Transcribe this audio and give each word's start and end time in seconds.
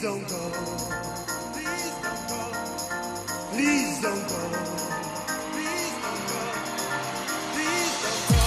Please 0.00 0.08
don't 0.08 0.28
go. 0.30 0.50
Please 1.52 1.92
don't 2.00 2.26
go. 2.26 2.40
Please 3.50 4.00
don't 4.00 4.28
go. 4.28 4.38
Please 5.52 5.92
don't 6.00 6.24
go. 6.26 6.40
Please 7.52 7.92
don't 8.00 8.24
go. 8.30 8.40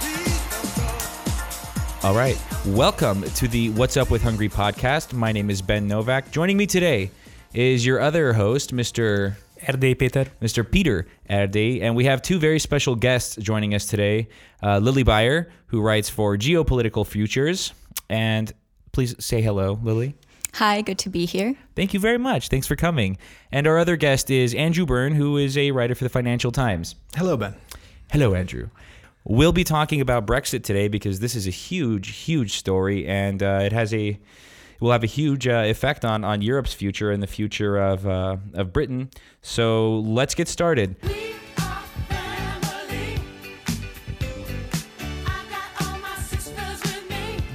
Please 0.00 0.40
don't 0.50 2.00
go. 2.02 2.08
All 2.08 2.14
right. 2.14 2.40
Welcome 2.64 3.24
to 3.24 3.46
the 3.46 3.68
What's 3.70 3.98
Up 3.98 4.08
with 4.08 4.22
Hungary 4.22 4.48
podcast. 4.48 5.12
My 5.12 5.32
name 5.32 5.50
is 5.50 5.60
Ben 5.60 5.86
Novak. 5.86 6.30
Joining 6.30 6.56
me 6.56 6.64
today 6.66 7.10
is 7.52 7.84
your 7.84 8.00
other 8.00 8.32
host, 8.32 8.74
Mr. 8.74 9.36
Erdélyi 9.60 9.98
Peter. 9.98 10.24
Mr. 10.40 10.70
Peter 10.70 11.06
Erdélyi, 11.28 11.82
and 11.82 11.94
we 11.94 12.06
have 12.06 12.22
two 12.22 12.38
very 12.38 12.58
special 12.58 12.94
guests 12.94 13.36
joining 13.36 13.74
us 13.74 13.84
today. 13.84 14.28
Uh, 14.62 14.78
Lili 14.78 15.02
Bayer, 15.02 15.50
who 15.66 15.82
writes 15.82 16.08
for 16.08 16.38
Geopolitical 16.38 17.06
Futures, 17.06 17.74
and 18.08 18.50
please 18.92 19.14
say 19.22 19.42
hello, 19.42 19.78
Lili. 19.82 20.16
Hi, 20.58 20.80
good 20.80 20.98
to 20.98 21.08
be 21.08 21.24
here. 21.24 21.54
Thank 21.76 21.94
you 21.94 22.00
very 22.00 22.18
much. 22.18 22.48
Thanks 22.48 22.66
for 22.66 22.74
coming. 22.74 23.16
And 23.52 23.68
our 23.68 23.78
other 23.78 23.94
guest 23.94 24.28
is 24.28 24.56
Andrew 24.56 24.84
Byrne, 24.84 25.14
who 25.14 25.36
is 25.36 25.56
a 25.56 25.70
writer 25.70 25.94
for 25.94 26.02
the 26.02 26.10
Financial 26.10 26.50
Times. 26.50 26.96
Hello, 27.14 27.36
Ben. 27.36 27.54
Hello, 28.10 28.34
Andrew. 28.34 28.70
We'll 29.22 29.52
be 29.52 29.62
talking 29.62 30.00
about 30.00 30.26
Brexit 30.26 30.64
today 30.64 30.88
because 30.88 31.20
this 31.20 31.36
is 31.36 31.46
a 31.46 31.50
huge, 31.50 32.08
huge 32.08 32.56
story, 32.56 33.06
and 33.06 33.40
uh, 33.40 33.60
it 33.62 33.70
has 33.70 33.94
a 33.94 34.18
will 34.80 34.90
have 34.90 35.04
a 35.04 35.06
huge 35.06 35.46
uh, 35.46 35.62
effect 35.64 36.04
on 36.04 36.24
on 36.24 36.42
Europe's 36.42 36.74
future 36.74 37.12
and 37.12 37.22
the 37.22 37.28
future 37.28 37.76
of 37.76 38.04
uh, 38.04 38.38
of 38.54 38.72
Britain. 38.72 39.10
So 39.42 40.00
let's 40.00 40.34
get 40.34 40.48
started. 40.48 40.96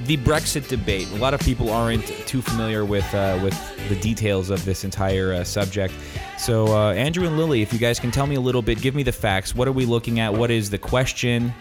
The 0.04 0.18
Brexit 0.18 0.68
debate. 0.68 1.10
A 1.12 1.16
lot 1.16 1.32
of 1.32 1.40
people 1.40 1.70
aren't 1.70 2.06
too 2.26 2.42
familiar 2.42 2.84
with 2.84 3.06
uh, 3.14 3.40
with 3.42 3.88
the 3.88 3.98
details 4.00 4.50
of 4.50 4.62
this 4.66 4.84
entire 4.84 5.32
uh, 5.32 5.44
subject. 5.44 5.94
So 6.36 6.66
uh, 6.66 6.92
Andrew 6.92 7.26
and 7.26 7.38
Lili, 7.38 7.62
if 7.62 7.72
you 7.72 7.78
guys 7.78 7.98
can 7.98 8.10
tell 8.10 8.26
me 8.26 8.34
a 8.34 8.40
little 8.40 8.60
bit, 8.60 8.82
give 8.82 8.94
me 8.94 9.02
the 9.02 9.12
facts. 9.12 9.54
What 9.54 9.66
are 9.66 9.72
we 9.72 9.86
looking 9.86 10.20
at? 10.20 10.34
What 10.34 10.50
is 10.50 10.68
the 10.68 10.76
question? 10.76 11.54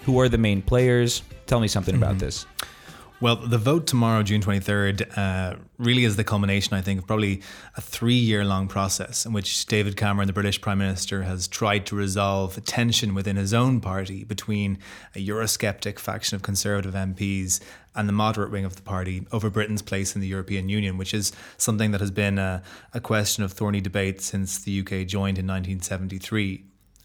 Who 0.00 0.18
are 0.18 0.28
the 0.28 0.38
main 0.38 0.62
players? 0.62 1.22
Tell 1.46 1.60
me 1.60 1.68
something 1.68 1.94
about 1.94 2.18
this. 2.18 2.44
Well, 3.18 3.36
the 3.36 3.56
vote 3.56 3.86
tomorrow, 3.86 4.22
June 4.22 4.42
23rd, 4.42 5.16
uh, 5.16 5.56
really 5.78 6.04
is 6.04 6.16
the 6.16 6.24
culmination, 6.24 6.74
I 6.74 6.82
think, 6.82 7.00
of 7.00 7.06
probably 7.06 7.40
a 7.74 7.80
three 7.80 8.12
year 8.12 8.44
long 8.44 8.68
process 8.68 9.24
in 9.24 9.32
which 9.32 9.64
David 9.64 9.96
Cameron, 9.96 10.26
the 10.26 10.34
British 10.34 10.60
Prime 10.60 10.76
Minister, 10.76 11.22
has 11.22 11.48
tried 11.48 11.86
to 11.86 11.96
resolve 11.96 12.58
a 12.58 12.60
tension 12.60 13.14
within 13.14 13.36
his 13.36 13.54
own 13.54 13.80
party 13.80 14.24
between 14.24 14.76
a 15.14 15.26
Eurosceptic 15.26 15.98
faction 15.98 16.36
of 16.36 16.42
Conservative 16.42 16.92
MPs 16.92 17.58
and 17.94 18.06
the 18.06 18.12
moderate 18.12 18.50
wing 18.50 18.66
of 18.66 18.76
the 18.76 18.82
party 18.82 19.26
over 19.32 19.48
Britain's 19.48 19.80
place 19.80 20.14
in 20.14 20.20
the 20.20 20.26
European 20.26 20.68
Union, 20.68 20.98
which 20.98 21.14
is 21.14 21.32
something 21.56 21.92
that 21.92 22.02
has 22.02 22.10
been 22.10 22.38
a, 22.38 22.62
a 22.92 23.00
question 23.00 23.42
of 23.42 23.50
thorny 23.50 23.80
debate 23.80 24.20
since 24.20 24.58
the 24.58 24.80
UK 24.80 25.06
joined 25.06 25.38
in 25.38 25.46
1973. 25.46 26.64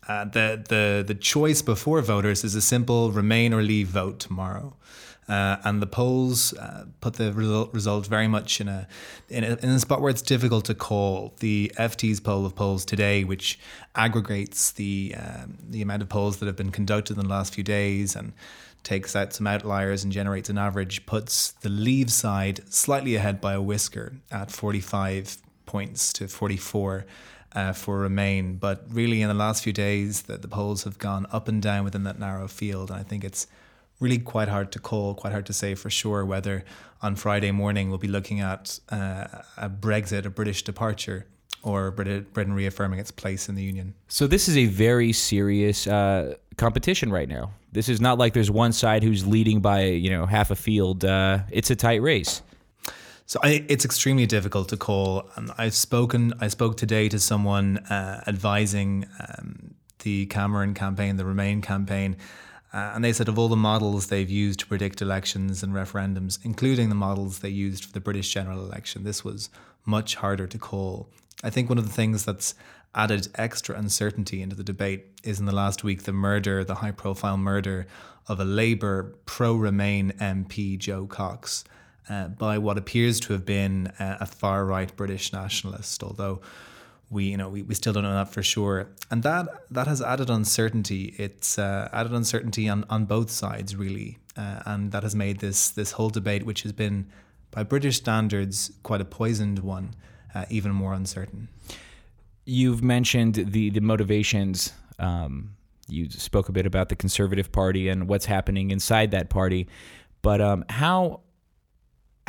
Uh, 0.10 0.26
the, 0.26 0.62
the, 0.68 1.04
the 1.08 1.16
choice 1.16 1.62
before 1.62 2.02
voters 2.02 2.44
is 2.44 2.54
a 2.54 2.62
simple 2.62 3.12
remain 3.12 3.54
or 3.54 3.62
leave 3.62 3.88
vote 3.88 4.20
tomorrow. 4.20 4.76
Uh, 5.28 5.58
and 5.64 5.82
the 5.82 5.88
polls 5.88 6.54
uh, 6.56 6.86
put 7.00 7.14
the 7.14 7.32
result, 7.32 7.74
result 7.74 8.08
very 8.08 8.28
much 8.28 8.60
in 8.60 8.68
a, 8.68 8.88
in 9.30 9.44
a 9.44 9.56
in 9.62 9.70
a 9.70 9.80
spot 9.80 10.02
where 10.02 10.10
it's 10.10 10.22
difficult 10.22 10.66
to 10.66 10.76
call. 10.76 11.34
The 11.40 11.72
FT's 11.78 12.20
poll 12.20 12.46
of 12.46 12.56
polls 12.56 12.84
today, 12.84 13.24
which 13.24 13.60
aggregates 13.96 14.72
the 14.72 15.16
um, 15.18 15.58
the 15.70 15.82
amount 15.82 16.02
of 16.02 16.10
polls 16.10 16.38
that 16.38 16.48
have 16.48 16.58
been 16.58 16.72
conducted 16.72 17.18
in 17.18 17.24
the 17.24 17.30
last 17.30 17.54
few 17.54 17.64
days 17.64 18.16
and 18.16 18.34
takes 18.84 19.16
out 19.16 19.34
some 19.34 19.48
outliers 19.48 20.04
and 20.04 20.12
generates 20.12 20.50
an 20.50 20.58
average, 20.58 21.06
puts 21.06 21.52
the 21.52 21.70
leave 21.70 22.12
side 22.12 22.62
slightly 22.74 23.16
ahead 23.16 23.40
by 23.40 23.54
a 23.54 23.62
whisker 23.62 24.14
at 24.32 24.52
45 24.52 25.38
points 25.66 26.12
to 26.14 26.28
44 26.28 27.06
uh, 27.54 27.74
for 27.74 28.00
Remain. 28.00 28.56
But 28.56 28.86
really, 28.90 29.22
in 29.22 29.28
the 29.28 29.34
last 29.34 29.64
few 29.64 29.74
days, 29.74 30.24
the, 30.24 30.38
the 30.38 30.48
polls 30.48 30.84
have 30.84 30.98
gone 30.98 31.28
up 31.32 31.48
and 31.48 31.62
down 31.62 31.84
within 31.84 32.04
that 32.04 32.20
narrow 32.20 32.48
field. 32.48 32.90
And 32.90 33.00
I 33.00 33.04
think 33.04 33.24
it's 33.24 33.48
really 34.02 34.18
quite 34.18 34.50
hard 34.50 34.72
to 34.74 34.80
call, 34.80 35.14
quite 35.14 35.32
hard 35.32 35.46
to 35.46 35.54
say 35.54 35.76
for 35.76 35.90
sure 35.90 36.26
whether 36.26 36.66
on 37.02 37.16
Friday 37.16 37.52
morning 37.52 37.90
we'll 37.90 37.98
be 38.00 38.08
looking 38.08 38.42
at 38.42 38.80
uh, 38.90 39.28
a 39.58 39.70
Brexit, 39.70 40.26
a 40.26 40.30
British 40.30 40.64
departure, 40.64 41.28
or 41.64 41.92
Britain 41.92 42.54
reaffirming 42.54 43.00
its 43.00 43.12
place 43.12 43.48
in 43.48 43.56
the 43.56 43.64
Union. 43.64 43.94
So 44.08 44.28
this 44.28 44.50
is 44.50 44.58
a 44.58 44.66
very 44.66 45.14
serious 45.14 45.86
uh, 45.88 46.36
competition 46.58 47.12
right 47.12 47.30
now. 47.30 47.52
This 47.72 47.88
is 47.88 48.02
not 48.02 48.18
like 48.18 48.34
there's 48.34 48.52
one 48.52 48.74
side 48.74 49.04
who's 49.04 49.26
leading 49.26 49.62
by 49.62 49.84
you 49.86 50.10
know 50.10 50.26
half 50.26 50.52
a 50.52 50.56
field. 50.56 51.06
Uh, 51.06 51.40
it's 51.52 51.70
a 51.70 51.76
tight 51.76 52.02
race. 52.02 52.42
So 53.28 53.40
I, 53.44 53.64
it's 53.70 53.86
extremely 53.86 54.26
difficult 54.26 54.68
to 54.70 54.78
call. 54.78 55.30
Um, 55.38 55.54
I've 55.58 55.76
spoken. 55.76 56.34
I 56.42 56.50
spoke 56.50 56.76
today 56.76 57.08
to 57.10 57.20
someone 57.20 57.78
uh, 57.78 58.24
advising 58.28 59.06
um, 59.20 59.76
the 60.00 60.26
Cameron 60.26 60.74
campaign, 60.74 61.16
the 61.16 61.26
Remain 61.26 61.62
campaign, 61.62 62.18
uh, 62.74 62.92
and 62.96 63.04
they 63.04 63.14
said 63.14 63.28
of 63.28 63.38
all 63.38 63.50
the 63.50 63.56
models 63.56 64.08
they've 64.08 64.30
used 64.30 64.60
to 64.62 64.68
predict 64.68 65.02
elections 65.02 65.62
and 65.62 65.74
referendums, 65.74 66.40
including 66.44 66.90
the 66.90 66.96
models 66.96 67.40
they 67.40 67.50
used 67.50 67.86
for 67.86 67.92
the 67.92 68.00
British 68.00 68.34
general 68.34 68.64
election, 68.64 69.04
this 69.04 69.24
was 69.24 69.50
much 69.86 70.16
harder 70.16 70.48
to 70.48 70.58
call. 70.58 71.10
I 71.44 71.50
think 71.50 71.70
one 71.70 71.78
of 71.78 71.86
the 71.86 71.94
things 71.94 72.24
that's 72.24 72.56
added 72.94 73.28
extra 73.36 73.78
uncertainty 73.78 74.42
into 74.42 74.56
the 74.56 74.64
debate 74.64 75.06
is 75.24 75.40
in 75.40 75.46
the 75.46 75.56
last 75.56 75.84
week 75.84 76.04
the 76.04 76.14
murder, 76.14 76.64
the 76.64 76.76
high 76.76 76.92
profile 76.92 77.38
murder 77.38 77.88
of 78.28 78.40
a 78.40 78.46
Labour 78.46 79.16
pro 79.26 79.56
Remain 79.56 80.12
MP, 80.20 80.78
Jo 80.78 81.08
Cox, 81.08 81.64
uh, 82.10 82.28
by 82.28 82.58
what 82.58 82.78
appears 82.78 83.20
to 83.22 83.34
have 83.34 83.46
been 83.46 83.92
a, 84.00 84.18
a 84.22 84.26
far 84.26 84.66
right 84.66 84.96
British 84.96 85.34
nationalist, 85.34 86.04
although 86.04 86.42
we 87.12 87.26
you 87.26 87.38
know 87.38 87.50
we, 87.50 87.62
we 87.62 87.76
still 87.76 87.94
don't 87.94 88.04
know 88.04 88.14
that 88.14 88.30
for 88.30 88.42
sure. 88.42 88.88
And 89.12 89.22
that 89.24 89.48
that 89.70 89.86
has 89.86 90.02
added 90.02 90.30
uncertainty. 90.30 91.14
It's 91.18 91.60
uh, 91.60 91.90
added 91.94 92.14
uncertainty 92.14 92.68
on, 92.68 92.86
on 92.90 93.06
both 93.06 93.30
sides 93.30 93.76
really. 93.76 94.18
Uh, 94.38 94.64
and 94.66 94.92
that 94.94 95.04
has 95.04 95.14
made 95.14 95.40
this 95.40 95.70
this 95.70 95.92
whole 95.92 96.10
debate 96.10 96.46
which 96.46 96.64
has 96.64 96.72
been 96.72 97.06
by 97.52 97.64
british 97.64 97.98
standards 97.98 98.72
quite 98.82 99.02
a 99.02 99.06
poisoned 99.06 99.60
one 99.60 99.94
uh, 100.34 100.46
even 100.50 100.72
more 100.72 100.94
uncertain. 100.94 101.50
You've 102.46 102.82
mentioned 102.82 103.36
the 103.36 103.70
the 103.70 103.82
motivations. 103.82 104.74
Um, 104.98 105.56
you 105.88 106.10
spoke 106.10 106.48
a 106.48 106.54
bit 106.54 106.66
about 106.66 106.88
the 106.88 106.96
Conservative 106.96 107.52
Party 107.52 107.90
and 107.90 108.08
what's 108.08 108.26
happening 108.26 108.72
inside 108.72 109.12
that 109.12 109.30
party, 109.30 109.68
but 110.22 110.40
um, 110.40 110.64
how 110.70 111.20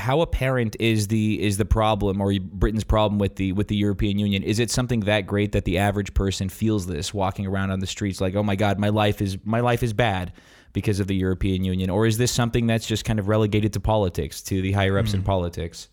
how 0.02 0.20
apparent 0.20 0.74
is 0.80 1.06
the 1.06 1.40
is 1.40 1.58
the 1.58 1.64
problem 1.64 2.20
or 2.20 2.34
Britain's 2.40 2.82
problem 2.82 3.20
with 3.20 3.36
the 3.36 3.52
with 3.52 3.68
the 3.68 3.76
European 3.76 4.18
Union? 4.18 4.42
Is 4.42 4.58
it 4.58 4.70
something 4.70 5.00
that 5.00 5.26
great 5.26 5.52
that 5.52 5.64
the 5.64 5.78
average 5.78 6.12
person 6.12 6.48
feels 6.48 6.86
this 6.86 7.14
walking 7.14 7.46
around 7.46 7.70
on 7.70 7.78
the 7.78 7.86
streets 7.86 8.20
like, 8.20 8.34
oh 8.34 8.42
my 8.42 8.56
God, 8.56 8.80
my 8.80 8.88
life 8.88 9.22
is 9.22 9.38
my 9.44 9.60
life 9.60 9.82
is 9.82 9.92
bad 9.92 10.32
because 10.72 10.98
of 10.98 11.06
the 11.06 11.14
European 11.14 11.62
Union, 11.64 11.88
or 11.88 12.06
is 12.06 12.18
this 12.18 12.32
something 12.32 12.66
that's 12.66 12.86
just 12.86 13.04
kind 13.04 13.18
of 13.20 13.28
relegated 13.28 13.72
to 13.74 13.80
politics, 13.80 14.42
to 14.42 14.60
the 14.60 14.72
higher 14.72 14.98
ups 14.98 15.14
in 15.14 15.20
hmm. 15.20 15.26
politics? 15.26 15.88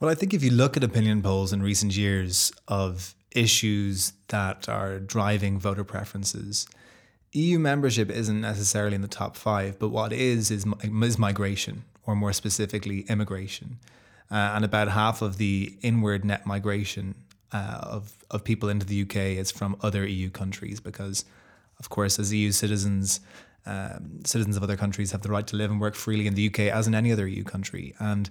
Well, 0.00 0.10
I 0.10 0.14
think 0.14 0.32
if 0.32 0.42
you 0.42 0.50
look 0.50 0.76
at 0.76 0.84
opinion 0.84 1.22
polls 1.22 1.52
in 1.52 1.62
recent 1.62 1.96
years 1.96 2.52
of 2.68 3.14
issues 3.32 4.12
that 4.28 4.68
are 4.68 4.98
driving 4.98 5.58
voter 5.58 5.84
preferences, 5.84 6.66
EU 7.32 7.58
membership 7.58 8.10
isn't 8.10 8.40
necessarily 8.40 8.94
in 8.94 9.02
the 9.02 9.08
top 9.08 9.36
five, 9.36 9.78
but 9.78 9.90
what 9.90 10.12
is 10.12 10.50
is, 10.50 10.64
is 11.02 11.18
migration, 11.18 11.84
or 12.06 12.14
more 12.14 12.32
specifically, 12.32 13.00
immigration. 13.08 13.78
Uh, 14.30 14.34
and 14.54 14.64
about 14.64 14.88
half 14.88 15.22
of 15.22 15.38
the 15.38 15.76
inward 15.82 16.24
net 16.24 16.46
migration 16.46 17.14
uh, 17.52 17.78
of, 17.82 18.16
of 18.30 18.42
people 18.42 18.68
into 18.68 18.84
the 18.84 19.02
UK 19.02 19.16
is 19.16 19.50
from 19.50 19.76
other 19.82 20.06
EU 20.06 20.30
countries 20.30 20.80
because, 20.80 21.24
of 21.78 21.88
course, 21.88 22.18
as 22.18 22.32
EU 22.32 22.50
citizens, 22.50 23.20
um, 23.66 24.20
citizens 24.24 24.56
of 24.56 24.62
other 24.62 24.76
countries 24.76 25.12
have 25.12 25.22
the 25.22 25.28
right 25.28 25.46
to 25.46 25.56
live 25.56 25.70
and 25.70 25.80
work 25.80 25.94
freely 25.94 26.26
in 26.26 26.34
the 26.34 26.46
UK 26.48 26.60
as 26.60 26.86
in 26.86 26.94
any 26.94 27.12
other 27.12 27.26
EU 27.26 27.44
country. 27.44 27.94
And 27.98 28.28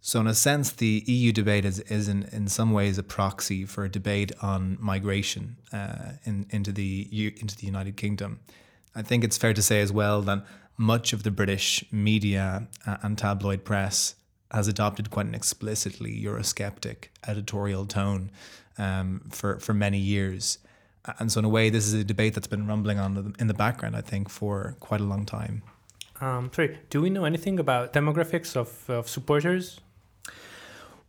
so, 0.00 0.20
in 0.20 0.26
a 0.26 0.34
sense, 0.34 0.72
the 0.72 1.02
EU 1.06 1.32
debate 1.32 1.64
is, 1.64 1.80
is 1.80 2.08
in, 2.08 2.24
in 2.32 2.48
some 2.48 2.72
ways 2.72 2.98
a 2.98 3.02
proxy 3.02 3.64
for 3.64 3.84
a 3.84 3.88
debate 3.90 4.32
on 4.42 4.76
migration 4.80 5.56
uh, 5.72 6.12
in, 6.24 6.46
into, 6.50 6.72
the, 6.72 7.34
into 7.40 7.56
the 7.56 7.66
United 7.66 7.96
Kingdom. 7.96 8.40
I 8.94 9.02
think 9.02 9.24
it's 9.24 9.38
fair 9.38 9.54
to 9.54 9.62
say 9.62 9.80
as 9.80 9.92
well 9.92 10.22
that 10.22 10.44
much 10.78 11.12
of 11.12 11.24
the 11.24 11.30
British 11.30 11.84
media 11.90 12.68
uh, 12.86 12.96
and 13.02 13.18
tabloid 13.18 13.64
press 13.64 14.14
has 14.50 14.68
adopted 14.68 15.10
quite 15.10 15.26
an 15.26 15.34
explicitly 15.34 16.22
Eurosceptic 16.24 17.08
editorial 17.26 17.84
tone 17.84 18.30
um, 18.78 19.20
for, 19.30 19.58
for 19.58 19.74
many 19.74 19.98
years. 19.98 20.58
And 21.18 21.30
so, 21.30 21.40
in 21.40 21.44
a 21.44 21.48
way, 21.48 21.68
this 21.68 21.86
is 21.86 21.94
a 21.94 22.04
debate 22.04 22.34
that's 22.34 22.46
been 22.46 22.66
rumbling 22.66 22.98
on 22.98 23.34
in 23.38 23.46
the 23.46 23.54
background, 23.54 23.96
I 23.96 24.00
think, 24.00 24.28
for 24.28 24.76
quite 24.80 25.00
a 25.00 25.04
long 25.04 25.26
time. 25.26 25.62
Um, 26.20 26.50
sorry, 26.52 26.78
do 26.90 27.00
we 27.00 27.10
know 27.10 27.24
anything 27.24 27.58
about 27.58 27.92
demographics 27.92 28.56
of, 28.56 28.88
of 28.90 29.08
supporters? 29.08 29.80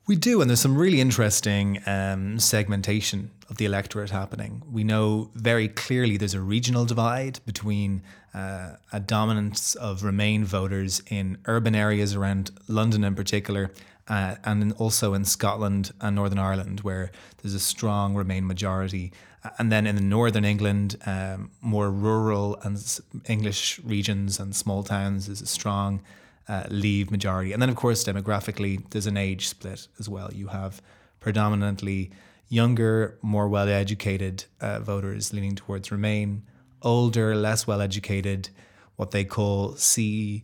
We 0.08 0.16
do, 0.16 0.42
and 0.42 0.50
there's 0.50 0.62
some 0.62 0.78
really 0.78 1.02
interesting 1.02 1.82
um, 1.86 2.40
segmentation 2.40 3.32
of 3.50 3.58
the 3.58 3.66
electorate 3.66 4.12
happening. 4.12 4.62
We 4.72 4.84
know 4.84 5.32
very 5.34 5.68
clearly 5.68 6.18
there's 6.18 6.36
a 6.36 6.42
regional 6.42 6.86
divide 6.86 7.40
between 7.46 8.04
uh, 8.34 8.76
a 8.94 9.00
dominance 9.00 9.76
of 9.76 10.04
Remain 10.04 10.46
voters 10.46 11.02
in 11.10 11.38
urban 11.46 11.76
areas 11.76 12.16
around 12.16 12.52
London 12.68 13.04
in 13.04 13.16
particular, 13.16 13.72
uh, 14.08 14.36
and 14.44 14.62
in, 14.62 14.72
also 14.74 15.14
in 15.14 15.26
Scotland 15.26 15.92
and 16.00 16.16
Northern 16.16 16.40
Ireland, 16.40 16.82
where 16.82 17.12
there's 17.42 17.56
a 17.56 17.60
strong 17.60 18.16
Remain 18.16 18.46
majority. 18.46 19.12
And 19.58 19.72
then 19.72 19.88
in 19.88 19.96
the 19.96 20.02
Northern 20.02 20.46
England, 20.46 20.98
um, 21.06 21.50
more 21.62 21.90
rural 21.90 22.60
and 22.64 23.00
English 23.28 23.80
regions 23.84 24.40
and 24.40 24.56
small 24.56 24.84
towns, 24.84 25.26
there's 25.26 25.42
a 25.42 25.48
strong 25.48 26.02
uh, 26.48 26.64
Leave 26.70 27.10
majority. 27.10 27.54
And 27.54 27.62
then, 27.62 27.70
of 27.70 27.76
course, 27.76 28.04
demographically, 28.04 28.84
there's 28.90 29.08
an 29.08 29.18
age 29.18 29.48
split 29.48 29.88
as 30.00 30.10
well. 30.10 30.30
You 30.34 30.48
have 30.48 30.82
predominantly 31.20 32.12
younger, 32.50 33.18
more 33.22 33.48
well 33.48 33.70
educated 33.70 34.46
uh, 34.60 34.80
voters 34.80 35.32
leaning 35.32 35.56
towards 35.56 35.92
Remain, 35.92 36.44
older, 36.82 37.36
less 37.36 37.66
well 37.66 37.82
educated, 37.82 38.50
what 38.96 39.12
they 39.12 39.24
call 39.24 39.76
C, 39.76 40.44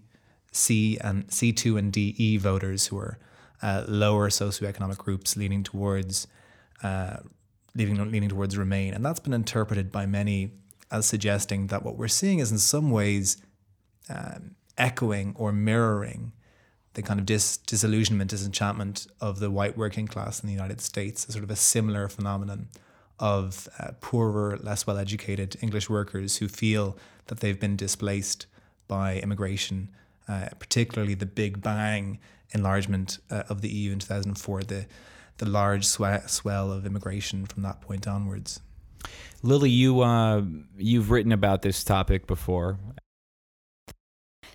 C 0.52 0.98
and 1.02 1.28
C2 1.28 1.78
and 1.78 1.92
DE 1.92 2.38
voters 2.38 2.88
who 2.88 2.98
are 2.98 3.18
uh, 3.62 3.84
lower 3.88 4.30
socioeconomic 4.30 4.98
groups 4.98 5.36
leaning 5.36 5.64
towards 5.64 6.28
uh, 6.84 7.18
leaning, 7.76 8.12
leaning 8.12 8.30
towards 8.30 8.58
Remain. 8.58 8.94
And 8.94 9.04
that's 9.04 9.20
been 9.20 9.34
interpreted 9.34 9.92
by 9.92 10.06
many 10.06 10.52
as 10.92 11.06
suggesting 11.06 11.68
that 11.68 11.84
what 11.84 11.98
we're 11.98 12.08
seeing 12.08 12.40
is 12.40 12.52
in 12.52 12.60
some 12.60 12.92
ways 12.92 13.38
um, 14.10 14.56
echoing 14.78 15.34
or 15.36 15.52
mirroring 15.52 16.32
the 16.96 17.02
kind 17.02 17.20
of 17.20 17.26
dis- 17.26 17.58
disillusionment, 17.58 18.30
disenchantment 18.30 19.08
of 19.22 19.40
the 19.40 19.52
white 19.52 19.78
working 19.78 20.08
class 20.08 20.42
in 20.42 20.48
the 20.48 20.54
United 20.54 20.82
States, 20.82 21.28
a 21.28 21.32
sort 21.32 21.44
of 21.44 21.52
a 21.52 21.56
similar 21.56 22.08
phenomenon 22.08 22.68
of 23.20 23.70
uh, 23.80 23.92
poorer, 24.02 24.58
less 24.58 24.88
well 24.88 24.98
educated 24.98 25.56
English 25.62 25.90
workers 25.90 26.38
who 26.38 26.48
feel 26.48 26.98
that 27.28 27.40
they've 27.40 27.60
been 27.60 27.76
displaced 27.76 28.46
by 28.88 29.20
immigration, 29.20 29.90
uh, 30.28 30.48
particularly 30.60 31.14
the 31.14 31.26
Big 31.26 31.62
Bang 31.62 32.20
enlargement 32.52 33.20
uh, 33.30 33.44
of 33.50 33.62
the 33.62 33.70
EU 33.70 33.92
in 33.92 34.00
2004, 34.00 34.64
the, 34.64 34.86
the 35.38 35.46
large 35.48 35.86
swe- 35.86 36.22
swell 36.28 36.72
of 36.72 36.86
immigration 36.86 37.46
from 37.46 37.64
that 37.64 37.82
point 37.82 38.08
onwards. 38.08 38.60
Lili, 39.44 39.70
you 39.70 40.02
uh, 40.02 40.42
you've 40.78 41.12
written 41.12 41.32
about 41.32 41.62
this 41.62 41.84
topic 41.84 42.26
before. 42.26 42.80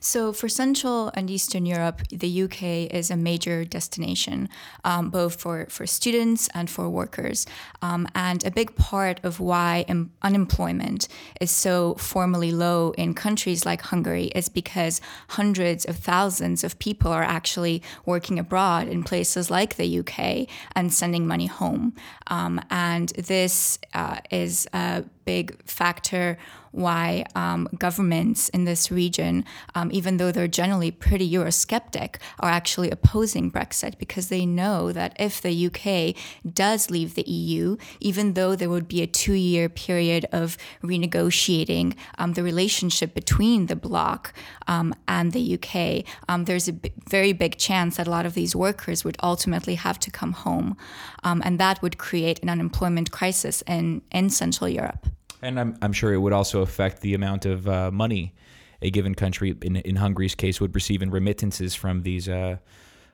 So, 0.03 0.33
for 0.33 0.49
Central 0.49 1.11
and 1.13 1.31
Eastern 1.31 1.67
Europe, 1.67 2.01
the 2.09 2.43
UK 2.45 2.91
is 2.91 3.11
a 3.11 3.17
major 3.17 3.67
destination, 3.67 4.49
um, 4.83 5.11
both 5.11 5.39
for, 5.39 5.67
for 5.69 5.87
students 5.87 6.49
and 6.55 6.71
for 6.71 6.89
workers. 6.89 7.47
Um, 7.83 8.09
and 8.15 8.45
a 8.47 8.51
big 8.51 8.75
part 8.77 9.21
of 9.23 9.41
why 9.41 9.85
em- 9.89 10.11
unemployment 10.23 11.07
is 11.39 11.51
so 11.51 11.97
formally 11.97 12.51
low 12.51 12.93
in 12.93 13.13
countries 13.13 13.67
like 13.67 13.83
Hungary 13.83 14.27
is 14.35 14.49
because 14.49 15.03
hundreds 15.29 15.85
of 15.85 15.97
thousands 15.97 16.65
of 16.65 16.79
people 16.79 17.13
are 17.13 17.23
actually 17.23 17.83
working 18.07 18.39
abroad 18.39 18.89
in 18.89 19.05
places 19.05 19.51
like 19.51 19.77
the 19.77 19.99
UK 19.99 20.49
and 20.75 20.95
sending 20.95 21.27
money 21.27 21.47
home. 21.47 21.93
Um, 22.29 22.59
and 22.71 23.11
this 23.11 23.79
uh, 23.93 24.17
is 24.31 24.67
a 24.73 25.05
big 25.27 25.63
factor 25.65 26.39
why 26.73 27.25
um, 27.35 27.69
governments 27.79 28.49
in 28.51 28.65
this 28.65 28.91
region, 28.91 29.45
um, 29.75 29.91
even 29.93 30.17
though 30.17 30.31
they're 30.31 30.49
generally 30.49 30.91
pretty 30.91 31.31
Eurosceptic, 31.31 32.17
are 32.39 32.51
actually 32.51 32.91
opposing 32.91 33.51
Brexit 33.51 33.99
because 33.99 34.29
they 34.29 34.47
know 34.47 34.93
that 34.93 35.17
if 35.19 35.41
the 35.41 35.67
UK 35.67 36.17
does 36.55 36.91
leave 36.91 37.15
the 37.15 37.29
EU, 37.29 37.77
even 38.01 38.35
though 38.35 38.55
there 38.55 38.71
would 38.71 38.89
be 38.89 39.03
a 39.03 39.07
two 39.07 39.33
year 39.33 39.69
period 39.69 40.27
of 40.33 40.57
renegotiating 40.83 41.95
um, 42.19 42.35
the 42.35 42.43
relationship 42.43 43.15
between 43.15 43.67
the 43.67 43.77
bloc 43.77 44.33
um, 44.67 44.95
and 45.09 45.33
the 45.33 45.55
UK, 45.55 46.05
um, 46.29 46.45
there's 46.45 46.69
a 46.69 46.73
b- 46.73 46.93
very 47.09 47.33
big 47.33 47.57
chance 47.59 47.97
that 47.97 48.07
a 48.07 48.11
lot 48.11 48.27
of 48.27 48.35
these 48.35 48.55
workers 48.55 49.05
would 49.05 49.17
ultimately 49.23 49.75
have 49.75 49.99
to 49.99 50.11
come 50.11 50.33
home. 50.33 50.77
Um, 51.25 51.43
and 51.45 51.59
that 51.59 51.83
would 51.83 51.99
create 51.99 52.43
an 52.43 52.49
unemployment 52.49 53.11
crisis 53.11 53.63
in, 53.67 54.03
in 54.11 54.31
Central 54.31 54.69
Europe. 54.69 55.07
And 55.43 55.59
I'm, 55.59 55.77
I'm 55.83 55.93
sure 55.93 56.13
it 56.13 56.19
would 56.19 56.33
also 56.33 56.63
affect 56.63 57.01
the 57.01 57.15
amount 57.15 57.47
of 57.47 57.69
uh, 57.69 57.91
money 57.91 58.35
a 58.83 58.91
given 58.91 59.15
country, 59.15 59.57
in, 59.63 59.77
in 59.77 59.97
Hungary's 59.97 60.35
case, 60.35 60.61
would 60.61 60.75
receive 60.75 61.03
in 61.03 61.11
remittances 61.11 61.75
from 61.75 62.03
these 62.03 62.29
uh, 62.29 62.57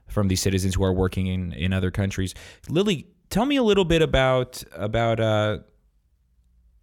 from 0.08 0.28
these 0.28 0.40
citizens 0.40 0.76
who 0.76 0.84
are 0.84 0.92
working 0.92 1.26
in, 1.26 1.52
in 1.52 1.72
other 1.72 1.90
countries. 1.90 2.34
Lili, 2.68 3.08
tell 3.28 3.44
me 3.44 3.56
a 3.56 3.62
little 3.62 3.84
bit 3.84 4.02
about 4.02 4.62
about 4.72 5.18
uh, 5.18 5.58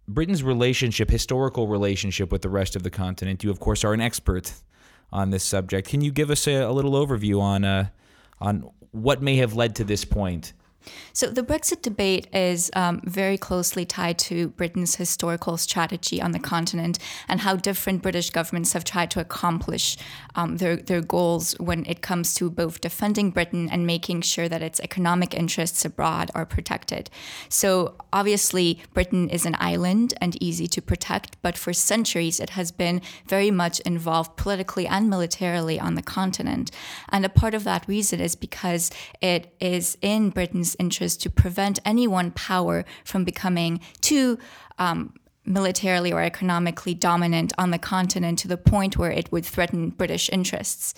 Britain's 0.06 0.42
relationship, 0.42 1.10
historical 1.10 1.66
relationship 1.66 2.30
with 2.30 2.42
the 2.42 2.50
rest 2.50 2.76
of 2.76 2.82
the 2.82 2.90
continent. 2.90 3.42
You, 3.42 3.50
of 3.50 3.60
course, 3.60 3.84
are 3.84 3.94
an 3.94 4.00
expert 4.00 4.52
on 5.10 5.30
this 5.30 5.44
subject. 5.44 5.88
Can 5.88 6.02
you 6.02 6.12
give 6.12 6.30
us 6.30 6.46
a, 6.46 6.62
a 6.62 6.72
little 6.72 6.92
overview 6.92 7.40
on 7.40 7.64
uh, 7.64 7.88
on 8.40 8.70
what 8.90 9.22
may 9.22 9.36
have 9.36 9.54
led 9.54 9.76
to 9.76 9.84
this 9.84 10.04
point? 10.04 10.52
So 11.12 11.30
the 11.30 11.42
Brexit 11.42 11.82
debate 11.82 12.26
is 12.32 12.70
um, 12.74 13.00
very 13.04 13.38
closely 13.38 13.84
tied 13.84 14.18
to 14.20 14.48
Britain's 14.48 14.96
historical 14.96 15.56
strategy 15.56 16.20
on 16.20 16.32
the 16.32 16.38
continent 16.38 16.98
and 17.28 17.40
how 17.40 17.56
different 17.56 18.02
British 18.02 18.30
governments 18.30 18.72
have 18.72 18.84
tried 18.84 19.10
to 19.12 19.20
accomplish 19.20 19.96
um, 20.34 20.56
their, 20.56 20.76
their 20.76 21.00
goals 21.00 21.54
when 21.58 21.86
it 21.86 22.02
comes 22.02 22.34
to 22.34 22.50
both 22.50 22.80
defending 22.80 23.30
Britain 23.30 23.68
and 23.70 23.86
making 23.86 24.22
sure 24.22 24.48
that 24.48 24.62
its 24.62 24.80
economic 24.80 25.34
interests 25.34 25.84
abroad 25.84 26.30
are 26.34 26.46
protected. 26.46 27.10
So 27.48 27.94
obviously, 28.12 28.80
Britain 28.92 29.28
is 29.30 29.46
an 29.46 29.56
island 29.58 30.14
and 30.20 30.40
easy 30.42 30.66
to 30.68 30.82
protect, 30.82 31.40
but 31.42 31.56
for 31.56 31.72
centuries 31.72 32.40
it 32.40 32.50
has 32.50 32.72
been 32.72 33.00
very 33.26 33.50
much 33.50 33.80
involved 33.80 34.36
politically 34.36 34.86
and 34.86 35.08
militarily 35.08 35.78
on 35.78 35.94
the 35.94 36.02
continent. 36.02 36.70
And 37.08 37.24
a 37.24 37.28
part 37.28 37.54
of 37.54 37.64
that 37.64 37.86
reason 37.88 38.20
is 38.20 38.34
because 38.34 38.90
it 39.20 39.54
is 39.60 39.96
in 40.02 40.30
Britain's 40.30 40.73
interest 40.78 41.20
to 41.22 41.30
prevent 41.30 41.78
any 41.84 42.06
one 42.06 42.30
power 42.30 42.84
from 43.04 43.24
becoming 43.24 43.80
too 44.00 44.38
um, 44.78 45.14
militarily 45.46 46.12
or 46.12 46.22
economically 46.22 46.94
dominant 46.94 47.52
on 47.58 47.70
the 47.70 47.78
continent 47.78 48.38
to 48.38 48.48
the 48.48 48.56
point 48.56 48.96
where 48.96 49.10
it 49.10 49.30
would 49.30 49.44
threaten 49.44 49.90
British 49.90 50.30
interests. 50.32 50.94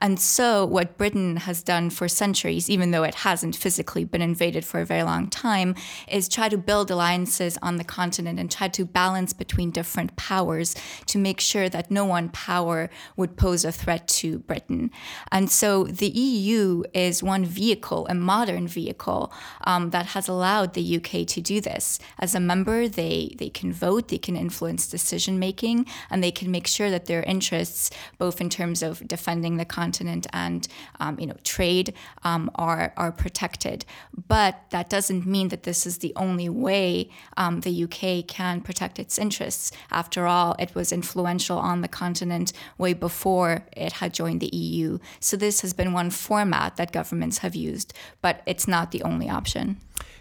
And 0.00 0.20
so, 0.20 0.64
what 0.64 0.96
Britain 0.96 1.38
has 1.38 1.62
done 1.62 1.90
for 1.90 2.08
centuries, 2.08 2.70
even 2.70 2.92
though 2.92 3.02
it 3.02 3.16
hasn't 3.16 3.56
physically 3.56 4.04
been 4.04 4.22
invaded 4.22 4.64
for 4.64 4.80
a 4.80 4.86
very 4.86 5.02
long 5.02 5.28
time, 5.28 5.74
is 6.06 6.28
try 6.28 6.48
to 6.48 6.56
build 6.56 6.90
alliances 6.90 7.58
on 7.62 7.76
the 7.76 7.84
continent 7.84 8.38
and 8.38 8.50
try 8.50 8.68
to 8.68 8.84
balance 8.84 9.32
between 9.32 9.72
different 9.72 10.14
powers 10.16 10.76
to 11.06 11.18
make 11.18 11.40
sure 11.40 11.68
that 11.68 11.90
no 11.90 12.04
one 12.04 12.28
power 12.28 12.90
would 13.16 13.36
pose 13.36 13.64
a 13.64 13.72
threat 13.72 14.06
to 14.06 14.38
Britain. 14.40 14.90
And 15.32 15.50
so, 15.50 15.84
the 15.84 16.08
EU 16.08 16.84
is 16.94 17.22
one 17.22 17.44
vehicle, 17.44 18.06
a 18.08 18.14
modern 18.14 18.68
vehicle, 18.68 19.32
um, 19.64 19.90
that 19.90 20.06
has 20.06 20.28
allowed 20.28 20.74
the 20.74 20.96
UK 20.96 21.26
to 21.26 21.40
do 21.40 21.60
this. 21.60 21.98
As 22.20 22.34
a 22.36 22.40
member, 22.40 22.86
they, 22.86 23.34
they 23.38 23.48
can 23.48 23.72
vote, 23.72 23.87
they 23.96 24.18
can 24.18 24.36
influence 24.36 24.86
decision 24.86 25.38
making, 25.38 25.86
and 26.10 26.22
they 26.22 26.30
can 26.30 26.50
make 26.50 26.66
sure 26.66 26.90
that 26.90 27.06
their 27.06 27.22
interests, 27.22 27.90
both 28.18 28.40
in 28.40 28.50
terms 28.50 28.82
of 28.82 29.06
defending 29.08 29.56
the 29.56 29.64
continent 29.64 30.26
and 30.32 30.68
um, 31.00 31.18
you 31.18 31.26
know 31.26 31.36
trade, 31.44 31.94
um, 32.24 32.50
are 32.54 32.92
are 32.96 33.12
protected. 33.12 33.84
But 34.28 34.54
that 34.70 34.88
doesn't 34.90 35.26
mean 35.26 35.48
that 35.48 35.62
this 35.62 35.86
is 35.86 35.98
the 35.98 36.12
only 36.16 36.48
way 36.48 37.10
um, 37.36 37.60
the 37.60 37.84
UK 37.84 38.26
can 38.26 38.60
protect 38.60 38.98
its 38.98 39.18
interests. 39.18 39.72
After 39.90 40.26
all, 40.26 40.54
it 40.58 40.74
was 40.74 40.92
influential 40.92 41.58
on 41.58 41.80
the 41.80 41.88
continent 41.88 42.52
way 42.76 42.92
before 42.92 43.64
it 43.76 43.94
had 43.94 44.12
joined 44.14 44.40
the 44.40 44.54
EU. 44.54 44.98
So 45.20 45.36
this 45.36 45.62
has 45.62 45.72
been 45.72 45.92
one 45.92 46.10
format 46.10 46.76
that 46.76 46.92
governments 46.92 47.38
have 47.38 47.54
used, 47.54 47.94
but 48.20 48.42
it's 48.46 48.68
not 48.68 48.90
the 48.90 49.02
only 49.02 49.28
option. 49.28 49.78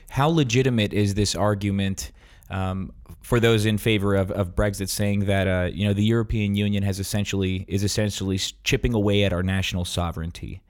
How 0.10 0.30
legitimate 0.30 0.94
is 0.94 1.16
this 1.16 1.36
argument 1.36 2.12
um, 2.50 2.94
for 3.28 3.42
those 3.42 3.66
in 3.66 3.78
favor 3.78 4.16
of, 4.16 4.32
of 4.32 4.56
Brexit, 4.56 4.88
saying 4.88 5.26
that 5.26 5.50
uh, 5.50 5.70
you 5.74 5.86
know 5.86 5.94
the 5.94 6.04
European 6.06 6.56
Union 6.56 6.82
has 6.84 6.98
essentially 6.98 7.66
is 7.68 7.84
essentially 7.84 8.38
chipping 8.64 8.94
away 8.94 9.26
at 9.26 9.34
our 9.34 9.44
national 9.44 9.84
sovereignty? 9.84 10.62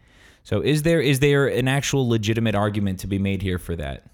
So 0.41 0.61
is 0.61 0.81
there 0.81 0.99
is 0.99 1.19
there 1.19 1.45
an 1.45 1.67
actual 1.67 2.09
legitimate 2.09 2.55
argument 2.55 2.99
to 3.01 3.07
be 3.07 3.19
made 3.19 3.43
here 3.43 3.59
for 3.59 3.75
that? 3.75 4.09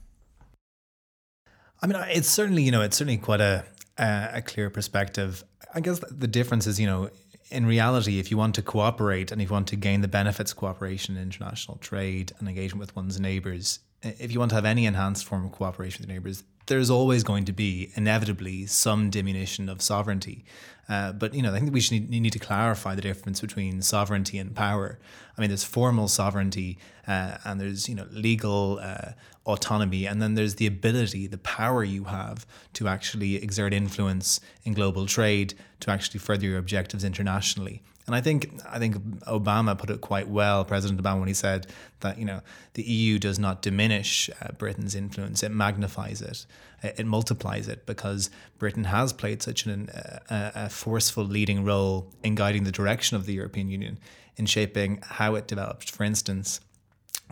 I 1.82 1.88
mean, 1.88 1.96
it's 2.10 2.28
certainly 2.28 2.64
you 2.64 2.72
know 2.72 2.82
it's 2.82 2.98
certainly 2.98 3.18
quite 3.18 3.40
a 3.40 3.64
a, 3.98 4.42
clear 4.46 4.70
perspective. 4.70 5.46
I 5.74 5.80
guess 5.80 6.02
the 6.12 6.28
difference 6.28 6.68
is 6.68 6.82
you 6.82 6.88
know 6.88 7.10
in 7.50 7.66
reality, 7.66 8.20
if 8.20 8.30
you 8.30 8.36
want 8.36 8.56
to 8.56 8.62
cooperate 8.62 9.32
and 9.32 9.42
if 9.42 9.48
you 9.48 9.54
want 9.54 9.68
to 9.70 9.78
gain 9.78 10.02
the 10.02 10.10
benefits 10.10 10.52
of 10.52 10.58
cooperation 10.58 11.16
in 11.16 11.24
international 11.24 11.78
trade 11.78 12.34
and 12.40 12.50
engagement 12.50 12.82
with 12.82 12.94
one's 12.94 13.22
neighbours, 13.22 13.80
if 14.02 14.34
you 14.34 14.40
want 14.40 14.50
to 14.50 14.56
have 14.56 14.66
any 14.66 14.86
enhanced 14.86 15.24
form 15.24 15.46
of 15.46 15.54
cooperation 15.54 16.02
with 16.02 16.10
your 16.10 16.20
neighbours, 16.20 16.44
there's 16.67 16.89
always 16.89 17.24
going 17.24 17.46
to 17.46 17.53
be 17.53 17.91
inevitably 17.96 18.65
some 18.65 19.10
diminution 19.10 19.70
of 19.70 19.82
sovereignty. 19.82 20.46
Uh, 20.89 21.13
but 21.13 21.34
you 21.34 21.41
know, 21.41 21.53
I 21.53 21.60
think 21.60 21.74
we 21.74 21.79
should 21.79 22.10
need, 22.10 22.22
need 22.22 22.34
to 22.34 22.39
clarify 22.39 22.93
the 22.96 23.01
difference 23.01 23.39
between 23.39 23.82
sovereignty 23.82 24.38
and 24.38 24.53
power. 24.53 25.00
I 25.38 25.41
mean, 25.41 25.50
there's 25.50 25.63
formal 25.63 26.08
sovereignty, 26.08 26.77
uh, 27.08 27.38
and 27.46 27.60
there's 27.60 27.88
you 27.88 27.96
know 27.96 28.05
legal 28.12 28.79
uh, 28.82 29.12
autonomy, 29.46 30.05
and 30.05 30.22
then 30.22 30.36
there's 30.36 30.55
the 30.55 30.67
ability, 30.67 31.27
the 31.27 31.38
power 31.38 31.84
you 31.84 32.05
have 32.05 32.46
to 32.74 32.88
actually 32.88 33.36
exert 33.36 33.74
influence 33.74 34.41
in 34.65 34.74
global 34.74 35.05
trade, 35.05 35.53
to 35.79 35.91
actually 35.91 36.20
further 36.20 36.46
your 36.46 36.58
objectives 36.58 37.03
internationally. 37.03 37.82
And 38.06 38.16
I 38.16 38.22
think 38.22 38.50
I 38.70 38.80
think 38.80 38.98
Obama 39.22 39.78
put 39.78 39.90
it 39.90 40.02
quite 40.02 40.28
well, 40.28 40.66
President 40.66 41.02
Obama, 41.02 41.20
when 41.20 41.28
he 41.30 41.34
said 41.34 41.68
that 42.02 42.18
you 42.18 42.26
know 42.26 42.42
the 42.74 42.84
EU 42.84 43.18
does 43.18 43.40
not 43.40 43.62
diminish 43.62 44.30
uh, 44.42 44.52
Britain's 44.58 44.94
influence; 44.94 45.42
it 45.42 45.52
magnifies 45.52 46.22
it, 46.22 46.46
it, 46.82 47.00
it 47.00 47.06
multiplies 47.06 47.68
it, 47.68 47.86
because 47.86 48.30
Britain 48.60 48.86
has 48.86 49.14
played 49.14 49.42
such 49.42 49.66
an, 49.66 49.90
uh, 49.90 50.20
a 50.56 50.70
forceful 50.70 51.24
leading 51.24 51.64
role 51.64 52.12
in 52.24 52.36
guiding 52.36 52.66
the 52.66 52.72
direction 52.72 53.16
of 53.16 53.26
the 53.26 53.34
European 53.34 53.70
Union, 53.70 53.98
in 54.36 54.46
shaping 54.48 55.00
how 55.04 55.36
it 55.36 55.48
developed. 55.48 55.90
For 55.90 56.04
instance, 56.04 56.60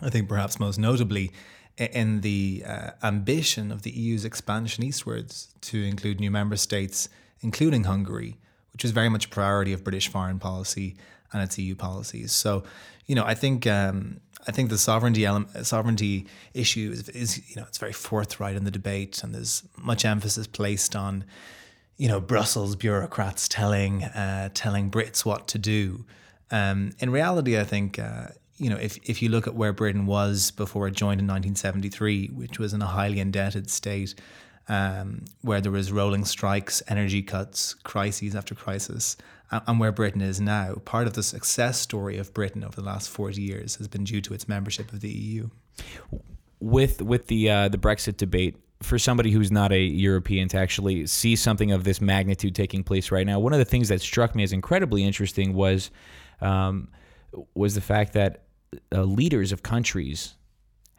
I 0.00 0.08
think 0.08 0.26
perhaps 0.26 0.58
most 0.58 0.78
notably 0.78 1.32
in 1.76 2.20
the 2.22 2.64
uh, 2.66 2.90
ambition 3.02 3.72
of 3.72 3.82
the 3.82 3.90
EU's 3.90 4.24
expansion 4.24 4.84
eastwards 4.84 5.54
to 5.62 5.82
include 5.82 6.20
new 6.20 6.30
member 6.30 6.56
states, 6.56 7.08
including 7.40 7.84
Hungary 7.84 8.38
which 8.72 8.84
is 8.84 8.90
very 8.90 9.08
much 9.08 9.26
a 9.26 9.28
priority 9.28 9.72
of 9.72 9.84
British 9.84 10.08
foreign 10.08 10.38
policy 10.38 10.96
and 11.32 11.42
its 11.42 11.58
EU 11.58 11.74
policies. 11.74 12.32
So, 12.32 12.64
you 13.06 13.14
know, 13.14 13.24
I 13.24 13.34
think 13.34 13.66
um, 13.66 14.20
I 14.46 14.52
think 14.52 14.70
the 14.70 14.78
sovereignty 14.78 15.24
element, 15.24 15.66
sovereignty 15.66 16.26
issue 16.52 16.90
is, 16.92 17.08
is, 17.10 17.50
you 17.50 17.56
know, 17.56 17.66
it's 17.68 17.78
very 17.78 17.92
forthright 17.92 18.56
in 18.56 18.64
the 18.64 18.70
debate, 18.70 19.22
and 19.22 19.34
there's 19.34 19.62
much 19.76 20.04
emphasis 20.04 20.46
placed 20.46 20.96
on, 20.96 21.24
you 21.96 22.08
know, 22.08 22.20
Brussels 22.20 22.74
bureaucrats 22.76 23.48
telling 23.48 24.04
uh, 24.04 24.48
telling 24.54 24.90
Brits 24.90 25.24
what 25.24 25.46
to 25.48 25.58
do. 25.58 26.04
Um, 26.50 26.92
in 26.98 27.10
reality, 27.10 27.58
I 27.58 27.64
think. 27.64 27.98
Uh, 27.98 28.28
you 28.58 28.70
know, 28.70 28.76
if, 28.76 28.96
if 29.08 29.20
you 29.20 29.28
look 29.28 29.48
at 29.48 29.56
where 29.56 29.72
Britain 29.72 30.06
was 30.06 30.52
before 30.52 30.86
it 30.86 30.92
joined 30.92 31.18
in 31.18 31.26
1973, 31.26 32.28
which 32.28 32.60
was 32.60 32.72
in 32.72 32.80
a 32.80 32.86
highly 32.86 33.18
indebted 33.18 33.68
state, 33.68 34.14
um, 34.68 35.24
where 35.42 35.60
there 35.60 35.72
was 35.72 35.92
rolling 35.92 36.24
strikes, 36.24 36.82
energy 36.88 37.22
cuts, 37.22 37.74
crises 37.74 38.34
after 38.34 38.54
crisis, 38.54 39.16
and, 39.50 39.80
where 39.80 39.92
Britain 39.92 40.20
is 40.20 40.40
now. 40.40 40.74
Part 40.84 41.06
of 41.06 41.14
the 41.14 41.22
success 41.22 41.78
story 41.78 42.16
of 42.18 42.32
Britain 42.32 42.64
over 42.64 42.76
the 42.76 42.86
last 42.86 43.10
40 43.10 43.40
years 43.40 43.76
has 43.76 43.88
been 43.88 44.04
due 44.04 44.20
to 44.22 44.34
its 44.34 44.48
membership 44.48 44.92
of 44.92 45.00
the 45.00 45.10
EU. 45.10 45.50
With 46.60 47.02
with 47.02 47.26
the 47.26 47.50
uh, 47.50 47.68
the 47.68 47.78
Brexit 47.78 48.16
debate, 48.16 48.56
for 48.82 48.98
somebody 48.98 49.32
who's 49.32 49.50
not 49.50 49.72
a 49.72 49.80
European 49.80 50.48
to 50.48 50.58
actually 50.58 51.06
see 51.06 51.34
something 51.34 51.72
of 51.72 51.84
this 51.84 52.00
magnitude 52.00 52.54
taking 52.54 52.84
place 52.84 53.10
right 53.10 53.26
now, 53.26 53.40
one 53.40 53.52
of 53.52 53.58
the 53.58 53.64
things 53.64 53.88
that 53.88 54.00
struck 54.00 54.34
me 54.34 54.44
as 54.44 54.52
incredibly 54.52 55.04
interesting 55.04 55.54
was 55.54 55.90
um, 56.40 56.88
was 57.54 57.74
the 57.74 57.80
fact 57.80 58.12
that 58.12 58.44
uh, 58.94 59.02
leaders 59.02 59.52
of 59.52 59.62
countries 59.62 60.34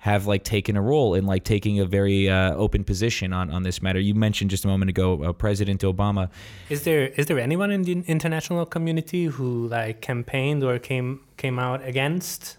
have 0.03 0.27
like 0.27 0.43
taken 0.43 0.75
a 0.75 0.81
role 0.81 1.13
in 1.15 1.25
like 1.25 1.45
taking 1.45 1.79
a 1.79 1.85
very 1.85 2.29
uh, 2.29 2.53
open 2.55 2.83
position 2.83 3.31
on, 3.31 3.49
on 3.49 3.63
this 3.63 3.81
matter. 3.81 4.01
You 4.01 4.13
mentioned 4.13 4.49
just 4.49 4.65
a 4.65 4.67
moment 4.67 4.89
ago 4.89 5.23
uh, 5.23 5.31
President 5.31 5.79
Obama. 5.79 6.29
Is 6.69 6.83
there 6.83 7.07
is 7.15 7.27
there 7.27 7.39
anyone 7.39 7.71
in 7.71 7.83
the 7.83 8.03
international 8.05 8.65
community 8.65 9.23
who 9.27 9.69
like 9.69 10.01
campaigned 10.01 10.61
or 10.61 10.77
came 10.77 11.21
came 11.37 11.57
out 11.57 11.87
against? 11.87 12.57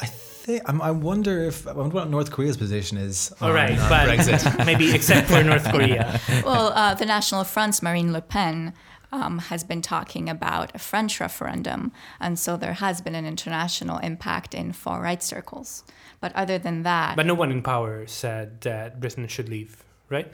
I 0.00 0.06
think 0.06 0.62
I 0.68 0.92
wonder 0.92 1.42
if 1.42 1.66
I 1.66 1.72
wonder 1.72 1.96
what 1.96 2.08
North 2.08 2.30
Korea's 2.30 2.56
position 2.56 2.96
is. 2.96 3.34
All 3.40 3.52
right, 3.52 3.76
on 3.76 3.88
but 3.88 4.08
Brexit. 4.08 4.64
maybe 4.70 4.94
except 4.94 5.26
for 5.26 5.42
North 5.42 5.64
Korea. 5.64 6.20
Well, 6.44 6.72
uh, 6.76 6.94
the 6.94 7.06
National 7.06 7.42
Front's 7.42 7.82
Marine 7.82 8.12
Le 8.12 8.22
Pen 8.22 8.72
um, 9.12 9.38
has 9.38 9.64
been 9.64 9.82
talking 9.82 10.28
about 10.28 10.74
a 10.74 10.78
French 10.78 11.20
referendum. 11.20 11.92
And 12.18 12.38
so 12.38 12.56
there 12.56 12.74
has 12.74 13.00
been 13.00 13.14
an 13.14 13.26
international 13.26 13.98
impact 13.98 14.54
in 14.54 14.72
far 14.72 15.02
right 15.02 15.22
circles. 15.22 15.84
But 16.20 16.34
other 16.34 16.58
than 16.58 16.82
that. 16.82 17.16
But 17.16 17.26
no 17.26 17.34
one 17.34 17.50
in 17.50 17.62
power 17.62 18.06
said 18.06 18.60
that 18.62 19.00
Britain 19.00 19.26
should 19.26 19.48
leave, 19.48 19.84
right? 20.08 20.30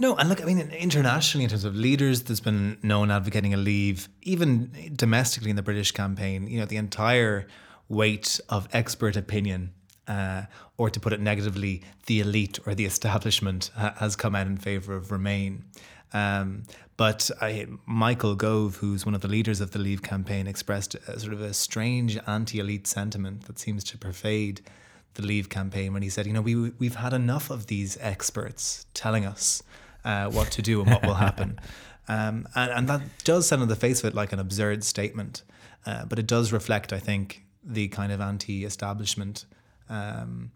No, 0.00 0.14
and 0.14 0.28
look, 0.28 0.40
I 0.40 0.44
mean, 0.44 0.60
internationally, 0.60 1.42
in 1.42 1.50
terms 1.50 1.64
of 1.64 1.74
leaders, 1.74 2.22
there's 2.22 2.40
been 2.40 2.78
no 2.84 3.00
one 3.00 3.10
advocating 3.10 3.52
a 3.52 3.56
leave. 3.56 4.08
Even 4.22 4.92
domestically 4.94 5.50
in 5.50 5.56
the 5.56 5.62
British 5.62 5.90
campaign, 5.90 6.46
you 6.46 6.60
know, 6.60 6.66
the 6.66 6.76
entire 6.76 7.48
weight 7.88 8.38
of 8.48 8.68
expert 8.72 9.16
opinion, 9.16 9.72
uh, 10.06 10.42
or 10.76 10.88
to 10.88 11.00
put 11.00 11.12
it 11.12 11.20
negatively, 11.20 11.82
the 12.06 12.20
elite 12.20 12.60
or 12.64 12.76
the 12.76 12.84
establishment 12.84 13.72
ha- 13.76 13.94
has 13.98 14.14
come 14.14 14.36
out 14.36 14.46
in 14.46 14.56
favour 14.56 14.94
of 14.94 15.10
Remain. 15.10 15.64
Um, 16.12 16.64
but 16.96 17.30
I, 17.40 17.66
Michael 17.86 18.34
Gove, 18.34 18.76
who's 18.76 19.04
one 19.04 19.14
of 19.14 19.20
the 19.20 19.28
leaders 19.28 19.60
of 19.60 19.70
the 19.70 19.78
Leave 19.78 20.02
campaign, 20.02 20.46
expressed 20.46 20.94
a, 20.94 21.20
sort 21.20 21.32
of 21.32 21.40
a 21.40 21.54
strange 21.54 22.18
anti-elite 22.26 22.86
sentiment 22.86 23.44
that 23.46 23.58
seems 23.58 23.84
to 23.84 23.98
pervade 23.98 24.62
the 25.14 25.22
Leave 25.22 25.48
campaign 25.48 25.92
when 25.92 26.02
he 26.02 26.08
said, 26.08 26.26
you 26.26 26.32
know, 26.32 26.40
we 26.40 26.70
we've 26.78 26.96
had 26.96 27.12
enough 27.12 27.50
of 27.50 27.66
these 27.66 27.98
experts 28.00 28.86
telling 28.94 29.24
us 29.24 29.62
uh, 30.04 30.30
what 30.30 30.50
to 30.52 30.62
do 30.62 30.80
and 30.80 30.90
what 30.90 31.04
will 31.04 31.14
happen, 31.26 31.60
um, 32.08 32.48
and, 32.54 32.70
and 32.72 32.88
that 32.88 33.02
does 33.24 33.46
sound 33.46 33.62
on 33.62 33.68
the 33.68 33.76
face 33.76 34.00
of 34.00 34.06
it 34.06 34.14
like 34.14 34.32
an 34.32 34.38
absurd 34.38 34.82
statement, 34.82 35.42
uh, 35.86 36.04
but 36.04 36.18
it 36.18 36.26
does 36.26 36.52
reflect, 36.52 36.92
I 36.92 36.98
think, 36.98 37.44
the 37.62 37.88
kind 37.88 38.12
of 38.12 38.20
anti-establishment. 38.20 39.44
Um, 39.88 40.52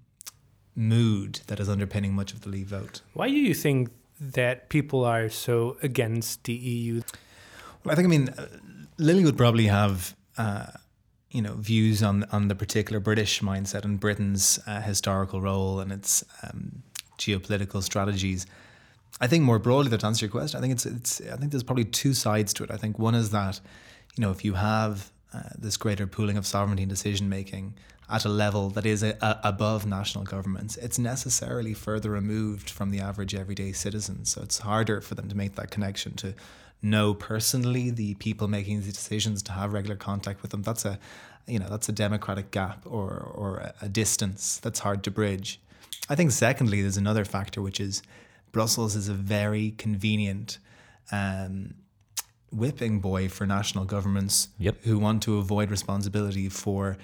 mood 0.74 1.40
that 1.48 1.60
is 1.60 1.68
underpinning 1.68 2.14
much 2.14 2.32
of 2.32 2.40
the 2.42 2.48
Leave 2.48 2.68
vote. 2.68 3.02
Why 3.12 3.28
do 3.28 3.34
you 3.34 3.52
think 3.52 3.90
that 4.22 4.68
people 4.68 5.04
are 5.04 5.28
so 5.28 5.76
against 5.82 6.44
the 6.44 6.54
EU? 6.54 7.02
Well, 7.84 7.92
I 7.92 7.96
think 7.96 8.06
I 8.06 8.08
mean 8.08 8.34
Lili 8.98 9.24
would 9.24 9.36
probably 9.36 9.66
have 9.66 10.14
uh, 10.38 10.66
you 11.30 11.42
know 11.42 11.54
views 11.54 12.02
on 12.02 12.24
on 12.30 12.48
the 12.48 12.54
particular 12.54 13.00
British 13.00 13.40
mindset 13.40 13.84
and 13.84 13.98
Britain's 13.98 14.60
uh, 14.66 14.80
historical 14.80 15.40
role 15.40 15.80
and 15.80 15.90
its 15.90 16.24
um, 16.42 16.82
geopolitical 17.18 17.82
strategies. 17.82 18.46
I 19.20 19.26
think 19.26 19.44
more 19.44 19.58
broadly, 19.58 19.96
to 19.96 20.06
answer 20.06 20.26
your 20.26 20.30
question, 20.30 20.58
I 20.58 20.60
think 20.60 20.72
it's 20.72 20.86
it's 20.86 21.20
I 21.20 21.36
think 21.36 21.50
there's 21.50 21.62
probably 21.62 21.84
two 21.84 22.14
sides 22.14 22.54
to 22.54 22.64
it. 22.64 22.70
I 22.70 22.76
think 22.76 22.98
one 22.98 23.14
is 23.14 23.30
that 23.30 23.60
you 24.16 24.22
know 24.22 24.30
if 24.30 24.44
you 24.44 24.54
have 24.54 25.10
uh, 25.34 25.42
this 25.58 25.76
greater 25.76 26.06
pooling 26.06 26.36
of 26.36 26.46
sovereignty 26.46 26.82
and 26.82 26.90
decision 26.90 27.28
making 27.28 27.74
at 28.12 28.26
a 28.26 28.28
level 28.28 28.68
that 28.70 28.84
is 28.84 29.02
a, 29.02 29.16
a, 29.22 29.40
above 29.44 29.86
national 29.86 30.24
governments, 30.24 30.76
it's 30.76 30.98
necessarily 30.98 31.72
further 31.72 32.10
removed 32.10 32.68
from 32.68 32.90
the 32.90 33.00
average 33.00 33.34
everyday 33.34 33.72
citizen. 33.72 34.26
So 34.26 34.42
it's 34.42 34.58
harder 34.58 35.00
for 35.00 35.14
them 35.14 35.28
to 35.28 35.36
make 35.36 35.54
that 35.54 35.70
connection 35.70 36.14
to 36.16 36.34
know 36.82 37.14
personally 37.14 37.90
the 37.90 38.14
people 38.14 38.48
making 38.48 38.82
these 38.82 38.92
decisions, 38.92 39.42
to 39.44 39.52
have 39.52 39.72
regular 39.72 39.96
contact 39.96 40.42
with 40.42 40.50
them. 40.50 40.62
That's 40.62 40.84
a 40.84 40.98
you 41.46 41.58
know 41.58 41.68
that's 41.68 41.88
a 41.88 41.92
democratic 41.92 42.50
gap 42.50 42.84
or 42.86 43.32
or 43.34 43.72
a 43.80 43.88
distance 43.88 44.58
that's 44.58 44.80
hard 44.80 45.02
to 45.04 45.10
bridge. 45.10 45.60
I 46.08 46.14
think 46.14 46.32
secondly, 46.32 46.82
there's 46.82 46.96
another 46.96 47.24
factor 47.24 47.62
which 47.62 47.80
is 47.80 48.02
Brussels 48.52 48.94
is 48.94 49.08
a 49.08 49.14
very 49.14 49.72
convenient. 49.72 50.58
Um, 51.10 51.74
whipping 52.52 53.00
boy 53.00 53.28
for 53.28 53.46
national 53.46 53.86
governments 53.86 54.48
yep. 54.58 54.76
who 54.82 54.98
want 54.98 55.22
to 55.22 55.38
avoid 55.38 55.70
responsibility 55.70 56.50
for 56.50 56.98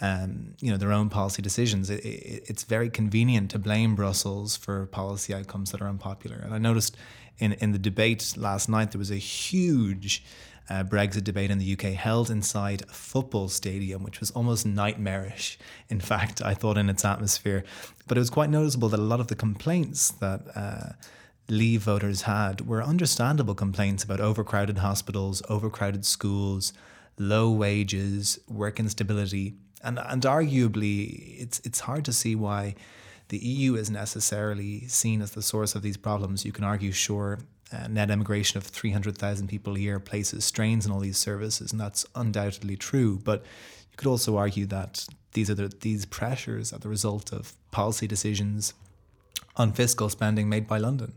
um, 0.00 0.54
you 0.60 0.70
know 0.70 0.76
their 0.76 0.92
own 0.92 1.08
policy 1.08 1.42
decisions. 1.42 1.90
It, 1.90 2.04
it, 2.04 2.44
it's 2.48 2.64
very 2.64 2.90
convenient 2.90 3.50
to 3.52 3.58
blame 3.58 3.94
Brussels 3.94 4.56
for 4.56 4.86
policy 4.86 5.34
outcomes 5.34 5.72
that 5.72 5.80
are 5.80 5.88
unpopular. 5.88 6.38
And 6.38 6.54
I 6.54 6.58
noticed 6.58 6.96
in 7.38 7.52
in 7.54 7.72
the 7.72 7.78
debate 7.78 8.34
last 8.36 8.68
night 8.68 8.92
there 8.92 8.98
was 8.98 9.10
a 9.10 9.16
huge 9.16 10.24
uh, 10.68 10.84
Brexit 10.84 11.24
debate 11.24 11.50
in 11.50 11.58
the 11.58 11.72
UK 11.72 11.94
held 11.94 12.30
inside 12.30 12.82
a 12.82 12.92
football 12.92 13.48
stadium, 13.48 14.02
which 14.02 14.20
was 14.20 14.30
almost 14.30 14.64
nightmarish. 14.64 15.58
In 15.88 16.00
fact, 16.12 16.40
I 16.42 16.54
thought 16.54 16.78
in 16.78 16.88
its 16.88 17.04
atmosphere, 17.04 17.64
but 18.06 18.16
it 18.16 18.20
was 18.20 18.30
quite 18.30 18.50
noticeable 18.50 18.88
that 18.90 19.00
a 19.00 19.02
lot 19.02 19.20
of 19.20 19.28
the 19.28 19.36
complaints 19.36 20.10
that. 20.12 20.42
Uh, 20.54 20.92
Leave 21.48 21.82
voters 21.82 22.22
had 22.22 22.68
were 22.68 22.80
understandable 22.80 23.56
complaints 23.56 24.04
about 24.04 24.20
overcrowded 24.20 24.78
hospitals, 24.78 25.42
overcrowded 25.48 26.06
schools, 26.06 26.72
low 27.18 27.50
wages, 27.50 28.38
work 28.48 28.78
instability, 28.78 29.56
and 29.82 29.98
and 29.98 30.22
arguably 30.22 31.40
it's 31.40 31.60
it's 31.64 31.80
hard 31.80 32.04
to 32.04 32.12
see 32.12 32.34
why 32.34 32.74
the 33.28 33.38
EU 33.38 33.76
is 33.76 33.90
necessarily 33.90 34.86
seen 34.88 35.22
as 35.22 35.30
the 35.32 35.42
source 35.42 35.74
of 35.74 35.82
these 35.82 35.96
problems. 35.96 36.44
You 36.44 36.50
can 36.50 36.64
argue, 36.64 36.90
sure, 36.90 37.38
uh, 37.72 37.86
net 37.86 38.10
immigration 38.10 38.58
of 38.58 38.64
300,000 38.64 39.46
people 39.46 39.76
a 39.76 39.78
year 39.78 40.00
places 40.00 40.44
strains 40.44 40.84
on 40.84 40.92
all 40.92 40.98
these 40.98 41.16
services, 41.16 41.70
and 41.70 41.80
that's 41.80 42.04
undoubtedly 42.16 42.76
true. 42.76 43.20
But 43.22 43.44
you 43.90 43.96
could 43.96 44.08
also 44.08 44.36
argue 44.36 44.66
that 44.66 45.06
these 45.32 45.48
are 45.48 45.54
the, 45.54 45.72
these 45.80 46.06
pressures 46.06 46.72
are 46.72 46.80
the 46.80 46.88
result 46.88 47.32
of 47.32 47.54
policy 47.70 48.08
decisions 48.08 48.74
on 49.56 49.72
fiscal 49.72 50.08
spending 50.08 50.48
made 50.48 50.66
by 50.66 50.78
London 50.78 51.12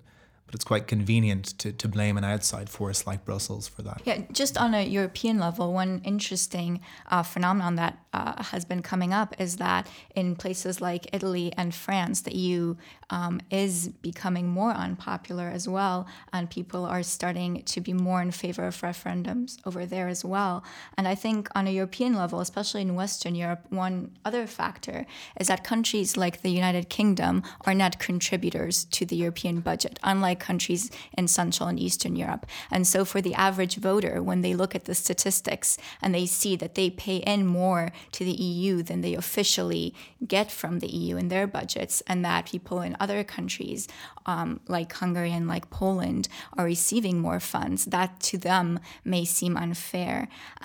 But 0.45 0.55
it's 0.55 0.63
quite 0.63 0.87
convenient 0.87 1.57
to, 1.59 1.71
to 1.71 1.87
blame 1.87 2.17
an 2.17 2.23
outside 2.23 2.69
force 2.69 3.07
like 3.07 3.25
Brussels 3.25 3.67
for 3.67 3.81
that. 3.83 4.01
Yeah, 4.05 4.21
just 4.31 4.57
on 4.57 4.73
a 4.73 4.85
European 4.85 5.39
level, 5.39 5.73
one 5.73 6.01
interesting 6.03 6.81
uh, 7.09 7.23
phenomenon 7.23 7.75
that 7.75 7.97
uh, 8.13 8.43
has 8.43 8.65
been 8.65 8.81
coming 8.81 9.13
up 9.13 9.33
is 9.39 9.57
that 9.57 9.87
in 10.15 10.35
places 10.35 10.81
like 10.81 11.07
Italy 11.13 11.53
and 11.57 11.73
France, 11.73 12.21
the 12.21 12.35
EU 12.35 12.75
um, 13.13 13.39
is 13.51 13.89
becoming 14.01 14.47
more 14.47 14.71
unpopular 14.71 15.47
as 15.47 15.69
well, 15.69 16.07
and 16.33 16.49
people 16.49 16.83
are 16.83 17.03
starting 17.03 17.61
to 17.61 17.79
be 17.79 17.93
more 17.93 18.23
in 18.23 18.31
favor 18.31 18.65
of 18.65 18.81
referendums 18.81 19.59
over 19.67 19.85
there 19.85 20.07
as 20.07 20.25
well. 20.25 20.63
And 20.97 21.07
I 21.07 21.13
think 21.13 21.47
on 21.53 21.67
a 21.67 21.71
European 21.71 22.15
level, 22.15 22.39
especially 22.39 22.81
in 22.81 22.95
Western 22.95 23.35
Europe, 23.35 23.67
one 23.69 24.17
other 24.25 24.47
factor 24.47 25.05
is 25.39 25.47
that 25.47 25.63
countries 25.63 26.17
like 26.17 26.41
the 26.41 26.49
United 26.49 26.89
Kingdom 26.89 27.43
are 27.65 27.75
net 27.75 27.99
contributors 27.99 28.85
to 28.85 29.05
the 29.05 29.15
European 29.15 29.59
budget, 29.59 29.99
unlike 30.01 30.39
countries 30.39 30.89
in 31.15 31.27
Central 31.27 31.69
and 31.69 31.79
Eastern 31.79 32.15
Europe. 32.15 32.47
And 32.71 32.87
so, 32.87 33.05
for 33.05 33.21
the 33.21 33.35
average 33.35 33.75
voter, 33.75 34.23
when 34.23 34.41
they 34.41 34.55
look 34.55 34.73
at 34.73 34.85
the 34.85 34.95
statistics 34.95 35.77
and 36.01 36.15
they 36.15 36.25
see 36.25 36.55
that 36.55 36.73
they 36.73 36.89
pay 36.89 37.17
in 37.17 37.45
more 37.45 37.91
to 38.13 38.25
the 38.25 38.31
EU 38.31 38.81
than 38.81 39.01
they 39.01 39.13
officially 39.13 39.93
get 40.25 40.49
from 40.49 40.79
the 40.79 40.87
EU 40.87 41.15
in 41.15 41.27
their 41.27 41.45
budgets, 41.45 42.01
and 42.07 42.25
that 42.25 42.47
people 42.47 42.81
in 42.81 42.95
other 43.03 43.21
countries, 43.35 43.81
um, 44.25 44.49
like 44.75 44.91
Hungary 45.01 45.33
and 45.37 45.47
like 45.53 45.69
Poland, 45.81 46.23
are 46.57 46.65
receiving 46.75 47.17
more 47.19 47.41
funds, 47.53 47.79
that 47.95 48.11
to 48.29 48.37
them 48.49 48.79
may 49.03 49.23
seem 49.37 49.53
unfair. 49.65 50.17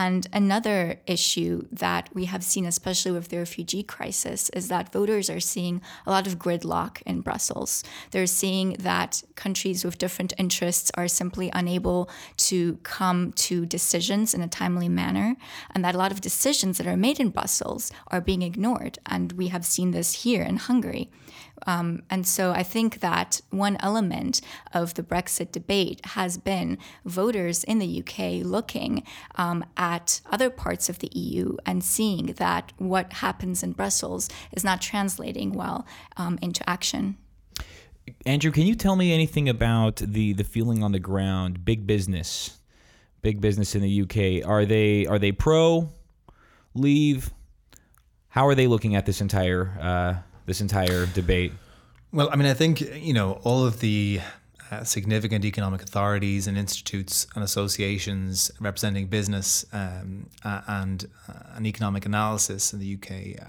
And 0.06 0.22
another 0.32 1.00
issue 1.16 1.54
that 1.72 2.04
we 2.14 2.24
have 2.32 2.44
seen, 2.52 2.66
especially 2.66 3.12
with 3.16 3.28
the 3.28 3.38
refugee 3.38 3.82
crisis, 3.94 4.40
is 4.58 4.68
that 4.68 4.92
voters 4.92 5.28
are 5.34 5.40
seeing 5.52 5.80
a 6.06 6.10
lot 6.10 6.26
of 6.28 6.38
gridlock 6.44 7.02
in 7.10 7.20
Brussels. 7.28 7.72
They're 8.12 8.38
seeing 8.42 8.76
that 8.90 9.22
countries 9.34 9.84
with 9.84 9.98
different 9.98 10.32
interests 10.38 10.90
are 10.94 11.08
simply 11.08 11.50
unable 11.52 12.08
to 12.48 12.58
come 12.98 13.32
to 13.48 13.66
decisions 13.78 14.34
in 14.34 14.42
a 14.42 14.54
timely 14.60 14.88
manner, 14.88 15.36
and 15.72 15.84
that 15.84 15.94
a 15.94 15.98
lot 15.98 16.12
of 16.12 16.20
decisions 16.20 16.78
that 16.78 16.86
are 16.86 16.96
made 17.06 17.18
in 17.20 17.30
Brussels 17.30 17.90
are 18.12 18.20
being 18.20 18.42
ignored. 18.42 18.98
And 19.14 19.32
we 19.32 19.48
have 19.48 19.64
seen 19.64 19.90
this 19.90 20.10
here 20.22 20.44
in 20.50 20.56
Hungary. 20.68 21.10
Um, 21.66 22.02
and 22.10 22.26
so 22.26 22.52
I 22.52 22.62
think 22.62 23.00
that 23.00 23.40
one 23.50 23.76
element 23.80 24.40
of 24.72 24.94
the 24.94 25.02
Brexit 25.02 25.52
debate 25.52 26.04
has 26.06 26.38
been 26.38 26.78
voters 27.04 27.64
in 27.64 27.78
the 27.78 28.02
UK 28.02 28.44
looking 28.44 29.02
um, 29.36 29.64
at 29.76 30.20
other 30.30 30.50
parts 30.50 30.88
of 30.88 30.98
the 30.98 31.10
EU 31.12 31.56
and 31.66 31.82
seeing 31.82 32.26
that 32.38 32.72
what 32.78 33.14
happens 33.14 33.62
in 33.62 33.72
Brussels 33.72 34.28
is 34.52 34.64
not 34.64 34.80
translating 34.80 35.52
well 35.52 35.86
um, 36.16 36.38
into 36.40 36.68
action. 36.68 37.16
Andrew, 38.24 38.50
can 38.50 38.66
you 38.66 38.74
tell 38.74 38.96
me 38.96 39.12
anything 39.12 39.48
about 39.48 39.96
the 39.96 40.32
the 40.32 40.44
feeling 40.44 40.82
on 40.82 40.92
the 40.92 40.98
ground, 40.98 41.64
big 41.64 41.86
business, 41.86 42.58
big 43.22 43.40
business 43.40 43.74
in 43.74 43.82
the 43.82 44.02
UK? 44.02 44.48
Are 44.48 44.64
they 44.64 45.06
are 45.06 45.18
they 45.18 45.32
pro 45.32 45.90
leave? 46.74 47.30
How 48.30 48.46
are 48.46 48.54
they 48.54 48.66
looking 48.66 48.94
at 48.94 49.06
this 49.06 49.20
entire 49.20 49.78
uh, 49.80 50.14
this 50.48 50.60
entire 50.60 51.06
debate? 51.06 51.52
Well, 52.12 52.28
I 52.32 52.36
mean, 52.36 52.48
I 52.48 52.54
think, 52.54 52.80
you 52.80 53.12
know, 53.12 53.40
all 53.44 53.64
of 53.64 53.80
the 53.80 54.20
uh, 54.70 54.82
significant 54.82 55.44
economic 55.44 55.82
authorities 55.82 56.46
and 56.46 56.58
institutes 56.58 57.26
and 57.34 57.44
associations 57.44 58.50
representing 58.60 59.06
business 59.06 59.64
um, 59.72 60.26
uh, 60.44 60.62
and 60.66 61.06
uh, 61.28 61.32
an 61.54 61.66
economic 61.66 62.06
analysis 62.06 62.72
in 62.72 62.78
the 62.80 62.94
UK 62.94 63.40
uh, 63.40 63.44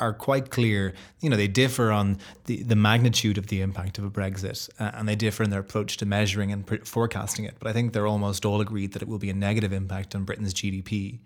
are 0.00 0.12
quite 0.12 0.50
clear. 0.50 0.94
You 1.20 1.30
know, 1.30 1.36
they 1.36 1.48
differ 1.48 1.90
on 1.90 2.18
the, 2.44 2.62
the 2.62 2.76
magnitude 2.76 3.38
of 3.38 3.48
the 3.48 3.62
impact 3.62 3.98
of 3.98 4.04
a 4.04 4.10
Brexit 4.10 4.68
uh, 4.78 4.90
and 4.94 5.08
they 5.08 5.16
differ 5.16 5.42
in 5.42 5.50
their 5.50 5.60
approach 5.60 5.96
to 5.96 6.06
measuring 6.06 6.52
and 6.52 6.66
pre- 6.66 6.78
forecasting 6.78 7.46
it. 7.46 7.56
But 7.58 7.68
I 7.68 7.72
think 7.72 7.94
they're 7.94 8.06
almost 8.06 8.44
all 8.44 8.60
agreed 8.60 8.92
that 8.92 9.02
it 9.02 9.08
will 9.08 9.18
be 9.18 9.30
a 9.30 9.34
negative 9.34 9.72
impact 9.72 10.14
on 10.14 10.24
Britain's 10.24 10.54
GDP. 10.54 11.18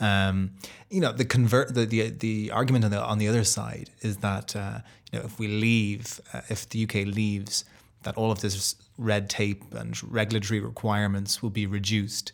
Um, 0.00 0.52
you 0.90 1.00
know, 1.00 1.12
the 1.12 1.24
convert 1.24 1.74
the, 1.74 1.84
the 1.84 2.10
the 2.10 2.50
argument 2.50 2.84
on 2.84 2.90
the 2.90 3.00
on 3.00 3.18
the 3.18 3.28
other 3.28 3.44
side 3.44 3.90
is 4.00 4.18
that 4.18 4.56
uh, 4.56 4.80
you 5.12 5.18
know 5.18 5.24
if 5.24 5.38
we 5.38 5.48
leave, 5.48 6.20
uh, 6.32 6.40
if 6.48 6.68
the 6.68 6.84
UK 6.84 7.06
leaves, 7.06 7.64
that 8.02 8.16
all 8.16 8.30
of 8.30 8.40
this 8.40 8.76
red 8.96 9.28
tape 9.28 9.74
and 9.74 10.00
regulatory 10.10 10.60
requirements 10.60 11.42
will 11.42 11.50
be 11.50 11.66
reduced. 11.66 12.32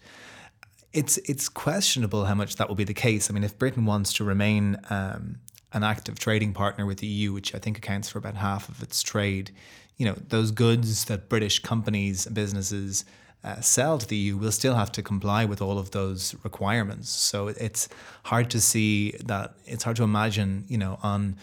It's 0.92 1.18
it's 1.18 1.48
questionable 1.48 2.24
how 2.24 2.34
much 2.34 2.56
that 2.56 2.68
will 2.68 2.76
be 2.76 2.84
the 2.84 2.94
case. 2.94 3.30
I 3.30 3.34
mean, 3.34 3.44
if 3.44 3.58
Britain 3.58 3.86
wants 3.86 4.12
to 4.14 4.24
remain 4.24 4.76
um, 4.90 5.36
an 5.72 5.84
active 5.84 6.18
trading 6.18 6.52
partner 6.52 6.86
with 6.86 6.98
the 6.98 7.06
EU, 7.06 7.32
which 7.32 7.54
I 7.54 7.58
think 7.58 7.78
accounts 7.78 8.08
for 8.08 8.18
about 8.18 8.36
half 8.36 8.68
of 8.68 8.82
its 8.82 9.02
trade, 9.02 9.52
you 9.96 10.06
know, 10.06 10.16
those 10.28 10.50
goods 10.50 11.04
that 11.04 11.28
British 11.28 11.60
companies 11.60 12.26
and 12.26 12.34
businesses 12.34 13.04
uh, 13.42 13.60
sell 13.60 13.98
to 13.98 14.06
the 14.06 14.16
EU 14.16 14.36
will 14.36 14.52
still 14.52 14.74
have 14.74 14.92
to 14.92 15.02
comply 15.02 15.44
with 15.44 15.62
all 15.62 15.78
of 15.78 15.92
those 15.92 16.34
requirements. 16.44 17.08
So 17.08 17.48
it's 17.48 17.88
hard 18.24 18.50
to 18.50 18.60
see 18.60 19.12
that. 19.24 19.54
It's 19.66 19.84
hard 19.84 19.96
to 19.96 20.02
imagine, 20.02 20.64
you 20.68 20.78
know, 20.78 20.98
on 21.02 21.36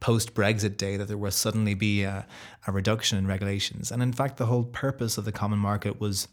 post 0.00 0.34
Brexit 0.34 0.76
day 0.76 0.96
that 0.96 1.08
there 1.08 1.16
will 1.16 1.30
suddenly 1.30 1.74
be 1.74 2.02
a, 2.02 2.26
a 2.66 2.72
reduction 2.72 3.18
in 3.18 3.26
regulations. 3.26 3.92
And 3.92 4.02
in 4.02 4.12
fact, 4.12 4.36
the 4.36 4.46
whole 4.46 4.64
purpose 4.64 5.18
of 5.18 5.24
the 5.24 5.32
common 5.32 5.58
market 5.58 6.00
was 6.00 6.28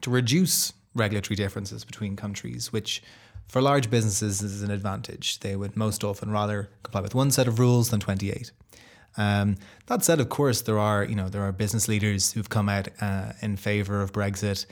to 0.00 0.10
reduce 0.10 0.72
regulatory 0.94 1.36
differences 1.36 1.84
between 1.84 2.14
countries, 2.14 2.72
which 2.72 3.02
for 3.48 3.60
large 3.60 3.90
businesses 3.90 4.42
is 4.42 4.62
an 4.62 4.70
advantage. 4.70 5.40
They 5.40 5.56
would 5.56 5.76
most 5.76 6.04
often 6.04 6.30
rather 6.30 6.70
comply 6.82 7.00
with 7.00 7.14
one 7.14 7.30
set 7.30 7.48
of 7.48 7.58
rules 7.58 7.90
than 7.90 8.00
28. 8.00 8.52
Um, 9.16 9.56
that 9.86 10.04
said, 10.04 10.20
of 10.20 10.28
course, 10.28 10.62
there 10.62 10.78
are 10.78 11.04
you 11.04 11.14
know 11.14 11.28
there 11.28 11.42
are 11.42 11.52
business 11.52 11.88
leaders 11.88 12.32
who've 12.32 12.48
come 12.48 12.68
out 12.68 12.88
uh, 13.00 13.32
in 13.40 13.56
favour 13.56 14.00
of 14.02 14.12
Brexit. 14.12 14.66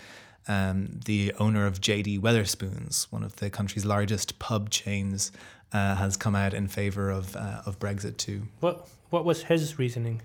Um, 0.49 0.99
the 1.05 1.33
owner 1.39 1.67
of 1.67 1.81
JD 1.81 2.21
Wetherspoons, 2.21 3.05
one 3.13 3.23
of 3.23 3.37
the 3.37 3.49
country's 3.49 3.85
largest 3.85 4.41
pub 4.41 4.71
chains, 4.71 5.31
uh, 5.73 5.95
has 5.95 6.17
come 6.17 6.35
out 6.35 6.53
in 6.53 6.67
favour 6.69 7.11
of 7.11 7.37
uh, 7.37 7.63
of 7.67 7.79
Brexit 7.79 8.17
too. 8.17 8.43
What 8.61 8.89
what 9.11 9.25
was 9.25 9.45
his 9.45 9.79
reasoning? 9.79 10.23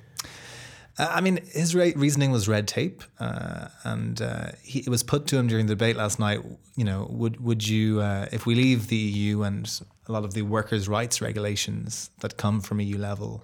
Uh, 0.98 1.08
I 1.12 1.22
mean, 1.22 1.40
his 1.52 1.76
re- 1.76 1.94
reasoning 1.96 2.32
was 2.32 2.48
red 2.48 2.68
tape, 2.68 3.04
uh, 3.20 3.68
and 3.84 4.22
uh, 4.22 4.52
he, 4.64 4.80
it 4.80 4.90
was 4.90 5.04
put 5.04 5.28
to 5.28 5.38
him 5.38 5.48
during 5.48 5.68
the 5.68 5.76
debate 5.76 5.96
last 5.96 6.20
night. 6.20 6.40
You 6.76 6.84
know, 6.84 7.08
would 7.10 7.40
would 7.44 7.68
you, 7.68 8.02
uh, 8.02 8.28
if 8.32 8.46
we 8.46 8.56
leave 8.56 8.88
the 8.88 8.96
EU 8.96 9.44
and 9.44 9.82
a 10.08 10.12
lot 10.12 10.24
of 10.24 10.34
the 10.34 10.42
workers' 10.42 10.88
rights 10.88 11.22
regulations 11.22 12.10
that 12.22 12.38
come 12.38 12.62
from 12.62 12.82
EU 12.82 12.98
level, 12.98 13.44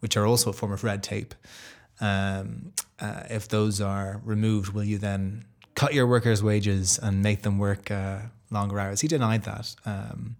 which 0.00 0.16
are 0.16 0.26
also 0.26 0.50
a 0.50 0.52
form 0.52 0.72
of 0.72 0.84
red 0.84 1.02
tape, 1.02 1.34
um, 2.00 2.72
uh, 3.00 3.22
if 3.30 3.48
those 3.48 3.80
are 3.80 4.20
removed, 4.24 4.72
will 4.72 4.84
you 4.84 4.98
then 4.98 5.44
cut 5.74 5.94
your 5.94 6.06
workers' 6.06 6.42
wages 6.42 6.98
and 6.98 7.22
make 7.22 7.42
them 7.42 7.58
work 7.58 7.90
uh, 7.90 8.20
longer 8.50 8.78
hours? 8.78 9.00
He 9.00 9.08
denied 9.08 9.44
that, 9.44 9.74
um, 9.84 10.36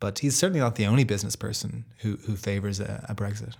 but 0.00 0.20
he's 0.20 0.36
certainly 0.36 0.60
not 0.60 0.76
the 0.76 0.86
only 0.86 1.04
business 1.04 1.36
person 1.36 1.84
who 1.98 2.16
who 2.26 2.36
favors 2.36 2.80
a, 2.80 3.04
a 3.08 3.14
Brexit. 3.14 3.54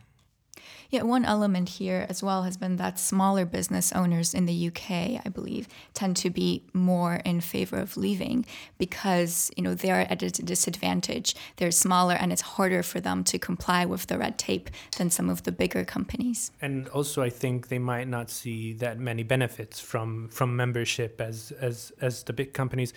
Yeah, 0.94 1.02
one 1.02 1.24
element 1.24 1.70
here 1.70 2.07
as 2.09 2.22
well 2.22 2.44
has 2.44 2.57
been 2.57 2.76
that 2.76 3.00
smaller 3.00 3.44
business 3.44 3.92
owners 3.92 4.33
in 4.33 4.46
the 4.46 4.68
UK, 4.68 4.90
I 5.26 5.28
believe, 5.28 5.66
tend 5.92 6.16
to 6.18 6.30
be 6.30 6.62
more 6.72 7.16
in 7.24 7.40
favor 7.40 7.78
of 7.78 7.96
leaving 7.96 8.46
because 8.78 9.50
you 9.57 9.64
know 9.64 9.74
they 9.74 9.90
are 9.90 10.02
at 10.02 10.22
a 10.22 10.30
disadvantage. 10.30 11.35
They're 11.57 11.72
smaller, 11.72 12.14
and 12.14 12.33
it's 12.33 12.42
harder 12.42 12.85
for 12.85 13.00
them 13.00 13.24
to 13.24 13.40
comply 13.40 13.85
with 13.85 14.07
the 14.07 14.18
red 14.18 14.38
tape 14.38 14.70
than 14.96 15.11
some 15.11 15.28
of 15.28 15.42
the 15.42 15.50
bigger 15.50 15.85
companies. 15.85 16.52
And 16.62 16.87
also, 16.90 17.22
I 17.22 17.30
think 17.30 17.66
they 17.66 17.80
might 17.80 18.07
not 18.07 18.30
see 18.30 18.72
that 18.74 19.00
many 19.00 19.24
benefits 19.24 19.80
from 19.80 20.28
from 20.28 20.54
membership 20.54 21.20
as 21.20 21.50
as 21.61 21.90
as 22.00 22.22
the 22.22 22.33
big 22.33 22.52
companies. 22.52 22.92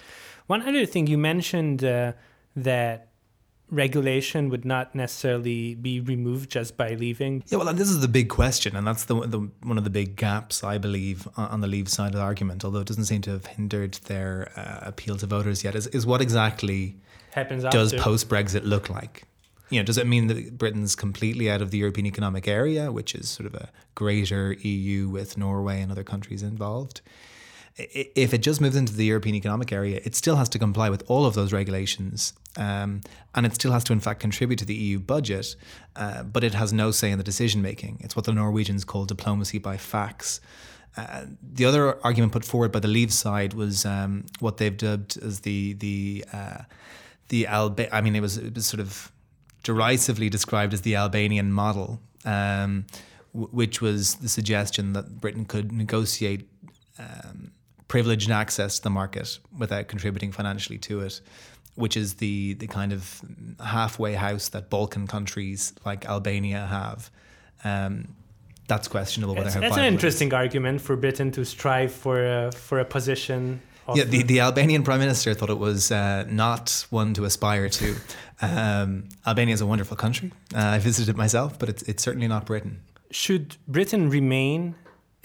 One 0.46 0.62
other 0.62 0.86
thing 0.86 1.08
you 1.08 1.18
mentioned 1.18 1.84
uh, 1.84 2.14
that 2.56 3.07
regulation 3.70 4.50
would 4.50 4.66
not 4.66 4.96
necessarily 4.96 5.76
be 5.76 6.00
removed 6.00 6.50
just 6.50 6.78
by 6.78 6.90
leaving. 6.90 7.44
Yeah, 7.48 7.58
well, 7.58 7.68
and 7.68 7.78
this 7.78 7.90
is 7.90 8.00
the 8.00 8.08
big 8.08 8.30
question, 8.30 8.76
and 8.76 8.88
that's 8.88 9.06
the, 9.06 9.16
the 9.22 9.50
one 9.64 9.78
of 9.78 9.84
the 9.84 9.90
big 9.90 10.16
gaps 10.16 10.64
I 10.64 10.78
believe 10.78 11.28
on 11.38 11.50
on 11.50 11.62
the 11.62 11.68
Leave 11.68 11.90
side 11.90 12.08
of 12.08 12.14
the 12.16 12.22
argument. 12.22 12.64
Although 12.64 12.80
it 12.80 12.88
doesn't 12.88 13.06
seem 13.06 13.22
to 13.24 13.32
have 13.32 13.46
hindered 13.46 13.94
their 14.06 14.52
uh, 14.56 14.80
appeal 14.88 15.18
to 15.18 15.26
voters 15.26 15.64
yet, 15.64 15.76
is, 15.76 15.88
is 15.88 16.06
what 16.06 16.22
exactly 16.22 16.98
Happens 17.32 17.64
does 17.66 17.94
post 17.94 18.30
Brexit 18.30 18.64
look 18.64 18.90
like? 18.90 19.24
You 19.70 19.80
know, 19.82 19.86
does 19.86 19.98
it 19.98 20.08
mean 20.08 20.28
that 20.28 20.58
Britain's 20.58 20.96
completely 20.96 21.52
out 21.52 21.62
of 21.62 21.72
the 21.72 21.78
European 21.78 22.08
Economic 22.08 22.48
Area, 22.48 22.90
which 22.92 23.14
is 23.14 23.28
sort 23.28 23.48
of 23.48 23.54
a 23.54 23.70
greater 23.96 24.54
EU 24.54 25.10
with 25.10 25.38
Norway 25.38 25.82
and 25.82 25.92
other 25.92 26.06
countries 26.06 26.42
involved? 26.42 27.02
If 27.78 28.34
it 28.34 28.40
just 28.40 28.60
moves 28.60 28.76
into 28.76 28.94
the 28.94 29.06
European 29.06 29.36
Economic 29.36 29.72
Area, 29.72 30.02
it 30.04 30.16
still 30.16 30.36
has 30.36 30.50
to 30.50 30.60
comply 30.60 30.90
with 30.90 31.04
all 31.08 31.26
of 31.26 31.36
those 31.36 31.54
regulations, 31.54 32.34
um, 32.58 33.02
and 33.36 33.46
it 33.46 33.54
still 33.54 33.72
has 33.72 33.84
to, 33.86 33.94
in 33.94 34.00
fact, 34.00 34.20
contribute 34.20 34.58
to 34.58 34.66
the 34.66 34.74
EU 34.74 34.98
budget, 34.98 35.56
uh, 35.96 36.24
but 36.24 36.44
it 36.44 36.56
has 36.56 36.74
no 36.74 36.90
say 36.90 37.12
in 37.12 37.20
the 37.20 37.24
decision 37.24 37.62
making. 37.62 37.98
It's 38.00 38.16
what 38.16 38.26
the 38.26 38.34
Norwegians 38.34 38.84
call 38.84 39.06
diplomacy 39.06 39.60
by 39.60 39.78
fax. 39.78 40.42
Uh, 40.98 41.26
the 41.54 41.66
other 41.66 42.04
argument 42.04 42.32
put 42.32 42.44
forward 42.44 42.72
by 42.72 42.80
the 42.80 42.88
Leave 42.88 43.14
side 43.14 43.54
was 43.54 43.86
um, 43.86 44.26
what 44.40 44.58
they've 44.58 44.76
dubbed 44.76 45.18
as 45.18 45.42
the 45.42 45.74
the 45.74 46.26
uh, 46.34 46.64
the 47.30 47.46
Alba- 47.46 47.96
I 47.96 48.02
mean, 48.02 48.16
it 48.16 48.22
was 48.22 48.38
it 48.38 48.56
was 48.56 48.66
sort 48.66 48.80
of 48.80 49.12
derisively 49.62 50.30
described 50.30 50.74
as 50.74 50.82
the 50.82 50.96
Albanian 50.96 51.52
model, 51.52 52.00
um, 52.26 52.86
w- 53.34 53.50
which 53.52 53.82
was 53.82 54.16
the 54.16 54.30
suggestion 54.30 54.94
that 54.94 55.22
Britain 55.22 55.46
could 55.46 55.72
negotiate 55.72 56.50
um, 56.98 57.52
privileged 57.88 58.30
access 58.30 58.78
to 58.78 58.84
the 58.84 58.90
market 58.90 59.40
without 59.58 59.88
contributing 59.88 60.32
financially 60.32 60.78
to 60.80 61.02
it, 61.02 61.22
which 61.76 61.96
is 61.96 62.16
the 62.16 62.54
the 62.56 62.68
kind 62.68 62.94
of 62.94 63.22
halfway 63.64 64.14
house 64.14 64.50
that 64.50 64.70
Balkan 64.70 65.08
countries 65.08 65.74
like 65.86 66.06
Albania 66.06 66.66
have. 66.66 67.10
Um, 67.64 68.16
that's 68.68 68.88
questionable. 68.88 69.38
It's, 69.38 69.54
how 69.54 69.62
an 69.62 69.66
it 69.66 69.72
is. 69.72 69.78
interesting 69.78 70.34
argument 70.34 70.82
for 70.82 70.96
Britain 70.98 71.32
to 71.32 71.46
strive 71.46 71.92
for 71.92 72.26
a, 72.26 72.52
for 72.52 72.80
a 72.80 72.86
position. 72.86 73.62
Of, 73.88 73.98
Yeah, 73.98 74.04
the, 74.04 74.24
the 74.24 74.42
Albanian 74.42 74.84
prime 74.84 75.00
minister 75.00 75.34
thought 75.34 75.50
it 75.50 75.58
was 75.58 75.90
uh, 75.90 76.26
not 76.28 76.86
one 76.90 77.14
to 77.14 77.24
aspire 77.24 77.70
to. 77.70 77.96
Um, 78.42 79.08
Albania 79.26 79.54
is 79.54 79.62
a 79.62 79.66
wonderful 79.66 79.96
country. 79.96 80.34
Uh, 80.54 80.60
I 80.60 80.80
visited 80.80 81.12
it 81.12 81.18
myself, 81.18 81.58
but 81.58 81.70
it's, 81.70 81.84
it's 81.84 82.04
certainly 82.04 82.28
not 82.28 82.46
Britain. 82.46 82.82
should 83.10 83.56
Britain 83.68 84.10
remain 84.10 84.76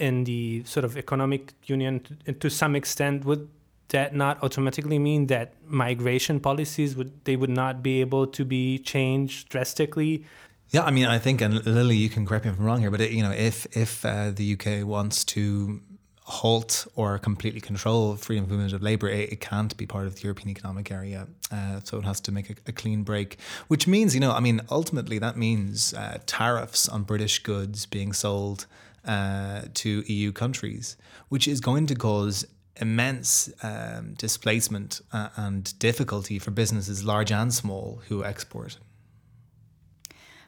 in 0.03 0.25
the 0.25 0.63
sort 0.65 0.83
of 0.83 0.97
economic 0.97 1.53
union 1.65 1.93
to, 2.25 2.33
to 2.33 2.49
some 2.49 2.75
extent? 2.75 3.25
Would 3.25 3.47
that 3.89 4.13
not 4.15 4.43
automatically 4.43 4.99
mean 4.99 5.27
that 5.27 5.53
migration 5.65 6.39
policies 6.39 6.95
would 6.97 7.11
they 7.25 7.35
would 7.35 7.55
not 7.63 7.81
be 7.81 8.01
able 8.01 8.27
to 8.27 8.43
be 8.43 8.79
changed 8.79 9.49
drastically? 9.49 10.25
Yeah, 10.69 10.83
I 10.83 10.91
mean, 10.91 11.05
I 11.05 11.19
think, 11.19 11.41
and 11.41 11.63
Lili, 11.65 11.95
you 11.95 12.09
can 12.09 12.25
correct 12.25 12.45
me 12.45 12.51
if 12.51 12.59
I'm 12.59 12.65
wrong 12.65 12.81
here, 12.81 12.89
but 12.89 13.01
it, 13.01 13.11
you 13.11 13.23
know, 13.23 13.31
if 13.31 13.57
if 13.77 14.03
uh, 14.05 14.31
the 14.31 14.45
UK 14.55 14.85
wants 14.85 15.23
to 15.35 15.79
halt 16.25 16.87
or 16.95 17.19
completely 17.19 17.59
control 17.59 18.15
freedom 18.15 18.45
of 18.45 18.49
movement 18.49 18.73
of 18.73 18.81
labour, 18.81 19.09
it, 19.09 19.33
it 19.33 19.41
can't 19.41 19.75
be 19.77 19.85
part 19.85 20.07
of 20.07 20.15
the 20.15 20.21
European 20.23 20.49
Economic 20.49 20.89
Area. 20.91 21.27
Uh, 21.51 21.79
so 21.83 21.97
it 21.97 22.05
has 22.05 22.19
to 22.21 22.31
make 22.31 22.49
a, 22.49 22.55
a 22.67 22.71
clean 22.71 23.03
break, 23.03 23.37
which 23.67 23.87
means, 23.87 24.15
you 24.15 24.21
know, 24.21 24.31
I 24.31 24.39
mean, 24.39 24.61
ultimately 24.71 25.19
that 25.19 25.35
means 25.37 25.93
uh, 25.93 26.17
tariffs 26.25 26.87
on 26.89 27.03
British 27.03 27.39
goods 27.39 27.85
being 27.85 28.13
sold 28.13 28.65
uh, 29.05 29.61
to 29.73 30.03
EU 30.11 30.31
countries, 30.31 30.97
which 31.29 31.47
is 31.47 31.59
going 31.59 31.87
to 31.87 31.95
cause 31.95 32.45
immense 32.77 33.51
um, 33.61 34.13
displacement 34.15 35.01
uh, 35.11 35.29
and 35.35 35.77
difficulty 35.79 36.39
for 36.39 36.51
businesses, 36.51 37.03
large 37.03 37.31
and 37.31 37.53
small, 37.53 38.01
who 38.07 38.23
export. 38.23 38.77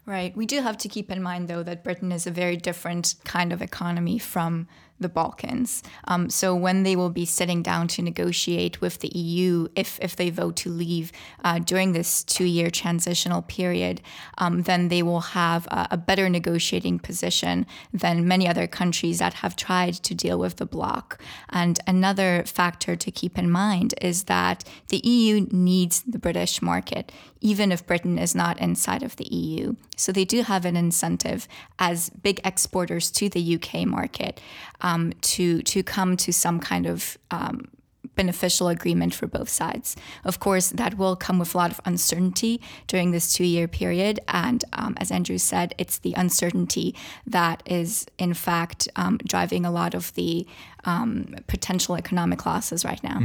Right. 0.05 0.35
We 0.37 0.45
do 0.45 0.61
have 0.61 0.77
to 0.79 0.87
keep 0.87 1.09
in 1.09 1.21
mind, 1.21 1.47
though, 1.47 1.63
that 1.63 1.83
Britain 1.83 2.11
is 2.11 2.27
a 2.27 2.31
very 2.31 2.57
different 2.57 3.15
kind 3.23 3.51
of 3.51 3.61
economy 3.61 4.19
from 4.19 4.67
the 4.99 5.09
Balkans. 5.09 5.83
Um, 6.05 6.29
so 6.29 6.55
when 6.55 6.83
they 6.83 6.95
will 6.95 7.09
be 7.09 7.25
sitting 7.25 7.61
down 7.61 7.87
to 7.89 8.01
negotiate 8.01 8.79
with 8.79 8.99
the 8.99 9.09
EU, 9.09 9.67
if 9.75 9.99
if 10.01 10.15
they 10.15 10.29
vote 10.29 10.55
to 10.57 10.69
leave 10.69 11.11
uh, 11.43 11.59
during 11.59 11.91
this 11.91 12.23
two-year 12.23 12.69
transitional 12.69 13.41
period, 13.41 14.01
um, 14.37 14.63
then 14.63 14.87
they 14.87 15.03
will 15.03 15.21
have 15.21 15.67
a, 15.67 15.87
a 15.91 15.97
better 15.97 16.29
negotiating 16.29 16.99
position 16.99 17.65
than 17.93 18.27
many 18.27 18.47
other 18.47 18.67
countries 18.67 19.19
that 19.19 19.35
have 19.35 19.55
tried 19.55 19.95
to 19.95 20.15
deal 20.15 20.39
with 20.39 20.55
the 20.57 20.65
bloc. 20.65 21.21
And 21.49 21.79
another 21.85 22.43
factor 22.45 22.95
to 22.95 23.11
keep 23.11 23.37
in 23.37 23.49
mind 23.49 23.93
is 24.01 24.23
that 24.23 24.63
the 24.87 25.05
EU 25.05 25.47
needs 25.51 26.01
the 26.01 26.19
British 26.19 26.61
market, 26.61 27.11
even 27.41 27.71
if 27.71 27.85
Britain 27.85 28.17
is 28.17 28.33
not 28.33 28.59
inside 28.59 29.03
of 29.03 29.17
the 29.17 29.27
EU. 29.33 29.75
So 29.95 30.11
they 30.11 30.25
do 30.25 30.43
have 30.43 30.65
an 30.65 30.75
incentive 30.75 31.47
as 31.79 32.09
big 32.09 32.39
exporters 32.43 33.11
to 33.11 33.29
the 33.29 33.55
UK 33.55 33.85
market 33.85 34.41
um, 34.81 35.13
to 35.21 35.61
to 35.63 35.83
come 35.83 36.17
to 36.17 36.31
some 36.31 36.59
kind 36.59 36.85
of 36.85 37.17
um, 37.31 37.67
beneficial 38.15 38.67
agreement 38.67 39.13
for 39.13 39.27
both 39.27 39.49
sides. 39.49 39.95
Of 40.23 40.39
course, 40.39 40.69
that 40.69 40.97
will 40.97 41.15
come 41.15 41.39
with 41.39 41.53
a 41.53 41.57
lot 41.57 41.71
of 41.71 41.81
uncertainty 41.85 42.61
during 42.87 43.11
this 43.11 43.33
two-year 43.33 43.67
period, 43.67 44.19
and 44.27 44.63
um, 44.73 44.95
as 44.97 45.11
Andrew 45.11 45.37
said, 45.37 45.75
it's 45.77 45.99
the 45.99 46.13
uncertainty 46.13 46.95
that 47.27 47.61
is 47.65 48.05
in 48.17 48.33
fact 48.33 48.87
um, 48.95 49.17
driving 49.27 49.65
a 49.65 49.71
lot 49.71 49.93
of 49.93 50.13
the 50.13 50.47
um, 50.85 51.35
potential 51.47 51.95
economic 51.95 52.45
losses 52.45 52.85
right 52.85 53.03
now. 53.03 53.19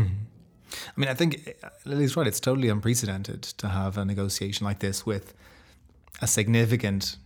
I 0.73 1.01
mean, 1.01 1.09
I 1.09 1.15
think 1.15 1.57
uh, 1.63 1.69
Lili's 1.85 2.17
right. 2.17 2.27
It's 2.27 2.41
totally 2.41 2.69
unprecedented 2.69 3.43
to 3.43 3.69
have 3.69 3.99
a 3.99 4.05
negotiation 4.05 4.65
like 4.65 4.79
this 4.79 5.05
with 5.05 5.35
a 6.21 6.27
significant, 6.27 7.17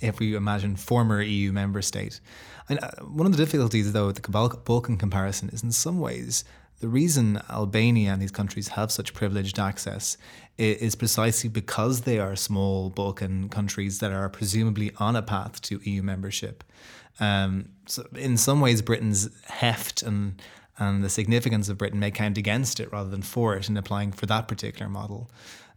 if 0.00 0.18
we 0.18 0.34
imagine, 0.34 0.76
former 0.76 1.22
EU 1.22 1.52
member 1.52 1.82
state. 1.82 2.20
And 2.68 2.78
uh, 2.82 2.90
one 3.02 3.26
of 3.26 3.32
the 3.32 3.38
difficulties, 3.38 3.92
though, 3.92 4.06
with 4.06 4.22
the 4.22 4.58
Balkan 4.64 4.96
comparison 4.96 5.48
is 5.50 5.62
in 5.62 5.72
some 5.72 5.98
ways 5.98 6.44
the 6.82 6.88
reason 6.88 7.40
Albania 7.48 8.12
and 8.12 8.20
these 8.20 8.32
countries 8.32 8.68
have 8.68 8.90
such 8.90 9.14
privileged 9.14 9.58
access 9.58 10.16
is 10.58 10.96
precisely 10.96 11.48
because 11.48 12.00
they 12.00 12.18
are 12.18 12.34
small 12.34 12.90
Balkan 12.90 13.48
countries 13.48 14.00
that 14.00 14.10
are 14.10 14.28
presumably 14.28 14.90
on 14.98 15.14
a 15.14 15.22
path 15.22 15.62
to 15.62 15.80
EU 15.84 16.02
membership. 16.02 16.64
Um, 17.20 17.68
so, 17.86 18.04
in 18.16 18.36
some 18.36 18.60
ways, 18.60 18.82
Britain's 18.82 19.30
heft 19.46 20.02
and 20.02 20.42
and 20.78 21.04
the 21.04 21.10
significance 21.10 21.68
of 21.68 21.78
Britain 21.78 22.00
may 22.00 22.10
count 22.10 22.36
against 22.36 22.80
it 22.80 22.90
rather 22.90 23.10
than 23.10 23.22
for 23.22 23.54
it 23.54 23.68
in 23.68 23.76
applying 23.76 24.10
for 24.10 24.26
that 24.26 24.48
particular 24.48 24.88
model. 24.88 25.30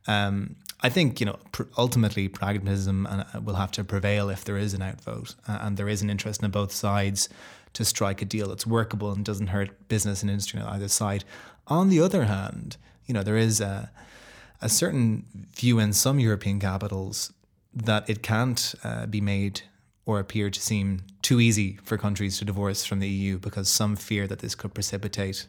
Um, 0.07 0.55
I 0.81 0.89
think 0.89 1.19
you 1.19 1.25
know 1.25 1.39
ultimately 1.77 2.27
pragmatism 2.27 3.07
uh, 3.07 3.23
will 3.43 3.55
have 3.55 3.71
to 3.71 3.83
prevail 3.83 4.29
if 4.29 4.43
there 4.43 4.57
is 4.57 4.73
an 4.73 4.81
outvote 4.81 5.35
uh, 5.47 5.59
and 5.61 5.77
there 5.77 5.89
is 5.89 6.01
an 6.01 6.09
interest 6.09 6.43
on 6.43 6.51
both 6.51 6.71
sides 6.71 7.29
to 7.73 7.83
strike 7.83 8.21
a 8.21 8.25
deal 8.25 8.49
that's 8.49 8.67
workable 8.67 9.11
and 9.11 9.25
doesn't 9.25 9.47
hurt 9.47 9.87
business 9.87 10.21
and 10.21 10.29
industry 10.29 10.59
on 10.61 10.67
either 10.67 10.87
side. 10.87 11.23
On 11.67 11.89
the 11.89 11.99
other 11.99 12.25
hand, 12.25 12.77
you 13.05 13.13
know 13.13 13.23
there 13.23 13.37
is 13.37 13.61
a 13.61 13.91
a 14.61 14.69
certain 14.69 15.25
view 15.53 15.79
in 15.79 15.93
some 15.93 16.19
European 16.19 16.59
capitals 16.59 17.33
that 17.73 18.09
it 18.09 18.23
can't 18.23 18.73
uh, 18.83 19.05
be 19.05 19.19
made 19.19 19.61
or 20.05 20.19
appear 20.19 20.49
to 20.49 20.61
seem 20.61 21.01
too 21.21 21.39
easy 21.39 21.77
for 21.83 21.97
countries 21.97 22.37
to 22.39 22.45
divorce 22.45 22.85
from 22.85 22.99
the 22.99 23.07
EU 23.07 23.37
because 23.37 23.67
some 23.67 23.95
fear 23.95 24.27
that 24.27 24.39
this 24.39 24.55
could 24.55 24.73
precipitate 24.73 25.47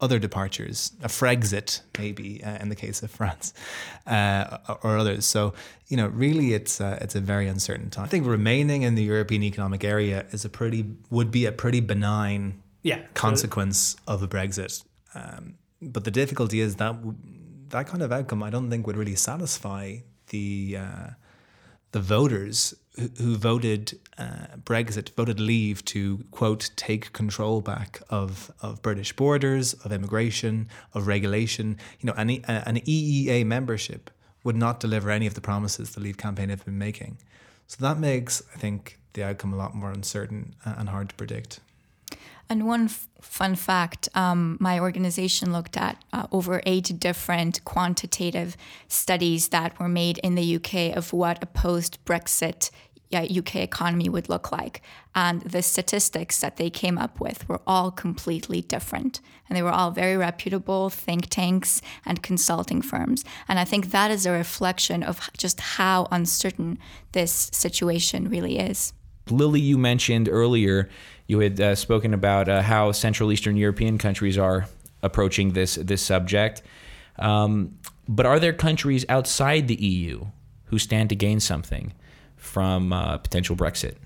other 0.00 0.18
departures, 0.18 0.92
a 1.02 1.08
Frexit 1.08 1.80
maybe 1.98 2.42
uh, 2.44 2.58
in 2.62 2.68
the 2.68 2.76
case 2.76 3.02
of 3.02 3.10
France 3.10 3.54
uh, 4.06 4.58
or 4.82 4.98
others. 4.98 5.24
So 5.24 5.54
you 5.88 5.96
know, 5.96 6.08
really, 6.08 6.52
it's 6.54 6.80
uh, 6.80 6.98
it's 7.00 7.14
a 7.14 7.20
very 7.20 7.46
uncertain 7.48 7.90
time. 7.90 8.04
I 8.04 8.08
think 8.08 8.26
remaining 8.26 8.82
in 8.82 8.94
the 8.94 9.02
European 9.04 9.42
Economic 9.42 9.84
Area 9.84 10.26
is 10.32 10.44
a 10.44 10.48
pretty 10.48 10.84
would 11.10 11.30
be 11.30 11.46
a 11.46 11.52
pretty 11.52 11.80
benign 11.80 12.60
Yeah. 12.82 13.00
consequence 13.14 13.96
of 14.06 14.22
a 14.22 14.28
Brexit. 14.28 14.84
Um, 15.14 15.54
but 15.80 16.04
the 16.04 16.10
difficulty 16.10 16.60
is 16.60 16.76
that 16.76 16.94
that 17.70 17.86
kind 17.86 18.02
of 18.02 18.12
outcome, 18.12 18.42
I 18.42 18.50
don't 18.50 18.70
think, 18.70 18.86
would 18.86 18.96
really 18.96 19.16
satisfy 19.16 19.98
the 20.28 20.76
uh, 20.78 21.10
the 21.96 22.02
voters 22.02 22.74
who, 23.16 23.36
voted 23.36 23.98
uh, 24.18 24.48
Brexit, 24.62 25.14
voted 25.14 25.40
Leave 25.40 25.82
to 25.86 26.22
quote 26.30 26.68
take 26.76 27.10
control 27.14 27.62
back 27.62 28.02
of 28.10 28.50
of 28.60 28.82
British 28.82 29.14
borders, 29.14 29.72
of 29.72 29.92
immigration, 29.92 30.68
of 30.92 31.06
regulation. 31.06 31.78
You 32.00 32.08
know, 32.08 32.12
an, 32.18 32.28
E- 32.28 32.44
an 32.46 32.76
EEA 32.80 33.46
membership 33.46 34.10
would 34.44 34.56
not 34.56 34.78
deliver 34.78 35.10
any 35.10 35.26
of 35.26 35.32
the 35.32 35.40
promises 35.40 35.94
the 35.94 36.00
Leave 36.00 36.18
campaign 36.18 36.50
have 36.50 36.66
been 36.66 36.76
making. 36.76 37.16
So 37.66 37.78
that 37.80 37.98
makes, 37.98 38.42
I 38.54 38.58
think, 38.58 38.98
the 39.14 39.24
outcome 39.24 39.54
a 39.54 39.56
lot 39.56 39.74
more 39.74 39.90
uncertain 39.90 40.54
uh, 40.66 40.74
and 40.76 40.90
hard 40.90 41.08
to 41.08 41.14
predict. 41.14 41.60
And 42.48 42.66
one 42.66 42.84
f- 42.84 43.08
fun 43.20 43.56
fact 43.56 44.08
um, 44.14 44.56
my 44.60 44.78
organization 44.78 45.52
looked 45.52 45.76
at 45.76 46.02
uh, 46.12 46.26
over 46.30 46.62
eight 46.64 46.98
different 47.00 47.64
quantitative 47.64 48.56
studies 48.88 49.48
that 49.48 49.78
were 49.80 49.88
made 49.88 50.18
in 50.18 50.36
the 50.36 50.56
UK 50.56 50.96
of 50.96 51.12
what 51.12 51.42
a 51.42 51.46
post 51.46 52.04
Brexit 52.04 52.70
UK 53.14 53.56
economy 53.56 54.08
would 54.08 54.28
look 54.28 54.52
like. 54.52 54.82
And 55.14 55.42
the 55.42 55.62
statistics 55.62 56.40
that 56.40 56.56
they 56.56 56.70
came 56.70 56.98
up 56.98 57.20
with 57.20 57.48
were 57.48 57.60
all 57.66 57.90
completely 57.90 58.60
different. 58.60 59.20
And 59.48 59.56
they 59.56 59.62
were 59.62 59.70
all 59.70 59.90
very 59.90 60.16
reputable 60.16 60.90
think 60.90 61.28
tanks 61.30 61.80
and 62.04 62.22
consulting 62.22 62.82
firms. 62.82 63.24
And 63.48 63.58
I 63.58 63.64
think 63.64 63.90
that 63.90 64.10
is 64.10 64.26
a 64.26 64.32
reflection 64.32 65.02
of 65.02 65.30
just 65.38 65.60
how 65.60 66.08
uncertain 66.10 66.78
this 67.12 67.50
situation 67.52 68.28
really 68.28 68.58
is. 68.58 68.92
Lili, 69.28 69.60
you 69.60 69.76
mentioned 69.78 70.28
earlier 70.28 70.88
you 71.26 71.40
had 71.40 71.60
uh, 71.60 71.74
spoken 71.74 72.14
about 72.14 72.48
uh, 72.48 72.62
how 72.62 72.92
Central 72.92 73.32
Eastern 73.32 73.56
European 73.56 73.98
countries 73.98 74.38
are 74.38 74.68
approaching 75.02 75.52
this 75.52 75.76
this 75.76 76.02
subject. 76.02 76.62
Um, 77.18 77.78
but 78.08 78.26
are 78.26 78.38
there 78.38 78.52
countries 78.52 79.04
outside 79.08 79.68
the 79.68 79.74
EU 79.74 80.26
who 80.66 80.78
stand 80.78 81.08
to 81.08 81.16
gain 81.16 81.40
something 81.40 81.92
from 82.36 82.92
uh, 82.92 83.18
potential 83.18 83.56
Brexit? 83.56 83.96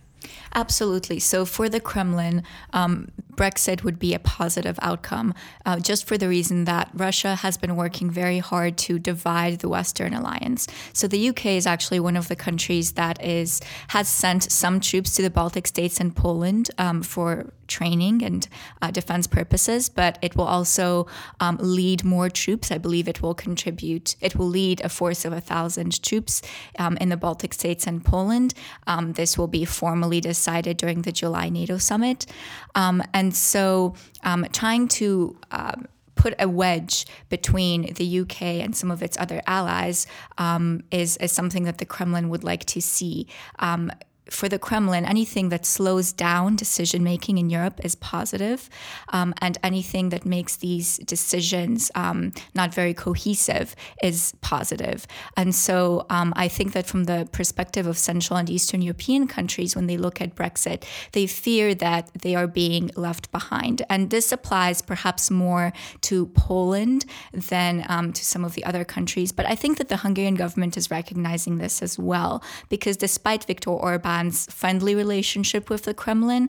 Absolutely. 0.55 1.21
So 1.21 1.45
for 1.45 1.69
the 1.69 1.81
Kremlin, 1.81 2.43
um, 2.73 3.13
Brexit 3.35 3.85
would 3.85 3.99
be 3.99 4.13
a 4.13 4.19
positive 4.19 4.79
outcome, 4.83 5.33
uh, 5.65 5.79
just 5.79 6.07
for 6.07 6.19
the 6.19 6.29
reason 6.29 6.65
that 6.65 6.91
Russia 6.93 7.37
has 7.37 7.57
been 7.57 7.77
working 7.77 8.11
very 8.11 8.39
hard 8.39 8.77
to 8.79 8.99
divide 8.99 9.61
the 9.61 9.69
Western 9.69 10.13
alliance. 10.13 10.67
So 10.93 11.07
the 11.07 11.29
UK 11.31 11.47
is 11.47 11.67
actually 11.67 12.01
one 12.01 12.17
of 12.17 12.29
the 12.29 12.37
countries 12.37 12.93
that 12.93 13.25
is 13.25 13.61
has 13.89 14.09
sent 14.09 14.43
some 14.51 14.81
troops 14.81 15.15
to 15.15 15.23
the 15.23 15.31
Baltic 15.31 15.67
states 15.67 16.01
and 16.01 16.15
Poland 16.15 16.71
um, 16.79 17.03
for 17.03 17.53
training 17.71 18.23
and 18.23 18.47
uh, 18.83 18.91
defense 18.91 19.27
purposes, 19.27 19.89
but 19.89 20.19
it 20.21 20.37
will 20.37 20.51
also 20.57 21.07
um, 21.41 21.57
lead 21.61 22.05
more 22.05 22.29
troops. 22.29 22.71
I 22.71 22.77
believe 22.77 23.09
it 23.09 23.23
will 23.23 23.35
contribute, 23.35 24.17
it 24.21 24.37
will 24.37 24.49
lead 24.49 24.83
a 24.83 24.91
force 24.91 25.25
of 25.25 25.33
a 25.33 25.41
thousand 25.41 26.03
troops 26.03 26.43
um, 26.79 26.99
in 26.99 27.09
the 27.09 27.17
Baltic 27.17 27.55
states 27.55 27.87
and 27.87 28.05
Poland. 28.05 28.53
Um, 28.87 29.15
this 29.15 29.39
will 29.39 29.49
be 29.49 29.65
formally 29.65 30.21
decided 30.21 30.77
during 30.77 31.03
the 31.03 31.13
July 31.13 31.49
NATO 31.49 31.79
summit. 31.79 32.27
Um, 32.75 33.03
and 33.15 33.35
so 33.35 33.95
um, 34.23 34.47
trying 34.53 34.89
to 34.89 35.39
um, 35.51 35.87
put 36.21 36.35
a 36.39 36.47
wedge 36.47 37.07
between 37.31 37.95
the 37.95 38.21
UK 38.21 38.43
and 38.43 38.77
some 38.77 38.91
of 38.91 39.03
its 39.03 39.17
other 39.19 39.41
allies 39.47 40.07
um, 40.37 40.83
is, 40.91 41.17
is 41.17 41.33
something 41.33 41.65
that 41.65 41.79
the 41.79 41.87
Kremlin 41.87 42.29
would 42.29 42.45
like 42.45 42.67
to 42.67 42.81
see. 42.83 43.27
Um, 43.59 43.91
for 44.31 44.49
the 44.49 44.59
Kremlin, 44.59 45.05
anything 45.05 45.49
that 45.51 45.67
slows 45.67 46.13
down 46.13 46.57
decision 46.57 47.03
making 47.03 47.39
in 47.39 47.51
Europe 47.51 47.81
is 47.85 47.95
positive, 47.95 48.69
um, 49.11 49.35
and 49.41 49.59
anything 49.63 50.11
that 50.11 50.25
makes 50.25 50.57
these 50.57 50.99
decisions 50.99 51.91
um, 51.95 52.33
not 52.55 52.75
very 52.75 52.95
cohesive 52.95 53.75
is 54.03 54.33
positive. 54.41 55.07
And 55.37 55.55
so 55.55 56.07
um, 56.11 56.33
I 56.37 56.49
think 56.49 56.73
that 56.73 56.87
from 56.87 57.05
the 57.05 57.29
perspective 57.33 57.87
of 57.87 57.99
Central 57.99 58.39
and 58.39 58.49
Eastern 58.49 58.83
European 58.83 59.27
countries, 59.27 59.75
when 59.77 59.87
they 59.87 59.97
look 59.97 60.21
at 60.21 60.35
Brexit, 60.35 60.85
they 61.13 61.27
fear 61.27 61.75
that 61.75 62.11
they 62.23 62.35
are 62.35 62.47
being 62.47 62.91
left 62.97 63.31
behind. 63.33 63.83
And 63.91 64.11
this 64.11 64.33
applies 64.33 64.83
perhaps 64.83 65.31
more 65.31 65.73
to 66.03 66.27
Poland 66.27 67.05
than 67.33 67.85
um, 67.89 68.13
to 68.13 68.25
some 68.25 68.45
of 68.45 68.55
the 68.55 68.65
other 68.65 68.85
countries. 68.85 69.33
But 69.33 69.47
I 69.47 69.55
think 69.55 69.79
that 69.79 69.89
the 69.89 69.99
Hungarian 69.99 70.37
government 70.37 70.77
is 70.77 70.91
recognizing 70.91 71.59
this 71.59 71.83
as 71.83 71.99
well, 71.99 72.43
because 72.69 72.97
despite 72.97 73.45
Viktor 73.45 73.71
Orban, 73.71 74.20
friendly 74.51 74.95
relationship 74.95 75.71
with 75.71 75.85
the 75.85 75.95
Kremlin. 75.95 76.49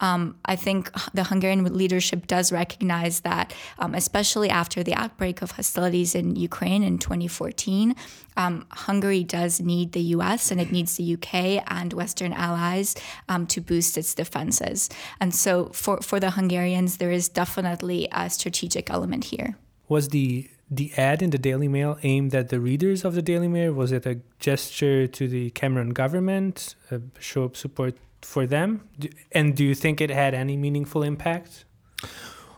Um, 0.00 0.36
I 0.44 0.56
think 0.56 0.90
the 1.14 1.24
Hungarian 1.24 1.62
leadership 1.76 2.26
does 2.26 2.50
recognize 2.50 3.20
that, 3.20 3.54
um, 3.78 3.94
especially 3.94 4.50
after 4.50 4.82
the 4.82 4.94
outbreak 4.94 5.42
of 5.42 5.52
hostilities 5.52 6.14
in 6.14 6.36
Ukraine 6.36 6.82
in 6.82 6.98
2014. 6.98 7.94
Um, 8.36 8.66
Hungary 8.70 9.24
does 9.24 9.60
need 9.60 9.92
the 9.92 10.00
US 10.16 10.50
and 10.50 10.60
it 10.60 10.72
needs 10.72 10.96
the 10.96 11.14
UK 11.14 11.62
and 11.66 11.92
Western 11.92 12.32
allies 12.32 12.94
um, 13.28 13.46
to 13.48 13.60
boost 13.60 13.98
its 13.98 14.14
defenses. 14.14 14.88
And 15.20 15.34
so 15.34 15.66
for, 15.66 16.00
for 16.00 16.18
the 16.18 16.30
Hungarians, 16.30 16.96
there 16.96 17.12
is 17.12 17.28
definitely 17.28 18.08
a 18.12 18.30
strategic 18.30 18.90
element 18.90 19.24
here. 19.24 19.56
Was 19.88 20.08
the 20.08 20.48
the 20.76 20.90
ad 20.96 21.20
in 21.22 21.30
the 21.30 21.38
Daily 21.38 21.68
Mail 21.68 21.98
aimed 22.02 22.34
at 22.34 22.48
the 22.48 22.58
readers 22.58 23.04
of 23.04 23.14
the 23.14 23.22
Daily 23.22 23.48
Mail? 23.48 23.72
Was 23.74 23.92
it 23.92 24.06
a 24.06 24.20
gesture 24.38 25.06
to 25.06 25.28
the 25.28 25.50
Cameron 25.50 25.90
government, 25.90 26.74
a 26.90 27.00
show 27.20 27.42
of 27.42 27.56
support 27.56 27.94
for 28.22 28.46
them? 28.46 28.88
And 29.32 29.54
do 29.54 29.64
you 29.64 29.74
think 29.74 30.00
it 30.00 30.10
had 30.10 30.32
any 30.32 30.56
meaningful 30.56 31.02
impact? 31.02 31.66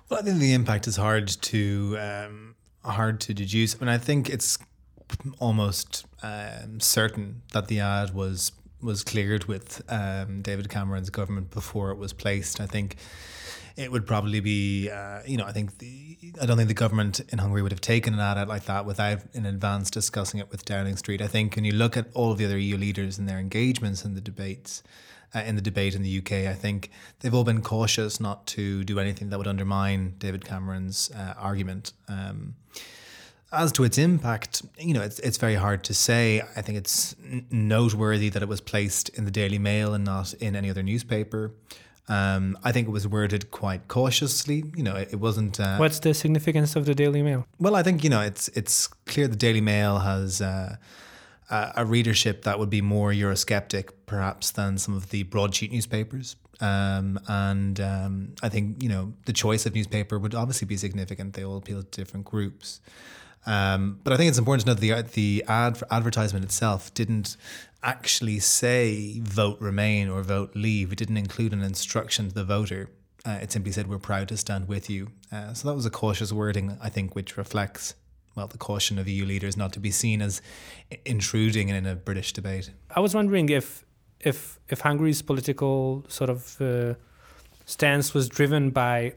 Well, 0.08 0.20
I 0.20 0.22
think 0.22 0.38
the 0.38 0.52
impact 0.52 0.86
is 0.86 0.96
hard 0.96 1.28
to 1.28 1.98
um, 1.98 2.54
hard 2.84 3.20
to 3.22 3.34
deduce. 3.34 3.74
I 3.74 3.78
mean, 3.80 3.88
I 3.88 3.98
think 3.98 4.30
it's 4.30 4.58
almost 5.40 6.06
um, 6.22 6.78
certain 6.78 7.42
that 7.52 7.66
the 7.66 7.80
ad 7.80 8.14
was 8.14 8.52
was 8.80 9.02
cleared 9.02 9.46
with 9.46 9.82
um, 9.88 10.42
David 10.42 10.68
Cameron's 10.68 11.10
government 11.10 11.50
before 11.50 11.90
it 11.90 11.98
was 11.98 12.12
placed. 12.12 12.60
I 12.60 12.66
think 12.66 12.96
it 13.76 13.90
would 13.90 14.06
probably 14.06 14.40
be, 14.40 14.88
uh, 14.90 15.20
you 15.26 15.36
know, 15.36 15.44
I 15.44 15.52
think 15.52 15.78
the, 15.78 16.16
I 16.40 16.46
don't 16.46 16.56
think 16.56 16.68
the 16.68 16.74
government 16.74 17.20
in 17.30 17.38
Hungary 17.38 17.62
would 17.62 17.72
have 17.72 17.80
taken 17.80 18.14
an 18.14 18.20
ad 18.20 18.38
out 18.38 18.48
like 18.48 18.64
that 18.66 18.86
without 18.86 19.18
in 19.32 19.46
advance 19.46 19.90
discussing 19.90 20.38
it 20.38 20.50
with 20.50 20.64
Downing 20.64 20.96
Street. 20.96 21.20
I 21.20 21.26
think 21.26 21.56
when 21.56 21.64
you 21.64 21.72
look 21.72 21.96
at 21.96 22.06
all 22.14 22.30
of 22.30 22.38
the 22.38 22.44
other 22.44 22.58
EU 22.58 22.76
leaders 22.76 23.18
and 23.18 23.28
their 23.28 23.38
engagements 23.38 24.04
in 24.04 24.14
the 24.14 24.20
debates, 24.20 24.82
uh, 25.34 25.40
in 25.40 25.56
the 25.56 25.62
debate 25.62 25.96
in 25.96 26.02
the 26.02 26.18
UK, 26.18 26.32
I 26.48 26.54
think 26.54 26.90
they've 27.20 27.34
all 27.34 27.42
been 27.42 27.62
cautious 27.62 28.20
not 28.20 28.46
to 28.48 28.84
do 28.84 29.00
anything 29.00 29.30
that 29.30 29.38
would 29.38 29.48
undermine 29.48 30.14
David 30.18 30.44
Cameron's 30.44 31.10
uh, 31.10 31.34
argument. 31.36 31.92
Um, 32.06 32.54
as 33.50 33.72
to 33.72 33.84
its 33.84 33.98
impact, 33.98 34.62
you 34.78 34.94
know, 34.94 35.02
it's 35.02 35.20
it's 35.20 35.38
very 35.38 35.54
hard 35.54 35.84
to 35.84 35.94
say. 35.94 36.42
I 36.56 36.62
think 36.62 36.78
it's 36.78 37.14
noteworthy 37.50 38.28
that 38.28 38.42
it 38.42 38.48
was 38.48 38.60
placed 38.60 39.10
in 39.10 39.24
the 39.24 39.30
Daily 39.30 39.58
Mail 39.58 39.94
and 39.94 40.04
not 40.04 40.34
in 40.34 40.56
any 40.56 40.70
other 40.70 40.82
newspaper. 40.82 41.52
Um, 42.08 42.58
I 42.62 42.70
think 42.72 42.86
it 42.86 42.90
was 42.90 43.08
worded 43.08 43.50
quite 43.50 43.88
cautiously. 43.88 44.64
You 44.76 44.82
know, 44.82 44.94
it, 44.96 45.12
it 45.12 45.16
wasn't. 45.20 45.58
Uh, 45.58 45.76
What's 45.78 46.00
the 46.00 46.12
significance 46.12 46.76
of 46.76 46.84
the 46.84 46.94
Daily 46.94 47.22
Mail? 47.22 47.46
well, 47.58 47.74
I 47.76 47.82
think 47.82 48.04
you 48.04 48.10
know 48.10 48.20
it's 48.20 48.48
it's 48.48 48.86
clear 49.06 49.26
the 49.28 49.36
Daily 49.36 49.60
Mail 49.62 50.00
has 50.00 50.42
uh, 50.42 50.76
a 51.50 51.72
a 51.76 51.84
readership 51.84 52.42
that 52.44 52.58
would 52.58 52.70
be 52.70 52.82
more 52.82 53.10
Eurosceptic, 53.12 53.90
perhaps, 54.06 54.50
than 54.50 54.76
some 54.78 54.94
of 54.94 55.10
the 55.10 55.22
broadsheet 55.22 55.72
newspapers. 55.72 56.36
Um, 56.60 57.18
and 57.26 57.80
um, 57.80 58.34
I 58.42 58.48
think 58.48 58.82
you 58.82 58.88
know 58.88 59.14
the 59.24 59.32
choice 59.32 59.64
of 59.66 59.74
newspaper 59.74 60.18
would 60.18 60.34
obviously 60.34 60.66
be 60.66 60.76
significant. 60.76 61.34
They 61.34 61.44
all 61.44 61.56
appeal 61.56 61.82
to 61.82 61.88
different 61.90 62.26
groups. 62.26 62.80
Um, 63.46 64.00
but 64.02 64.12
I 64.12 64.16
think 64.16 64.28
it's 64.28 64.38
important 64.38 64.66
to 64.66 64.68
note 64.72 64.80
the 64.80 65.02
the 65.12 65.44
ad 65.46 65.82
advertisement 65.90 66.44
itself 66.44 66.92
didn't 66.94 67.36
actually 67.82 68.38
say 68.38 69.20
vote 69.20 69.60
remain 69.60 70.08
or 70.08 70.22
vote 70.22 70.52
leave. 70.54 70.92
It 70.92 70.96
didn't 70.98 71.18
include 71.18 71.52
an 71.52 71.62
instruction 71.62 72.28
to 72.28 72.34
the 72.34 72.44
voter. 72.44 72.88
Uh, 73.26 73.38
it 73.42 73.52
simply 73.52 73.72
said 73.72 73.86
we're 73.86 73.98
proud 73.98 74.28
to 74.28 74.36
stand 74.36 74.68
with 74.68 74.90
you. 74.90 75.08
Uh, 75.32 75.52
so 75.54 75.68
that 75.68 75.74
was 75.74 75.86
a 75.86 75.90
cautious 75.90 76.32
wording, 76.32 76.76
I 76.82 76.88
think, 76.88 77.14
which 77.14 77.36
reflects 77.36 77.94
well 78.34 78.46
the 78.46 78.58
caution 78.58 78.98
of 78.98 79.08
EU 79.08 79.24
leaders 79.24 79.56
not 79.56 79.72
to 79.74 79.80
be 79.80 79.90
seen 79.90 80.20
as 80.20 80.42
intruding 81.04 81.68
in 81.68 81.86
a 81.86 81.94
British 81.94 82.32
debate. 82.32 82.70
I 82.94 83.00
was 83.00 83.14
wondering 83.14 83.48
if 83.48 83.84
if 84.20 84.58
if 84.68 84.80
Hungary's 84.80 85.22
political 85.22 86.04
sort 86.08 86.30
of 86.30 86.60
uh, 86.60 86.94
stance 87.66 88.14
was 88.14 88.28
driven 88.28 88.70
by 88.70 89.14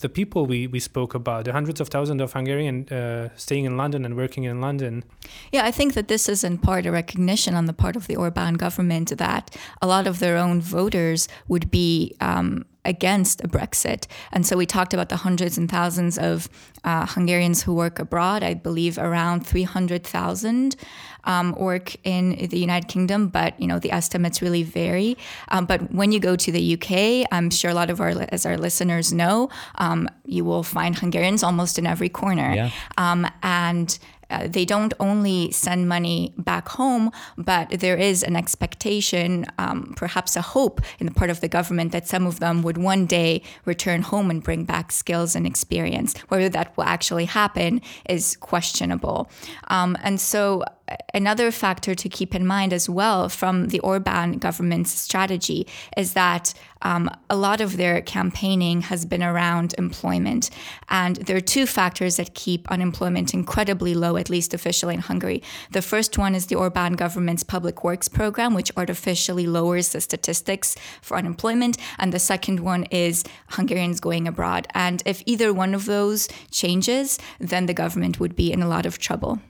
the 0.00 0.08
people 0.08 0.46
we, 0.46 0.66
we 0.66 0.80
spoke 0.80 1.14
about, 1.14 1.44
the 1.44 1.52
hundreds 1.52 1.80
of 1.80 1.88
thousands 1.88 2.20
of 2.20 2.32
Hungarians 2.32 2.90
uh, 2.90 3.28
staying 3.36 3.64
in 3.64 3.76
London 3.76 4.04
and 4.04 4.16
working 4.16 4.44
in 4.44 4.60
London. 4.60 5.04
Yeah, 5.52 5.64
I 5.64 5.70
think 5.70 5.94
that 5.94 6.08
this 6.08 6.28
is 6.28 6.44
in 6.44 6.58
part 6.58 6.86
a 6.86 6.92
recognition 6.92 7.54
on 7.54 7.66
the 7.66 7.72
part 7.72 7.96
of 7.96 8.06
the 8.06 8.16
Orban 8.16 8.54
government 8.54 9.16
that 9.16 9.56
a 9.80 9.86
lot 9.86 10.06
of 10.06 10.18
their 10.18 10.36
own 10.36 10.60
voters 10.60 11.28
would 11.48 11.70
be 11.70 12.14
um, 12.20 12.64
against 12.86 13.44
a 13.44 13.48
Brexit. 13.48 14.06
And 14.32 14.46
so 14.46 14.56
we 14.56 14.64
talked 14.64 14.94
about 14.94 15.10
the 15.10 15.16
hundreds 15.16 15.58
and 15.58 15.70
thousands 15.70 16.16
of 16.16 16.48
uh, 16.84 17.04
Hungarians 17.04 17.62
who 17.62 17.74
work 17.74 17.98
abroad. 17.98 18.42
I 18.42 18.54
believe 18.54 18.96
around 18.96 19.46
300,000 19.46 20.76
um, 21.24 21.52
work 21.58 21.96
in 22.04 22.48
the 22.48 22.58
United 22.58 22.88
Kingdom, 22.88 23.28
but 23.28 23.60
you 23.60 23.66
know 23.66 23.78
the 23.78 23.90
estimates 23.90 24.40
really 24.40 24.62
vary. 24.62 25.18
Um, 25.48 25.66
but 25.66 25.92
when 25.92 26.12
you 26.12 26.20
go 26.20 26.36
to 26.36 26.52
the 26.52 26.74
UK, 26.74 27.26
I'm 27.32 27.50
sure 27.50 27.70
a 27.70 27.74
lot 27.74 27.90
of 27.90 28.00
our, 28.00 28.14
as 28.30 28.46
our 28.46 28.56
listeners 28.56 29.12
know, 29.12 29.50
um, 29.76 30.08
you 30.24 30.44
will 30.44 30.62
find 30.62 30.96
Hungarians 30.96 31.42
almost 31.42 31.78
in 31.78 31.86
every 31.86 32.08
corner. 32.08 32.54
Yeah. 32.54 32.70
Um, 32.96 33.26
and 33.42 33.98
uh, 34.30 34.48
they 34.48 34.64
don't 34.64 34.94
only 35.00 35.50
send 35.52 35.88
money 35.88 36.34
back 36.36 36.68
home, 36.68 37.10
but 37.36 37.70
there 37.70 37.96
is 37.96 38.22
an 38.22 38.36
expectation, 38.36 39.46
um, 39.58 39.94
perhaps 39.96 40.36
a 40.36 40.42
hope 40.42 40.80
in 40.98 41.06
the 41.06 41.12
part 41.12 41.30
of 41.30 41.40
the 41.40 41.48
government 41.48 41.92
that 41.92 42.06
some 42.08 42.26
of 42.26 42.40
them 42.40 42.62
would 42.62 42.78
one 42.78 43.06
day 43.06 43.42
return 43.64 44.02
home 44.02 44.30
and 44.30 44.42
bring 44.42 44.64
back 44.64 44.92
skills 44.92 45.36
and 45.36 45.46
experience. 45.46 46.14
Whether 46.28 46.48
that 46.50 46.76
will 46.76 46.84
actually 46.84 47.26
happen 47.26 47.80
is 48.08 48.36
questionable. 48.36 49.30
Um, 49.68 49.96
and 50.02 50.20
so, 50.20 50.64
another 51.12 51.50
factor 51.50 51.94
to 51.94 52.08
keep 52.08 52.34
in 52.34 52.46
mind 52.46 52.72
as 52.72 52.88
well 52.88 53.28
from 53.28 53.68
the 53.68 53.80
Orban 53.80 54.38
government's 54.38 54.92
strategy 54.92 55.66
is 55.96 56.12
that 56.12 56.54
um, 56.82 57.10
a 57.28 57.36
lot 57.36 57.60
of 57.60 57.76
their 57.76 58.00
campaigning 58.00 58.82
has 58.82 59.04
been 59.04 59.22
around 59.22 59.74
employment. 59.78 60.50
And 60.88 61.16
there 61.16 61.36
are 61.36 61.40
two 61.40 61.66
factors 61.66 62.16
that 62.16 62.34
keep 62.34 62.70
unemployment 62.70 63.34
incredibly 63.34 63.94
low, 63.94 64.16
at 64.16 64.30
least 64.30 64.54
officially 64.54 64.94
in 64.94 65.00
Hungary. 65.00 65.42
The 65.72 65.82
first 65.82 66.18
one 66.18 66.34
is 66.34 66.46
the 66.46 66.54
Orban 66.54 66.92
government's 66.92 67.42
public 67.42 67.82
works 67.82 68.08
program, 68.08 68.54
which 68.54 68.70
artificially 68.76 69.46
lowers 69.46 69.88
the 69.90 70.00
statistics 70.00 70.76
for 71.02 71.16
unemployment. 71.16 71.78
And 71.98 72.12
the 72.12 72.18
second 72.18 72.60
one 72.60 72.84
is 72.84 73.24
Hungarians 73.48 74.00
going 74.00 74.28
abroad. 74.28 74.68
And 74.74 75.02
if 75.06 75.22
either 75.26 75.52
one 75.52 75.74
of 75.74 75.86
those 75.86 76.28
changes, 76.50 77.18
then 77.40 77.66
the 77.66 77.74
government 77.74 78.20
would 78.20 78.36
be 78.36 78.52
in 78.52 78.62
a 78.62 78.68
lot 78.68 78.86
of 78.86 78.98
trouble. 78.98 79.40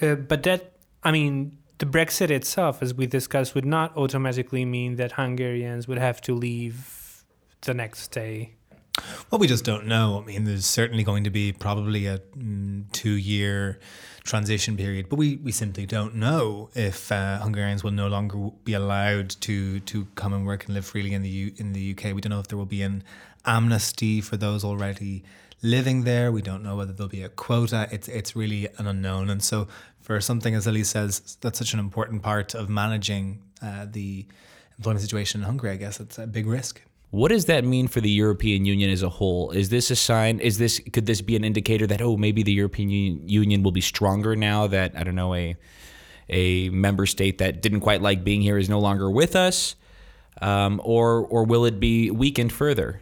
Uh, 0.00 0.14
but 0.14 0.42
that, 0.44 0.72
I 1.02 1.12
mean, 1.12 1.58
the 1.78 1.86
Brexit 1.86 2.30
itself, 2.30 2.82
as 2.82 2.94
we 2.94 3.06
discussed, 3.06 3.54
would 3.54 3.64
not 3.64 3.96
automatically 3.96 4.64
mean 4.64 4.96
that 4.96 5.12
Hungarians 5.12 5.88
would 5.88 5.98
have 5.98 6.20
to 6.22 6.34
leave 6.34 7.24
the 7.62 7.74
next 7.74 8.08
day. 8.08 8.54
Well, 9.30 9.38
we 9.38 9.46
just 9.46 9.64
don't 9.64 9.86
know. 9.86 10.20
I 10.22 10.26
mean, 10.26 10.44
there's 10.44 10.66
certainly 10.66 11.04
going 11.04 11.24
to 11.24 11.30
be 11.30 11.52
probably 11.52 12.06
a 12.06 12.18
mm, 12.36 12.90
two 12.92 13.12
year 13.12 13.78
transition 14.24 14.76
period, 14.76 15.08
but 15.08 15.16
we, 15.16 15.36
we 15.36 15.52
simply 15.52 15.86
don't 15.86 16.16
know 16.16 16.70
if 16.74 17.10
uh, 17.10 17.38
Hungarians 17.38 17.82
will 17.82 17.92
no 17.92 18.08
longer 18.08 18.50
be 18.64 18.74
allowed 18.74 19.30
to 19.40 19.80
to 19.80 20.06
come 20.16 20.32
and 20.32 20.44
work 20.44 20.66
and 20.66 20.74
live 20.74 20.84
freely 20.84 21.14
in 21.14 21.22
the 21.22 21.28
U- 21.28 21.52
in 21.56 21.72
the 21.72 21.92
UK. 21.92 22.14
We 22.14 22.20
don't 22.20 22.30
know 22.30 22.40
if 22.40 22.48
there 22.48 22.58
will 22.58 22.66
be 22.66 22.82
an 22.82 23.04
amnesty 23.46 24.20
for 24.20 24.36
those 24.36 24.64
already 24.64 25.24
living 25.62 26.04
there. 26.04 26.32
We 26.32 26.42
don't 26.42 26.62
know 26.62 26.76
whether 26.76 26.92
there'll 26.92 27.08
be 27.08 27.22
a 27.22 27.28
quota. 27.28 27.88
It's 27.90 28.08
it's 28.08 28.34
really 28.36 28.68
an 28.78 28.86
unknown. 28.86 29.30
And 29.30 29.42
so, 29.42 29.68
for 30.10 30.20
something 30.20 30.56
as 30.56 30.66
Elise 30.66 30.88
says, 30.88 31.36
that's 31.40 31.56
such 31.56 31.72
an 31.72 31.78
important 31.78 32.20
part 32.20 32.52
of 32.56 32.68
managing 32.68 33.40
uh, 33.62 33.86
the 33.88 34.26
employment 34.76 35.02
situation 35.02 35.40
in 35.40 35.44
Hungary. 35.44 35.70
I 35.70 35.76
guess 35.76 36.00
it's 36.00 36.18
a 36.18 36.26
big 36.26 36.48
risk. 36.48 36.82
What 37.10 37.28
does 37.28 37.44
that 37.44 37.62
mean 37.62 37.86
for 37.86 38.00
the 38.00 38.10
European 38.10 38.64
Union 38.64 38.90
as 38.90 39.04
a 39.04 39.08
whole? 39.08 39.52
Is 39.52 39.68
this 39.68 39.88
a 39.88 39.94
sign? 39.94 40.40
Is 40.40 40.58
this 40.58 40.80
could 40.92 41.06
this 41.06 41.20
be 41.20 41.36
an 41.36 41.44
indicator 41.44 41.86
that 41.86 42.02
oh 42.02 42.16
maybe 42.16 42.42
the 42.42 42.52
European 42.52 42.90
Union, 42.90 43.62
will 43.62 43.70
be 43.70 43.80
stronger 43.80 44.34
now 44.34 44.66
that 44.66 44.96
I 44.96 45.04
don't 45.04 45.14
know 45.14 45.32
a 45.32 45.56
a 46.28 46.70
member 46.70 47.06
state 47.06 47.38
that 47.38 47.62
didn't 47.62 47.80
quite 47.80 48.02
like 48.02 48.24
being 48.24 48.42
here 48.42 48.58
is 48.58 48.68
no 48.68 48.80
longer 48.80 49.08
with 49.08 49.36
us, 49.36 49.76
um, 50.42 50.80
or 50.82 51.24
or 51.24 51.44
will 51.44 51.66
it 51.66 51.78
be 51.78 52.10
weakened 52.10 52.52
further? 52.52 53.00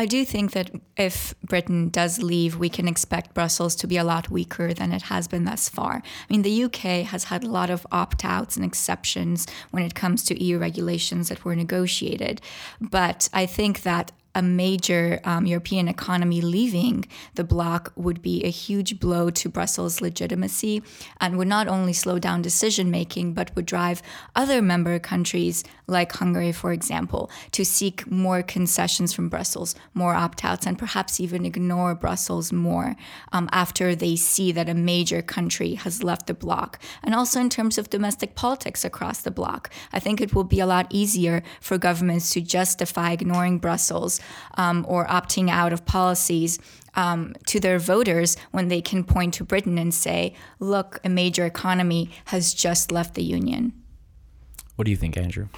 I 0.00 0.06
do 0.06 0.24
think 0.24 0.52
that 0.52 0.70
if 0.96 1.34
Britain 1.46 1.90
does 1.90 2.22
leave, 2.22 2.56
we 2.56 2.70
can 2.70 2.88
expect 2.88 3.34
Brussels 3.34 3.76
to 3.76 3.86
be 3.86 3.98
a 3.98 4.02
lot 4.02 4.30
weaker 4.30 4.72
than 4.72 4.92
it 4.92 5.02
has 5.02 5.28
been 5.28 5.44
thus 5.44 5.68
far. 5.68 5.96
I 5.96 6.32
mean, 6.32 6.40
the 6.40 6.64
UK 6.64 7.04
has 7.04 7.24
had 7.24 7.44
a 7.44 7.50
lot 7.50 7.68
of 7.68 7.86
opt 7.92 8.24
outs 8.24 8.56
and 8.56 8.64
exceptions 8.64 9.46
when 9.72 9.82
it 9.82 9.94
comes 9.94 10.24
to 10.24 10.42
EU 10.42 10.56
regulations 10.56 11.28
that 11.28 11.44
were 11.44 11.54
negotiated. 11.54 12.40
But 12.80 13.28
I 13.34 13.44
think 13.44 13.82
that 13.82 14.10
a 14.34 14.42
major 14.42 15.20
um, 15.24 15.46
European 15.46 15.88
economy 15.88 16.40
leaving 16.40 17.04
the 17.34 17.44
bloc 17.44 17.92
would 17.96 18.22
be 18.22 18.44
a 18.44 18.50
huge 18.50 19.00
blow 19.00 19.30
to 19.30 19.48
Brussels' 19.48 20.00
legitimacy 20.00 20.82
and 21.20 21.36
would 21.36 21.48
not 21.48 21.66
only 21.66 21.92
slow 21.92 22.18
down 22.18 22.42
decision 22.42 22.90
making, 22.90 23.34
but 23.34 23.54
would 23.56 23.66
drive 23.66 24.02
other 24.36 24.62
member 24.62 24.98
countries, 24.98 25.64
like 25.86 26.12
Hungary, 26.12 26.52
for 26.52 26.72
example, 26.72 27.30
to 27.50 27.64
seek 27.64 28.08
more 28.10 28.42
concessions 28.42 29.12
from 29.12 29.28
Brussels, 29.28 29.74
more 29.94 30.14
opt 30.14 30.44
outs, 30.44 30.66
and 30.66 30.78
perhaps 30.78 31.18
even 31.18 31.44
ignore 31.44 31.94
Brussels 31.94 32.52
more 32.52 32.96
um, 33.32 33.48
after 33.52 33.94
they 33.94 34.14
see 34.14 34.52
that 34.52 34.68
a 34.68 34.74
major 34.74 35.22
country 35.22 35.74
has 35.74 36.04
left 36.04 36.26
the 36.26 36.34
bloc. 36.34 36.78
And 37.02 37.14
also 37.14 37.40
in 37.40 37.50
terms 37.50 37.78
of 37.78 37.90
domestic 37.90 38.34
politics 38.34 38.84
across 38.84 39.22
the 39.22 39.30
bloc, 39.30 39.70
I 39.92 39.98
think 39.98 40.20
it 40.20 40.34
will 40.34 40.44
be 40.44 40.60
a 40.60 40.66
lot 40.66 40.86
easier 40.90 41.42
for 41.60 41.78
governments 41.78 42.30
to 42.34 42.40
justify 42.40 43.12
ignoring 43.12 43.58
Brussels 43.58 44.19
um, 44.56 44.84
or 44.88 45.06
opting 45.06 45.50
out 45.50 45.72
of 45.72 45.84
policies 45.84 46.58
um, 46.94 47.34
to 47.46 47.60
their 47.60 47.78
voters 47.78 48.36
when 48.50 48.68
they 48.68 48.80
can 48.80 49.04
point 49.04 49.34
to 49.34 49.44
Britain 49.44 49.78
and 49.78 49.94
say, 49.94 50.34
look, 50.58 50.98
a 51.04 51.08
major 51.08 51.44
economy 51.46 52.10
has 52.26 52.54
just 52.54 52.90
left 52.90 53.14
the 53.14 53.22
Union. 53.22 53.72
What 54.76 54.84
do 54.86 54.90
you 54.90 54.96
think, 54.96 55.16
Andrew? 55.16 55.48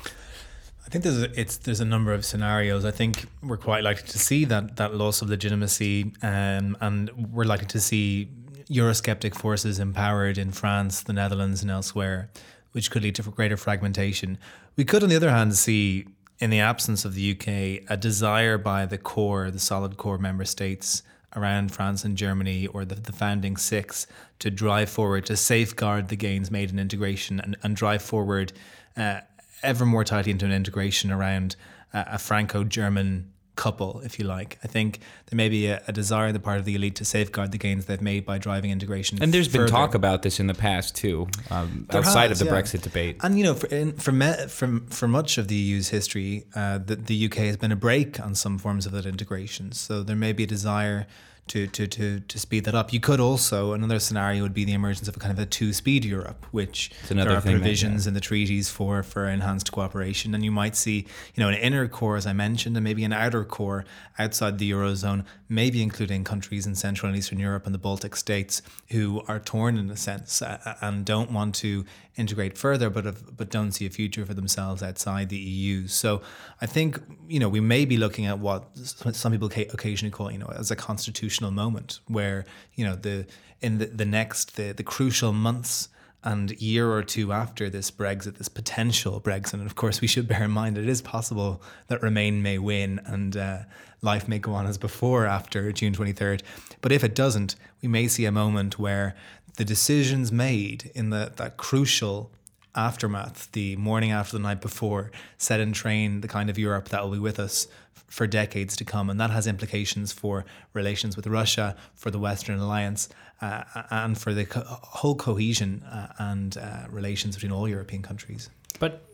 I 0.84 0.90
think 0.90 1.04
there's 1.04 1.22
a, 1.22 1.40
it's 1.40 1.56
there's 1.56 1.80
a 1.80 1.86
number 1.86 2.12
of 2.12 2.24
scenarios. 2.24 2.84
I 2.84 2.90
think 2.90 3.26
we're 3.42 3.56
quite 3.56 3.82
likely 3.82 4.06
to 4.08 4.18
see 4.18 4.44
that 4.46 4.76
that 4.76 4.94
loss 4.94 5.22
of 5.22 5.30
legitimacy, 5.30 6.12
um, 6.22 6.76
and 6.80 7.10
we're 7.32 7.44
likely 7.44 7.66
to 7.68 7.80
see 7.80 8.28
Eurosceptic 8.68 9.34
forces 9.34 9.78
empowered 9.78 10.36
in 10.38 10.50
France, 10.50 11.02
the 11.02 11.12
Netherlands, 11.12 11.62
and 11.62 11.70
elsewhere, 11.70 12.30
which 12.72 12.90
could 12.90 13.02
lead 13.02 13.14
to 13.14 13.22
greater 13.22 13.56
fragmentation. 13.56 14.38
We 14.76 14.84
could, 14.84 15.02
on 15.02 15.08
the 15.08 15.16
other 15.16 15.30
hand, 15.30 15.54
see 15.56 16.06
in 16.42 16.50
the 16.50 16.58
absence 16.58 17.04
of 17.04 17.14
the 17.14 17.30
UK 17.30 17.88
a 17.88 17.96
desire 17.96 18.58
by 18.58 18.84
the 18.84 18.98
core, 18.98 19.48
the 19.52 19.60
solid 19.60 19.96
core 19.96 20.18
member 20.18 20.44
states 20.44 21.04
around 21.36 21.70
France 21.70 22.04
and 22.04 22.16
Germany, 22.16 22.66
or 22.66 22.84
the, 22.84 22.96
the 22.96 23.12
founding 23.12 23.56
six, 23.56 24.08
to 24.40 24.50
drive 24.50 24.90
forward 24.90 25.24
to 25.24 25.36
safeguard 25.36 26.08
the 26.08 26.16
gains 26.16 26.50
made 26.50 26.68
in 26.70 26.80
integration 26.80 27.38
and, 27.38 27.56
and 27.62 27.76
drive 27.76 28.02
forward 28.02 28.52
uh, 28.96 29.20
ever 29.62 29.86
more 29.86 30.02
tightly 30.02 30.32
into 30.32 30.44
an 30.44 30.50
integration 30.50 31.12
around 31.12 31.54
uh, 31.94 32.02
a 32.08 32.18
Franco 32.18 32.64
German 32.64 33.31
couple, 33.56 34.00
if 34.04 34.18
you 34.18 34.24
like. 34.24 34.58
I 34.64 34.66
think 34.66 35.00
there 35.26 35.36
may 35.36 35.48
be 35.48 35.66
a, 35.66 35.82
a, 35.86 35.92
desire 35.92 36.28
on 36.28 36.32
the 36.32 36.40
part 36.40 36.58
of 36.58 36.64
the 36.64 36.74
elite 36.74 36.96
to 36.96 37.04
safeguard 37.04 37.52
the 37.52 37.58
gains 37.58 37.84
they've 37.84 38.00
made 38.00 38.24
by 38.24 38.38
driving 38.38 38.70
integration. 38.70 39.22
And 39.22 39.32
there's 39.32 39.48
been 39.48 39.66
talk 39.66 39.94
about 39.94 40.22
this 40.22 40.40
in 40.40 40.46
the 40.46 40.54
past 40.54 40.96
too, 40.96 41.28
um, 41.50 41.86
outside 41.90 42.30
has, 42.30 42.40
of 42.40 42.46
the 42.48 42.54
yeah. 42.54 42.60
Brexit 42.60 42.82
debate. 42.82 43.16
And 43.20 43.38
you 43.38 43.44
know, 43.44 43.54
for 43.54 43.66
in, 43.68 43.92
for, 43.92 44.12
me, 44.12 44.32
for 44.48 44.80
for 44.88 45.06
much 45.06 45.38
of 45.38 45.48
the 45.48 45.54
EU's 45.54 45.88
history, 45.88 46.44
uh, 46.54 46.78
the, 46.78 46.96
the 46.96 47.26
UK 47.26 47.34
has 47.36 47.56
been 47.56 47.72
a 47.72 47.76
brake 47.76 48.18
on 48.20 48.34
some 48.34 48.58
forms 48.58 48.86
of 48.86 48.92
that 48.92 49.06
integration. 49.06 49.72
So 49.72 50.02
there 50.02 50.16
may 50.16 50.32
be 50.32 50.44
a 50.44 50.46
desire 50.46 51.06
to, 51.48 51.66
to, 51.66 51.86
to, 51.86 52.20
to 52.20 52.38
speed 52.38 52.64
that 52.64 52.74
up. 52.74 52.92
You 52.92 53.00
could 53.00 53.20
also, 53.20 53.72
another 53.72 53.98
scenario 53.98 54.42
would 54.42 54.54
be 54.54 54.64
the 54.64 54.72
emergence 54.72 55.08
of 55.08 55.16
a 55.16 55.20
kind 55.20 55.32
of 55.32 55.38
a 55.38 55.46
two 55.46 55.72
speed 55.72 56.04
Europe, 56.04 56.46
which 56.50 56.90
there 57.08 57.18
are 57.28 57.40
thing 57.40 57.54
that- 57.54 57.60
provisions 57.60 58.04
yeah. 58.04 58.10
in 58.10 58.14
the 58.14 58.20
treaties 58.20 58.70
for, 58.70 59.02
for 59.02 59.26
enhanced 59.26 59.72
cooperation. 59.72 60.34
And 60.34 60.44
you 60.44 60.52
might 60.52 60.76
see, 60.76 61.06
you 61.34 61.42
know, 61.42 61.48
an 61.48 61.56
inner 61.56 61.88
core, 61.88 62.16
as 62.16 62.26
I 62.26 62.32
mentioned, 62.32 62.76
and 62.76 62.84
maybe 62.84 63.04
an 63.04 63.12
outer 63.12 63.44
core 63.44 63.84
outside 64.18 64.58
the 64.58 64.70
Eurozone, 64.70 65.24
maybe 65.48 65.82
including 65.82 66.24
countries 66.24 66.66
in 66.66 66.74
Central 66.74 67.08
and 67.08 67.18
Eastern 67.18 67.38
Europe 67.38 67.66
and 67.66 67.74
the 67.74 67.78
Baltic 67.78 68.16
states 68.16 68.62
who 68.90 69.22
are 69.26 69.40
torn 69.40 69.76
in 69.76 69.90
a 69.90 69.96
sense 69.96 70.42
uh, 70.42 70.76
and 70.80 71.04
don't 71.04 71.32
want 71.32 71.54
to 71.56 71.84
integrate 72.16 72.58
further, 72.58 72.90
but 72.90 73.04
have, 73.04 73.36
but 73.36 73.50
don't 73.50 73.72
see 73.72 73.86
a 73.86 73.90
future 73.90 74.26
for 74.26 74.34
themselves 74.34 74.82
outside 74.82 75.28
the 75.28 75.38
EU. 75.38 75.86
So 75.86 76.22
I 76.60 76.66
think 76.66 77.00
you 77.28 77.40
know 77.40 77.48
we 77.48 77.60
may 77.60 77.84
be 77.84 77.96
looking 77.96 78.26
at 78.26 78.38
what 78.38 78.64
some 78.76 79.32
people 79.32 79.48
occasionally 79.48 80.10
call 80.10 80.30
you 80.30 80.38
know 80.38 80.52
as 80.56 80.70
a 80.70 80.76
constitutional 80.76 81.50
moment, 81.50 82.00
where 82.06 82.44
you 82.74 82.84
know 82.84 82.96
the 82.96 83.26
in 83.60 83.78
the, 83.78 83.86
the 83.86 84.04
next 84.04 84.56
the 84.56 84.72
the 84.72 84.82
crucial 84.82 85.32
months 85.32 85.88
and 86.24 86.52
year 86.60 86.88
or 86.88 87.02
two 87.02 87.32
after 87.32 87.68
this 87.68 87.90
Brexit, 87.90 88.38
this 88.38 88.48
potential 88.48 89.20
Brexit, 89.20 89.54
and 89.54 89.66
of 89.66 89.74
course 89.74 90.00
we 90.00 90.06
should 90.06 90.28
bear 90.28 90.44
in 90.44 90.50
mind 90.50 90.78
it 90.78 90.88
is 90.88 91.02
possible 91.02 91.62
that 91.88 92.02
Remain 92.02 92.42
may 92.42 92.58
win 92.58 93.00
and 93.06 93.36
uh, 93.36 93.58
life 94.02 94.28
may 94.28 94.38
go 94.38 94.52
on 94.52 94.66
as 94.66 94.78
before 94.78 95.26
after 95.26 95.72
June 95.72 95.94
23rd. 95.94 96.42
But 96.80 96.92
if 96.92 97.02
it 97.04 97.14
doesn't, 97.14 97.56
we 97.80 97.88
may 97.88 98.08
see 98.08 98.24
a 98.24 98.32
moment 98.32 98.78
where 98.78 99.16
the 99.56 99.64
decisions 99.64 100.32
made 100.32 100.90
in 100.94 101.10
the, 101.10 101.32
that 101.36 101.56
crucial 101.56 102.30
aftermath, 102.74 103.50
the 103.52 103.76
morning 103.76 104.10
after 104.10 104.36
the 104.36 104.42
night 104.42 104.60
before, 104.60 105.10
set 105.36 105.60
in 105.60 105.72
train 105.72 106.22
the 106.22 106.28
kind 106.28 106.48
of 106.48 106.58
Europe 106.58 106.88
that 106.88 107.02
will 107.02 107.10
be 107.12 107.18
with 107.18 107.38
us 107.38 107.66
for 108.06 108.26
decades 108.26 108.76
to 108.76 108.84
come. 108.84 109.10
And 109.10 109.20
that 109.20 109.30
has 109.30 109.46
implications 109.46 110.12
for 110.12 110.44
relations 110.72 111.16
with 111.16 111.26
Russia, 111.26 111.76
for 111.94 112.10
the 112.10 112.18
Western 112.18 112.58
Alliance, 112.58 113.08
uh, 113.40 113.64
and 113.90 114.16
for 114.16 114.32
the 114.32 114.44
co- 114.46 114.64
whole 114.66 115.16
cohesion 115.16 115.82
uh, 115.82 116.12
and 116.18 116.56
uh, 116.56 116.86
relations 116.90 117.36
between 117.36 117.52
all 117.52 117.68
European 117.68 118.02
countries. 118.02 118.48
But, 118.78 119.04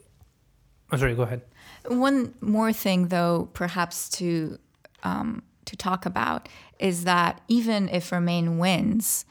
oh, 0.92 0.96
sorry, 0.96 1.14
go 1.14 1.22
ahead. 1.22 1.42
One 1.86 2.34
more 2.40 2.72
thing, 2.72 3.08
though, 3.08 3.48
perhaps 3.54 4.08
to 4.10 4.58
um, 5.02 5.42
to 5.64 5.76
talk 5.76 6.06
about 6.06 6.48
is 6.78 7.04
that 7.04 7.40
even 7.46 7.88
if 7.90 8.10
Remain 8.10 8.58
wins, 8.58 9.24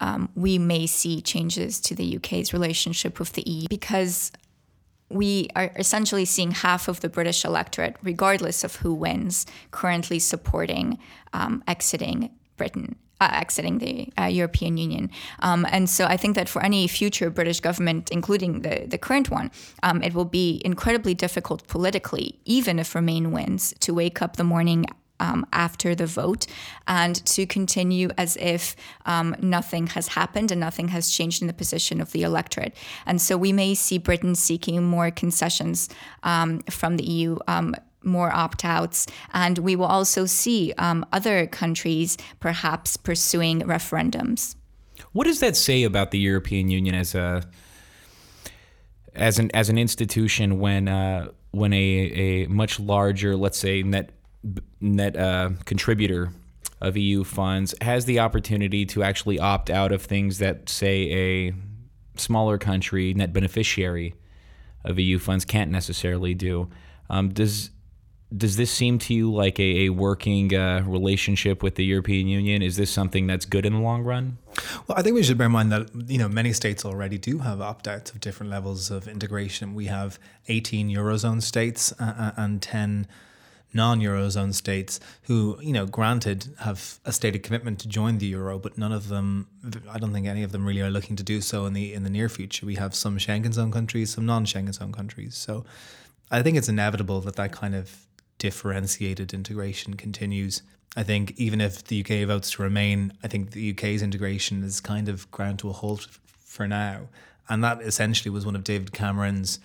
um, 0.00 0.28
we 0.34 0.58
may 0.58 0.86
see 0.86 1.20
changes 1.20 1.80
to 1.80 1.94
the 1.94 2.16
UK's 2.16 2.52
relationship 2.52 3.18
with 3.18 3.32
the 3.32 3.42
EU 3.48 3.68
because 3.68 4.32
we 5.10 5.48
are 5.56 5.70
essentially 5.76 6.24
seeing 6.24 6.52
half 6.52 6.88
of 6.88 7.00
the 7.00 7.08
British 7.08 7.44
electorate, 7.44 7.96
regardless 8.02 8.64
of 8.64 8.76
who 8.76 8.94
wins, 8.94 9.44
currently 9.72 10.18
supporting 10.18 10.98
um, 11.32 11.62
exiting 11.66 12.30
Britain. 12.56 12.96
Uh, 13.22 13.28
exiting 13.32 13.76
the 13.76 14.10
uh, 14.18 14.24
European 14.24 14.78
Union. 14.78 15.10
Um, 15.40 15.66
and 15.70 15.90
so 15.90 16.06
I 16.06 16.16
think 16.16 16.36
that 16.36 16.48
for 16.48 16.62
any 16.62 16.86
future 16.86 17.28
British 17.28 17.60
government, 17.60 18.08
including 18.10 18.62
the, 18.62 18.86
the 18.86 18.96
current 18.96 19.30
one, 19.30 19.50
um, 19.82 20.02
it 20.02 20.14
will 20.14 20.24
be 20.24 20.62
incredibly 20.64 21.12
difficult 21.12 21.66
politically, 21.66 22.40
even 22.46 22.78
if 22.78 22.94
Remain 22.94 23.30
wins, 23.30 23.74
to 23.80 23.92
wake 23.92 24.22
up 24.22 24.36
the 24.36 24.44
morning 24.44 24.86
um, 25.20 25.46
after 25.52 25.94
the 25.94 26.06
vote 26.06 26.46
and 26.88 27.24
to 27.26 27.46
continue 27.46 28.08
as 28.18 28.36
if 28.38 28.74
um, 29.06 29.36
nothing 29.40 29.86
has 29.88 30.08
happened 30.08 30.50
and 30.50 30.60
nothing 30.60 30.88
has 30.88 31.10
changed 31.10 31.40
in 31.42 31.46
the 31.46 31.54
position 31.54 32.00
of 32.00 32.10
the 32.12 32.22
electorate. 32.22 32.74
And 33.06 33.20
so 33.20 33.36
we 33.36 33.52
may 33.52 33.74
see 33.74 33.98
Britain 33.98 34.34
seeking 34.34 34.82
more 34.82 35.10
concessions 35.10 35.88
um, 36.22 36.60
from 36.70 36.96
the 36.96 37.04
EU. 37.04 37.38
Um, 37.46 37.76
more 38.02 38.34
opt 38.34 38.64
outs. 38.64 39.06
And 39.34 39.58
we 39.58 39.76
will 39.76 39.84
also 39.84 40.24
see 40.24 40.72
um, 40.78 41.04
other 41.12 41.46
countries 41.46 42.16
perhaps 42.40 42.96
pursuing 42.96 43.60
referendums. 43.60 44.56
What 45.12 45.24
does 45.24 45.40
that 45.40 45.54
say 45.54 45.82
about 45.82 46.10
the 46.10 46.18
European 46.18 46.70
Union 46.70 46.94
as 46.94 47.14
a 47.14 47.42
as 49.14 49.38
an 49.38 49.50
as 49.52 49.68
an 49.68 49.76
institution 49.76 50.60
when 50.60 50.88
uh, 50.88 51.28
when 51.50 51.72
a, 51.72 51.76
a 51.76 52.46
much 52.46 52.78
larger, 52.78 53.36
let's 53.36 53.58
say 53.58 53.82
net 53.82 54.12
net 54.80 55.16
uh, 55.16 55.50
contributor 55.64 56.32
of 56.80 56.96
EU 56.96 57.24
funds 57.24 57.74
has 57.82 58.06
the 58.06 58.18
opportunity 58.18 58.86
to 58.86 59.02
actually 59.02 59.38
opt 59.38 59.70
out 59.70 59.92
of 59.92 60.02
things 60.02 60.38
that 60.38 60.68
say 60.68 61.10
a 61.12 61.54
smaller 62.16 62.58
country 62.58 63.12
net 63.14 63.32
beneficiary 63.32 64.14
of 64.84 64.98
EU 64.98 65.18
funds 65.18 65.44
can't 65.44 65.70
necessarily 65.70 66.34
do. 66.34 66.70
Um, 67.08 67.30
does 67.30 67.70
does 68.36 68.56
this 68.56 68.70
seem 68.70 69.00
to 69.00 69.12
you 69.12 69.32
like 69.32 69.58
a, 69.58 69.86
a 69.86 69.88
working 69.88 70.54
uh, 70.54 70.84
relationship 70.86 71.64
with 71.64 71.74
the 71.74 71.84
European 71.84 72.28
Union? 72.28 72.62
Is 72.62 72.76
this 72.76 72.88
something 72.88 73.26
that's 73.26 73.44
good 73.44 73.66
in 73.66 73.72
the 73.72 73.80
long 73.80 74.04
run? 74.04 74.38
Well, 74.86 74.96
I 74.96 75.02
think 75.02 75.16
we 75.16 75.24
should 75.24 75.36
bear 75.36 75.46
in 75.46 75.52
mind 75.52 75.72
that 75.72 75.90
you 76.06 76.18
know 76.18 76.28
many 76.28 76.52
states 76.52 76.84
already 76.84 77.18
do 77.18 77.38
have 77.38 77.60
opt-outs 77.60 78.12
of 78.12 78.20
different 78.20 78.50
levels 78.50 78.90
of 78.90 79.08
integration. 79.08 79.74
We 79.74 79.86
have 79.86 80.18
18 80.48 80.88
eurozone 80.88 81.42
states 81.42 81.92
uh, 81.98 82.14
uh, 82.16 82.32
and 82.36 82.62
10 82.62 83.08
non-eurozone 83.72 84.52
states 84.52 84.98
who, 85.22 85.58
you 85.60 85.72
know, 85.72 85.86
granted 85.86 86.48
have 86.60 86.98
a 87.04 87.12
stated 87.12 87.42
commitment 87.42 87.78
to 87.80 87.88
join 87.88 88.18
the 88.18 88.26
euro, 88.26 88.58
but 88.58 88.76
none 88.76 88.92
of 88.92 89.08
them, 89.08 89.46
I 89.90 89.98
don't 89.98 90.12
think 90.12 90.26
any 90.26 90.42
of 90.42 90.52
them 90.52 90.66
really 90.66 90.80
are 90.80 90.90
looking 90.90 91.16
to 91.16 91.22
do 91.22 91.40
so 91.40 91.66
in 91.66 91.72
the 91.72 91.94
in 91.94 92.02
the 92.02 92.10
near 92.10 92.28
future. 92.28 92.66
We 92.66 92.76
have 92.76 92.94
some 92.94 93.18
Schengen 93.18 93.52
zone 93.52 93.70
countries, 93.70 94.12
some 94.12 94.26
non-Schengen 94.26 94.74
zone 94.74 94.92
countries. 94.92 95.36
So, 95.36 95.64
I 96.30 96.42
think 96.42 96.56
it's 96.56 96.68
inevitable 96.68 97.20
that 97.22 97.36
that 97.36 97.52
kind 97.52 97.74
of 97.74 98.06
differentiated 98.38 99.34
integration 99.34 99.94
continues. 99.94 100.62
I 100.96 101.02
think 101.04 101.34
even 101.36 101.60
if 101.60 101.84
the 101.84 102.00
UK 102.00 102.26
votes 102.26 102.52
to 102.52 102.62
remain, 102.62 103.12
I 103.22 103.28
think 103.28 103.52
the 103.52 103.70
UK's 103.70 104.02
integration 104.02 104.64
is 104.64 104.80
kind 104.80 105.08
of 105.08 105.30
ground 105.30 105.60
to 105.60 105.68
a 105.68 105.72
halt 105.72 106.08
for 106.40 106.66
now. 106.66 107.08
And 107.48 107.62
that 107.62 107.82
essentially 107.82 108.30
was 108.30 108.46
one 108.46 108.56
of 108.56 108.64
David 108.64 108.92
Cameron's 108.92 109.60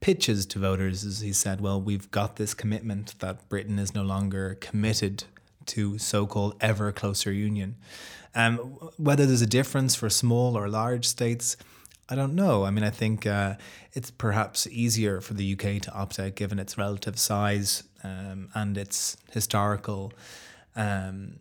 pitches 0.00 0.46
to 0.46 0.58
voters 0.58 1.04
as 1.04 1.20
he 1.20 1.32
said, 1.32 1.60
well, 1.60 1.80
we've 1.80 2.10
got 2.10 2.36
this 2.36 2.54
commitment 2.54 3.18
that 3.18 3.48
Britain 3.48 3.78
is 3.78 3.94
no 3.94 4.02
longer 4.02 4.56
committed 4.60 5.24
to 5.66 5.98
so-called 5.98 6.56
ever 6.60 6.92
closer 6.92 7.32
union. 7.32 7.76
Um, 8.34 8.56
whether 8.96 9.26
there's 9.26 9.42
a 9.42 9.46
difference 9.46 9.94
for 9.94 10.08
small 10.08 10.56
or 10.56 10.68
large 10.68 11.06
states, 11.06 11.56
I 12.08 12.14
don't 12.14 12.34
know. 12.34 12.64
I 12.64 12.70
mean, 12.70 12.84
I 12.84 12.90
think 12.90 13.26
uh, 13.26 13.56
it's 13.92 14.10
perhaps 14.10 14.66
easier 14.68 15.20
for 15.20 15.34
the 15.34 15.52
UK 15.52 15.82
to 15.82 15.92
opt 15.92 16.18
out 16.18 16.36
given 16.36 16.58
its 16.58 16.78
relative 16.78 17.18
size 17.18 17.82
um, 18.02 18.48
and 18.54 18.78
its 18.78 19.16
historical, 19.30 20.12
um, 20.74 21.40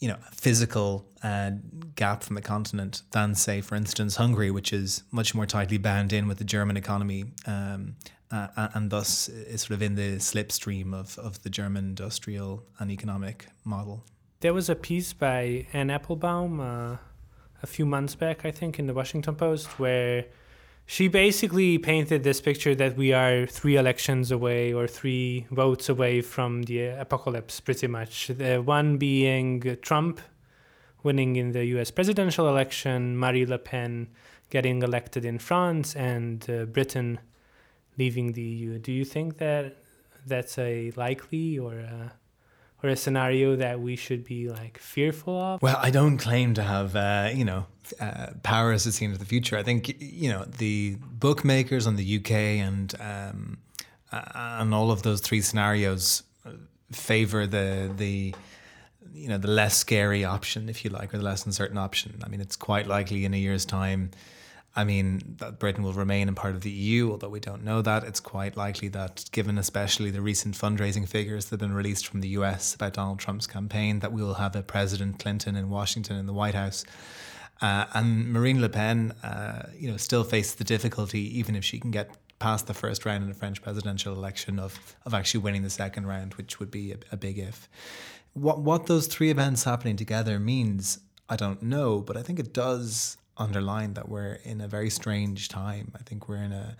you 0.00 0.08
know, 0.08 0.16
physical 0.32 1.06
uh, 1.22 1.52
gap 1.94 2.22
from 2.22 2.34
the 2.34 2.42
continent 2.42 3.02
than, 3.12 3.34
say, 3.34 3.60
for 3.60 3.74
instance, 3.74 4.16
Hungary, 4.16 4.50
which 4.50 4.72
is 4.72 5.02
much 5.12 5.34
more 5.34 5.46
tightly 5.46 5.78
bound 5.78 6.12
in 6.12 6.26
with 6.26 6.38
the 6.38 6.44
German 6.44 6.76
economy. 6.76 7.26
Um, 7.46 7.96
uh, 8.32 8.68
and 8.74 8.90
thus 8.90 9.28
is 9.28 9.62
sort 9.62 9.72
of 9.72 9.82
in 9.82 9.96
the 9.96 10.16
slipstream 10.16 10.94
of, 10.94 11.18
of 11.18 11.42
the 11.42 11.50
German 11.50 11.84
industrial 11.86 12.64
and 12.78 12.90
economic 12.90 13.48
model. 13.64 14.04
There 14.40 14.54
was 14.54 14.70
a 14.70 14.76
piece 14.76 15.12
by 15.12 15.66
Anne 15.72 15.90
Applebaum 15.90 16.60
uh, 16.60 16.96
a 17.62 17.66
few 17.66 17.84
months 17.84 18.14
back, 18.14 18.44
I 18.44 18.50
think, 18.50 18.78
in 18.78 18.86
the 18.86 18.94
Washington 18.94 19.34
Post, 19.34 19.78
where 19.78 20.26
she 20.90 21.06
basically 21.06 21.78
painted 21.78 22.24
this 22.24 22.40
picture 22.40 22.74
that 22.74 22.96
we 22.96 23.12
are 23.12 23.46
three 23.46 23.76
elections 23.76 24.32
away 24.32 24.72
or 24.72 24.88
three 24.88 25.46
votes 25.52 25.88
away 25.88 26.20
from 26.20 26.62
the 26.64 26.80
apocalypse, 26.80 27.60
pretty 27.60 27.86
much. 27.86 28.26
The 28.26 28.56
one 28.56 28.96
being 28.96 29.76
Trump 29.82 30.20
winning 31.04 31.36
in 31.36 31.52
the 31.52 31.64
US 31.76 31.92
presidential 31.92 32.48
election, 32.48 33.16
Marie 33.16 33.46
Le 33.46 33.58
Pen 33.58 34.08
getting 34.50 34.82
elected 34.82 35.24
in 35.24 35.38
France, 35.38 35.94
and 35.94 36.44
uh, 36.50 36.64
Britain 36.64 37.20
leaving 37.96 38.32
the 38.32 38.42
EU. 38.42 38.80
Do 38.80 38.90
you 38.90 39.04
think 39.04 39.38
that 39.38 39.76
that's 40.26 40.58
a 40.58 40.90
likely 40.96 41.56
or 41.56 41.84
or 42.82 42.90
a 42.90 42.96
scenario 42.96 43.56
that 43.56 43.80
we 43.80 43.96
should 43.96 44.24
be 44.24 44.48
like 44.48 44.78
fearful 44.78 45.38
of? 45.38 45.62
Well, 45.62 45.78
I 45.80 45.90
don't 45.90 46.18
claim 46.18 46.54
to 46.54 46.62
have, 46.62 46.96
uh, 46.96 47.30
you 47.32 47.44
know, 47.44 47.66
uh, 48.00 48.28
powers 48.42 48.84
to 48.84 48.92
see 48.92 49.04
into 49.04 49.18
the 49.18 49.24
future. 49.24 49.56
I 49.56 49.62
think, 49.62 50.00
you 50.00 50.30
know, 50.30 50.44
the 50.44 50.96
bookmakers 51.00 51.86
on 51.86 51.96
the 51.96 52.18
UK 52.18 52.30
and 52.30 52.94
um, 53.00 53.58
uh, 54.12 54.22
and 54.34 54.74
all 54.74 54.90
of 54.90 55.02
those 55.02 55.20
three 55.20 55.40
scenarios 55.40 56.22
favor 56.92 57.46
the 57.46 57.92
the 57.96 58.34
you 59.12 59.28
know 59.28 59.38
the 59.38 59.48
less 59.48 59.76
scary 59.76 60.24
option, 60.24 60.68
if 60.68 60.84
you 60.84 60.90
like, 60.90 61.12
or 61.12 61.18
the 61.18 61.24
less 61.24 61.44
uncertain 61.44 61.78
option. 61.78 62.20
I 62.24 62.28
mean, 62.28 62.40
it's 62.40 62.56
quite 62.56 62.86
likely 62.86 63.24
in 63.24 63.34
a 63.34 63.36
year's 63.36 63.64
time. 63.64 64.10
I 64.76 64.84
mean, 64.84 65.36
Britain 65.58 65.82
will 65.82 65.92
remain 65.92 66.28
a 66.28 66.32
part 66.32 66.54
of 66.54 66.60
the 66.60 66.70
EU, 66.70 67.10
although 67.10 67.28
we 67.28 67.40
don't 67.40 67.64
know 67.64 67.82
that. 67.82 68.04
It's 68.04 68.20
quite 68.20 68.56
likely 68.56 68.86
that, 68.88 69.24
given 69.32 69.58
especially 69.58 70.10
the 70.10 70.20
recent 70.20 70.54
fundraising 70.54 71.08
figures 71.08 71.46
that 71.46 71.60
have 71.60 71.68
been 71.68 71.76
released 71.76 72.06
from 72.06 72.20
the 72.20 72.28
US 72.28 72.74
about 72.76 72.92
Donald 72.92 73.18
Trump's 73.18 73.48
campaign, 73.48 73.98
that 73.98 74.12
we 74.12 74.22
will 74.22 74.34
have 74.34 74.54
a 74.54 74.62
President 74.62 75.18
Clinton 75.18 75.56
in 75.56 75.70
Washington 75.70 76.16
in 76.16 76.26
the 76.26 76.32
White 76.32 76.54
House. 76.54 76.84
Uh, 77.60 77.86
and 77.94 78.32
Marine 78.32 78.60
Le 78.60 78.68
Pen, 78.68 79.12
uh, 79.24 79.68
you 79.76 79.90
know, 79.90 79.96
still 79.96 80.22
faces 80.22 80.54
the 80.54 80.64
difficulty, 80.64 81.38
even 81.38 81.56
if 81.56 81.64
she 81.64 81.80
can 81.80 81.90
get 81.90 82.16
past 82.38 82.66
the 82.68 82.74
first 82.74 83.04
round 83.04 83.22
in 83.22 83.28
the 83.28 83.34
French 83.34 83.60
presidential 83.60 84.14
election, 84.14 84.58
of 84.58 84.96
of 85.04 85.12
actually 85.12 85.40
winning 85.40 85.62
the 85.62 85.70
second 85.70 86.06
round, 86.06 86.34
which 86.34 86.58
would 86.58 86.70
be 86.70 86.92
a, 86.92 86.96
a 87.12 87.16
big 87.16 87.38
if. 87.38 87.68
What 88.34 88.60
what 88.60 88.86
those 88.86 89.08
three 89.08 89.30
events 89.30 89.64
happening 89.64 89.96
together 89.96 90.38
means, 90.38 91.00
I 91.28 91.36
don't 91.36 91.62
know, 91.62 92.00
but 92.00 92.16
I 92.16 92.22
think 92.22 92.38
it 92.38 92.54
does 92.54 93.18
underline 93.40 93.94
that 93.94 94.08
we're 94.08 94.34
in 94.44 94.60
a 94.60 94.68
very 94.68 94.90
strange 94.90 95.48
time. 95.48 95.92
I 95.98 96.02
think 96.02 96.28
we're 96.28 96.42
in 96.42 96.52
a 96.52 96.76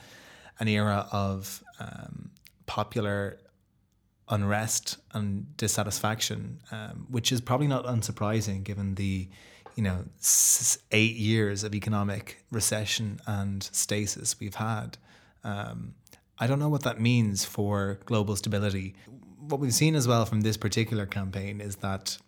an 0.60 0.68
era 0.68 1.08
of 1.10 1.64
um, 1.80 2.30
popular 2.66 3.38
unrest 4.28 4.98
and 5.12 5.56
dissatisfaction, 5.56 6.60
um, 6.70 7.06
which 7.10 7.32
is 7.32 7.40
probably 7.40 7.66
not 7.66 7.84
unsurprising 7.84 8.62
given 8.62 8.94
the 8.94 9.28
you 9.74 9.82
know 9.82 10.04
eight 10.92 11.16
years 11.16 11.64
of 11.64 11.74
economic 11.74 12.44
recession 12.50 13.20
and 13.26 13.62
stasis 13.64 14.38
we've 14.38 14.56
had. 14.56 14.98
Um, 15.42 15.94
I 16.38 16.46
don't 16.46 16.58
know 16.58 16.68
what 16.68 16.82
that 16.82 17.00
means 17.00 17.44
for 17.44 17.98
global 18.06 18.36
stability. 18.36 18.94
What 19.38 19.60
we've 19.60 19.74
seen 19.74 19.94
as 19.94 20.06
well 20.06 20.26
from 20.26 20.42
this 20.42 20.56
particular 20.56 21.06
campaign 21.06 21.60
is 21.60 21.76
that 21.76 22.18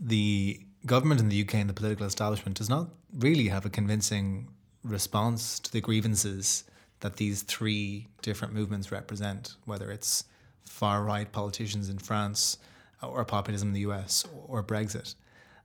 the 0.00 0.60
government 0.86 1.20
in 1.20 1.28
the 1.28 1.42
UK 1.42 1.54
and 1.54 1.68
the 1.68 1.74
political 1.74 2.06
establishment 2.06 2.56
does 2.56 2.68
not 2.68 2.88
really 3.18 3.48
have 3.48 3.64
a 3.64 3.70
convincing 3.70 4.48
response 4.82 5.58
to 5.60 5.72
the 5.72 5.80
grievances 5.80 6.64
that 7.00 7.16
these 7.16 7.42
three 7.42 8.08
different 8.22 8.54
movements 8.54 8.92
represent, 8.92 9.56
whether 9.64 9.90
it's 9.90 10.24
far 10.64 11.02
right 11.02 11.30
politicians 11.32 11.88
in 11.88 11.98
France 11.98 12.58
or 13.02 13.24
populism 13.24 13.68
in 13.68 13.74
the 13.74 13.80
US 13.80 14.24
or 14.46 14.62
Brexit. 14.62 15.14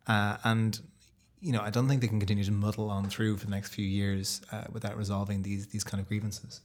Uh, 0.08 0.38
and 0.44 0.80
you 1.42 1.54
know, 1.54 1.62
I 1.62 1.70
don't 1.70 1.88
think 1.88 2.02
they 2.02 2.08
can 2.08 2.20
continue 2.20 2.44
to 2.44 2.52
muddle 2.52 2.90
on 2.90 3.10
through 3.10 3.38
for 3.38 3.46
the 3.46 3.52
next 3.52 3.74
few 3.74 3.86
years 3.86 4.42
uh, 4.52 4.66
without 4.72 4.98
resolving 4.98 5.42
these 5.42 5.68
these 5.68 5.84
kind 5.84 6.02
of 6.02 6.08
grievances. 6.08 6.62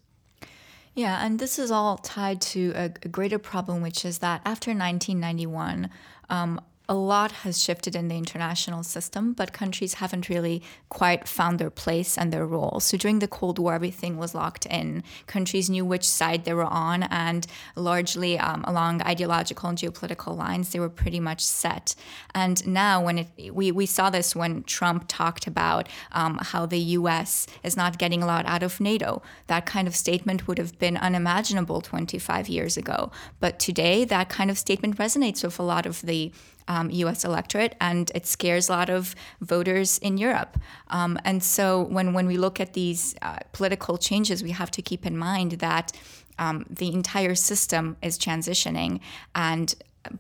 Yeah, 0.95 1.25
and 1.25 1.39
this 1.39 1.59
is 1.59 1.71
all 1.71 1.99
tied 1.99 2.41
to 2.41 2.73
a, 2.77 2.85
a 3.03 3.09
greater 3.09 3.39
problem, 3.39 3.83
which 3.83 4.05
is 4.05 4.19
that 4.19 4.41
after 4.45 4.71
1991, 4.71 5.91
um, 6.31 6.61
a 6.89 6.95
lot 6.95 7.33
has 7.33 7.63
shifted 7.63 7.97
in 7.97 8.09
the 8.09 8.17
international 8.17 8.83
system, 8.83 9.33
but 9.33 9.55
countries 9.55 9.95
haven't 9.95 10.29
really 10.29 10.63
quite 10.91 11.27
found 11.27 11.59
their 11.59 11.71
place 11.71 12.19
and 12.19 12.31
their 12.31 12.47
role. 12.47 12.79
So 12.79 12.99
during 12.99 13.21
the 13.21 13.29
Cold 13.29 13.59
War, 13.59 13.73
everything 13.75 14.19
was 14.19 14.35
locked 14.35 14.67
in. 14.67 15.03
Countries 15.27 15.71
knew 15.71 15.85
which 15.85 16.07
side 16.07 16.45
they 16.45 16.53
were 16.53 16.65
on, 16.65 17.05
and 17.05 17.47
largely 17.75 18.39
um, 18.39 18.65
along 18.67 19.01
ideological 19.03 19.71
and 19.71 19.79
geopolitical 19.79 20.37
lines, 20.37 20.71
they 20.71 20.81
were 20.81 20.91
pretty 20.91 21.21
much 21.21 21.41
set. 21.41 21.95
And 22.35 22.67
now, 22.67 23.03
when 23.03 23.19
it, 23.19 23.55
we, 23.55 23.73
we 23.73 23.87
saw 23.87 24.11
this 24.11 24.37
when 24.37 24.63
Trump 24.65 25.07
talked 25.09 25.47
about 25.47 25.89
um, 26.13 26.39
how 26.43 26.67
the 26.67 26.79
US 26.79 27.47
is 27.63 27.79
not 27.79 27.99
getting 27.99 28.23
a 28.23 28.27
lot 28.27 28.45
out 28.45 28.63
of 28.63 28.79
NATO, 28.79 29.23
that 29.47 29.65
kind 29.65 29.89
of 29.89 29.97
statement 29.97 30.47
would 30.47 30.59
have 30.59 30.79
been 30.79 30.99
unimaginable 30.99 31.81
25 31.81 32.47
years 32.49 32.77
ago. 32.77 33.11
But 33.41 33.59
today, 33.59 34.05
that 34.05 34.29
kind 34.29 34.51
of 34.51 34.59
statement 34.59 34.99
resonates 34.99 35.43
with 35.43 35.59
a 35.59 35.63
lot 35.63 35.87
of 35.87 36.03
the 36.03 36.31
um, 36.69 36.91
US 36.91 37.25
electorate 37.25 37.75
and 37.81 38.11
it 38.15 38.27
scares 38.27 38.69
a 38.69 38.73
lot 38.73 38.91
of 38.91 39.15
voters 39.41 39.99
in 39.99 40.19
Europe. 40.19 40.59
Um, 40.89 41.19
and 41.25 41.43
so 41.43 41.83
when, 41.83 42.13
when 42.13 42.27
we 42.27 42.37
look 42.37 42.61
at 42.61 42.73
these 42.73 43.15
uh, 43.23 43.39
political 43.53 43.99
changes, 43.99 44.43
we 44.43 44.51
have 44.53 44.71
to 44.73 44.83
keep 44.83 45.07
in 45.07 45.17
mind 45.17 45.53
that 45.53 45.93
um, 46.39 46.67
the 46.69 46.93
entire 46.93 47.35
system 47.35 47.97
is 48.03 48.19
transitioning 48.19 49.01
and 49.35 49.75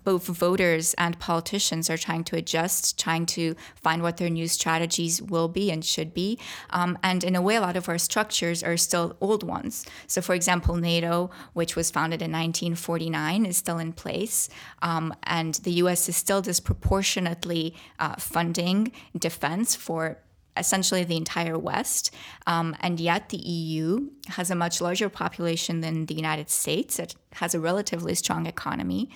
both 0.04 0.26
voters 0.26 0.94
and 0.94 1.18
politicians 1.18 1.90
are 1.90 1.96
trying 1.96 2.24
to 2.24 2.36
adjust, 2.36 2.98
trying 2.98 3.26
to 3.26 3.54
find 3.74 4.02
what 4.02 4.16
their 4.16 4.30
new 4.30 4.48
strategies 4.48 5.20
will 5.20 5.48
be 5.48 5.70
and 5.70 5.84
should 5.84 6.14
be. 6.14 6.38
Um, 6.70 6.98
and 7.02 7.24
in 7.24 7.36
a 7.36 7.42
way, 7.42 7.56
a 7.56 7.60
lot 7.60 7.76
of 7.76 7.88
our 7.88 7.98
structures 7.98 8.62
are 8.62 8.76
still 8.76 9.16
old 9.20 9.42
ones. 9.42 9.86
So, 10.06 10.20
for 10.20 10.34
example, 10.34 10.76
NATO, 10.76 11.30
which 11.52 11.76
was 11.76 11.90
founded 11.90 12.22
in 12.22 12.30
1949, 12.32 13.46
is 13.46 13.56
still 13.56 13.78
in 13.78 13.92
place. 13.92 14.48
Um, 14.82 15.14
and 15.24 15.54
the 15.56 15.72
US 15.72 16.08
is 16.08 16.16
still 16.16 16.42
disproportionately 16.42 17.74
uh, 17.98 18.16
funding 18.16 18.92
defense 19.18 19.74
for 19.74 20.18
essentially 20.56 21.04
the 21.04 21.16
entire 21.16 21.58
West. 21.58 22.14
Um, 22.46 22.76
and 22.80 23.00
yet 23.00 23.28
the 23.28 23.38
EU 23.38 24.10
has 24.28 24.50
a 24.50 24.54
much 24.54 24.80
larger 24.80 25.08
population 25.08 25.80
than 25.80 26.06
the 26.06 26.14
United 26.14 26.50
States. 26.50 26.98
It 26.98 27.14
has 27.34 27.54
a 27.54 27.60
relatively 27.60 28.14
strong 28.14 28.46
economy. 28.46 29.10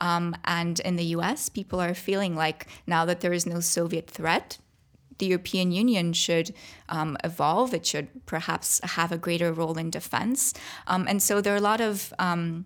Um, 0.00 0.36
and 0.44 0.80
in 0.80 0.96
the 0.96 1.04
US, 1.16 1.48
people 1.48 1.80
are 1.80 1.94
feeling 1.94 2.36
like 2.36 2.66
now 2.86 3.04
that 3.04 3.20
there 3.20 3.32
is 3.32 3.46
no 3.46 3.60
Soviet 3.60 4.10
threat, 4.10 4.58
the 5.18 5.26
European 5.26 5.70
Union 5.70 6.12
should 6.12 6.54
um, 6.88 7.16
evolve. 7.22 7.72
It 7.72 7.86
should 7.86 8.08
perhaps 8.26 8.80
have 8.82 9.12
a 9.12 9.18
greater 9.18 9.52
role 9.52 9.78
in 9.78 9.90
defense. 9.90 10.54
Um, 10.86 11.06
and 11.08 11.22
so 11.22 11.40
there 11.40 11.54
are 11.54 11.58
a 11.58 11.60
lot 11.60 11.80
of 11.80 12.12
um, 12.18 12.64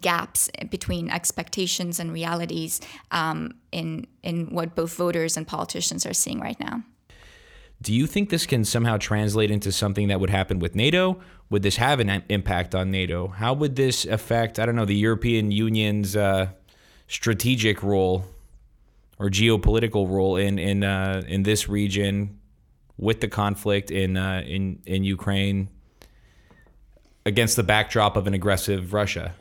gaps 0.00 0.50
between 0.70 1.10
expectations 1.10 2.00
and 2.00 2.12
realities 2.12 2.80
um, 3.10 3.54
in 3.72 4.06
in 4.22 4.46
what 4.54 4.74
both 4.74 4.94
voters 4.94 5.36
and 5.36 5.46
politicians 5.46 6.06
are 6.06 6.14
seeing 6.14 6.40
right 6.40 6.58
now. 6.58 6.82
Do 7.82 7.92
you 7.92 8.06
think 8.06 8.30
this 8.30 8.46
can 8.46 8.64
somehow 8.64 8.96
translate 8.96 9.50
into 9.50 9.70
something 9.70 10.08
that 10.08 10.18
would 10.18 10.30
happen 10.30 10.58
with 10.58 10.74
NATO? 10.74 11.20
Would 11.50 11.62
this 11.62 11.76
have 11.76 12.00
an 12.00 12.22
impact 12.28 12.74
on 12.74 12.90
NATO? 12.90 13.28
How 13.28 13.52
would 13.52 13.76
this 13.76 14.04
affect, 14.06 14.58
I 14.58 14.66
don't 14.66 14.76
know, 14.76 14.86
the 14.86 14.96
European 14.96 15.50
Union's 15.50 16.16
uh, 16.16 16.48
strategic 17.06 17.82
role 17.82 18.24
or 19.18 19.28
geopolitical 19.28 20.08
role 20.08 20.36
in 20.36 20.58
in 20.58 20.84
uh, 20.84 21.22
in 21.26 21.42
this 21.42 21.68
region 21.68 22.38
with 22.98 23.20
the 23.20 23.28
conflict 23.28 23.90
in 23.90 24.16
uh, 24.16 24.42
in 24.46 24.80
in 24.86 25.04
Ukraine 25.04 25.68
against 27.24 27.56
the 27.56 27.62
backdrop 27.62 28.16
of 28.16 28.26
an 28.26 28.34
aggressive 28.34 28.92
Russia? 28.92 29.34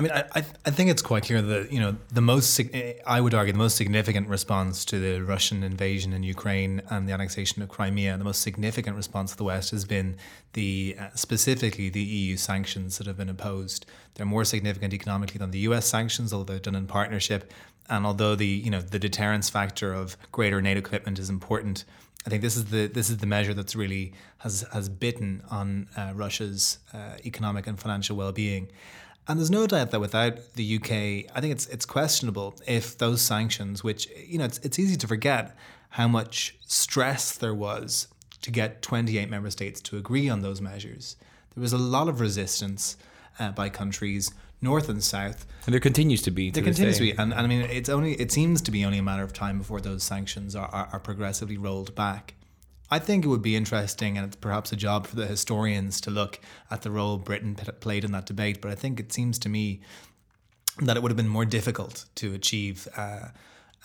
I 0.00 0.02
mean, 0.02 0.12
I, 0.12 0.42
I 0.64 0.70
think 0.70 0.88
it's 0.88 1.02
quite 1.02 1.24
clear 1.24 1.42
that 1.42 1.70
you 1.70 1.78
know 1.78 1.94
the 2.10 2.22
most 2.22 2.58
I 3.06 3.20
would 3.20 3.34
argue 3.34 3.52
the 3.52 3.58
most 3.58 3.76
significant 3.76 4.28
response 4.28 4.86
to 4.86 4.98
the 4.98 5.20
Russian 5.20 5.62
invasion 5.62 6.14
in 6.14 6.22
Ukraine 6.22 6.80
and 6.88 7.06
the 7.06 7.12
annexation 7.12 7.60
of 7.60 7.68
Crimea, 7.68 8.16
the 8.16 8.24
most 8.24 8.40
significant 8.40 8.96
response 8.96 9.32
of 9.32 9.36
the 9.36 9.44
West 9.44 9.72
has 9.72 9.84
been 9.84 10.16
the 10.54 10.96
uh, 10.98 11.08
specifically 11.14 11.90
the 11.90 12.00
EU 12.00 12.38
sanctions 12.38 12.96
that 12.96 13.06
have 13.06 13.18
been 13.18 13.28
imposed. 13.28 13.84
They're 14.14 14.24
more 14.24 14.46
significant 14.46 14.94
economically 14.94 15.36
than 15.36 15.50
the 15.50 15.58
US 15.70 15.84
sanctions, 15.84 16.32
although 16.32 16.54
they're 16.54 16.60
done 16.60 16.76
in 16.76 16.86
partnership. 16.86 17.52
And 17.90 18.06
although 18.06 18.34
the 18.34 18.46
you 18.46 18.70
know 18.70 18.80
the 18.80 18.98
deterrence 18.98 19.50
factor 19.50 19.92
of 19.92 20.16
greater 20.32 20.62
NATO 20.62 20.80
commitment 20.80 21.18
is 21.18 21.28
important, 21.28 21.84
I 22.26 22.30
think 22.30 22.40
this 22.40 22.56
is 22.56 22.66
the 22.66 22.86
this 22.86 23.10
is 23.10 23.18
the 23.18 23.26
measure 23.26 23.52
that's 23.52 23.76
really 23.76 24.14
has 24.38 24.64
has 24.72 24.88
bitten 24.88 25.42
on 25.50 25.88
uh, 25.94 26.12
Russia's 26.14 26.78
uh, 26.94 27.16
economic 27.26 27.66
and 27.66 27.78
financial 27.78 28.16
well-being. 28.16 28.68
And 29.28 29.38
there's 29.38 29.50
no 29.50 29.66
doubt 29.66 29.90
that 29.92 30.00
without 30.00 30.54
the 30.54 30.76
UK, 30.76 31.30
I 31.34 31.40
think 31.40 31.52
it's 31.52 31.66
it's 31.66 31.86
questionable 31.86 32.54
if 32.66 32.98
those 32.98 33.20
sanctions, 33.22 33.84
which 33.84 34.08
you 34.26 34.38
know, 34.38 34.44
it's 34.44 34.58
it's 34.58 34.78
easy 34.78 34.96
to 34.96 35.06
forget 35.06 35.54
how 35.90 36.08
much 36.08 36.56
stress 36.66 37.36
there 37.36 37.54
was 37.54 38.08
to 38.42 38.50
get 38.50 38.82
28 38.82 39.28
member 39.28 39.50
states 39.50 39.80
to 39.82 39.96
agree 39.96 40.28
on 40.28 40.40
those 40.40 40.60
measures. 40.60 41.16
There 41.54 41.62
was 41.62 41.72
a 41.72 41.78
lot 41.78 42.08
of 42.08 42.20
resistance 42.20 42.96
uh, 43.38 43.50
by 43.50 43.68
countries, 43.68 44.32
north 44.62 44.88
and 44.88 45.02
south. 45.02 45.46
And 45.66 45.72
there 45.72 45.80
continues 45.80 46.22
to 46.22 46.30
be. 46.30 46.50
There 46.50 46.62
to 46.62 46.70
this 46.70 46.76
continues 46.76 46.98
to 46.98 47.02
be, 47.02 47.10
and, 47.12 47.32
and 47.32 47.40
I 47.40 47.46
mean, 47.46 47.62
it's 47.62 47.88
only 47.88 48.14
it 48.14 48.32
seems 48.32 48.62
to 48.62 48.70
be 48.70 48.84
only 48.84 48.98
a 48.98 49.02
matter 49.02 49.22
of 49.22 49.32
time 49.32 49.58
before 49.58 49.80
those 49.80 50.02
sanctions 50.02 50.56
are, 50.56 50.68
are, 50.68 50.88
are 50.92 51.00
progressively 51.00 51.56
rolled 51.56 51.94
back. 51.94 52.34
I 52.90 52.98
think 52.98 53.24
it 53.24 53.28
would 53.28 53.42
be 53.42 53.54
interesting, 53.54 54.18
and 54.18 54.26
it's 54.26 54.36
perhaps 54.36 54.72
a 54.72 54.76
job 54.76 55.06
for 55.06 55.14
the 55.14 55.26
historians 55.26 56.00
to 56.02 56.10
look 56.10 56.40
at 56.70 56.82
the 56.82 56.90
role 56.90 57.18
Britain 57.18 57.54
played 57.54 58.04
in 58.04 58.12
that 58.12 58.26
debate. 58.26 58.60
But 58.60 58.72
I 58.72 58.74
think 58.74 58.98
it 58.98 59.12
seems 59.12 59.38
to 59.40 59.48
me 59.48 59.80
that 60.82 60.96
it 60.96 61.02
would 61.02 61.10
have 61.10 61.16
been 61.16 61.28
more 61.28 61.44
difficult 61.44 62.06
to 62.16 62.34
achieve 62.34 62.88
uh, 62.96 63.28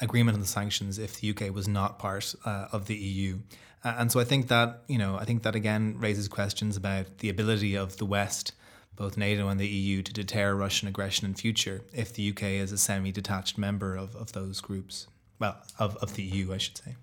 agreement 0.01 0.35
on 0.35 0.41
the 0.41 0.47
sanctions 0.47 0.97
if 0.97 1.19
the 1.19 1.29
UK 1.29 1.53
was 1.53 1.67
not 1.67 1.99
part 1.99 2.33
uh, 2.45 2.67
of 2.71 2.87
the 2.87 2.95
EU. 2.95 3.39
Uh, 3.83 3.95
and 3.97 4.11
so 4.11 4.19
I 4.19 4.23
think 4.23 4.47
that 4.47 4.81
you 4.87 4.97
know 4.97 5.17
I 5.17 5.25
think 5.25 5.43
that 5.43 5.55
again 5.55 5.95
raises 5.99 6.27
questions 6.27 6.75
about 6.75 7.19
the 7.19 7.29
ability 7.29 7.75
of 7.75 7.97
the 7.97 8.05
West, 8.05 8.53
both 8.95 9.17
NATO 9.17 9.47
and 9.49 9.59
the 9.59 9.67
EU, 9.67 10.01
to 10.01 10.11
deter 10.11 10.55
Russian 10.55 10.87
aggression 10.87 11.27
in 11.27 11.35
future 11.35 11.83
if 11.93 12.11
the 12.11 12.31
UK 12.31 12.43
is 12.43 12.71
a 12.71 12.77
semi-detached 12.77 13.57
member 13.57 13.95
of, 13.95 14.15
of 14.15 14.31
those 14.31 14.61
groups. 14.61 15.07
Well, 15.37 15.57
of, 15.77 15.95
of 15.97 16.15
the 16.15 16.23
EU, 16.23 16.53
I 16.53 16.57
should 16.57 16.77
say. 16.77 16.95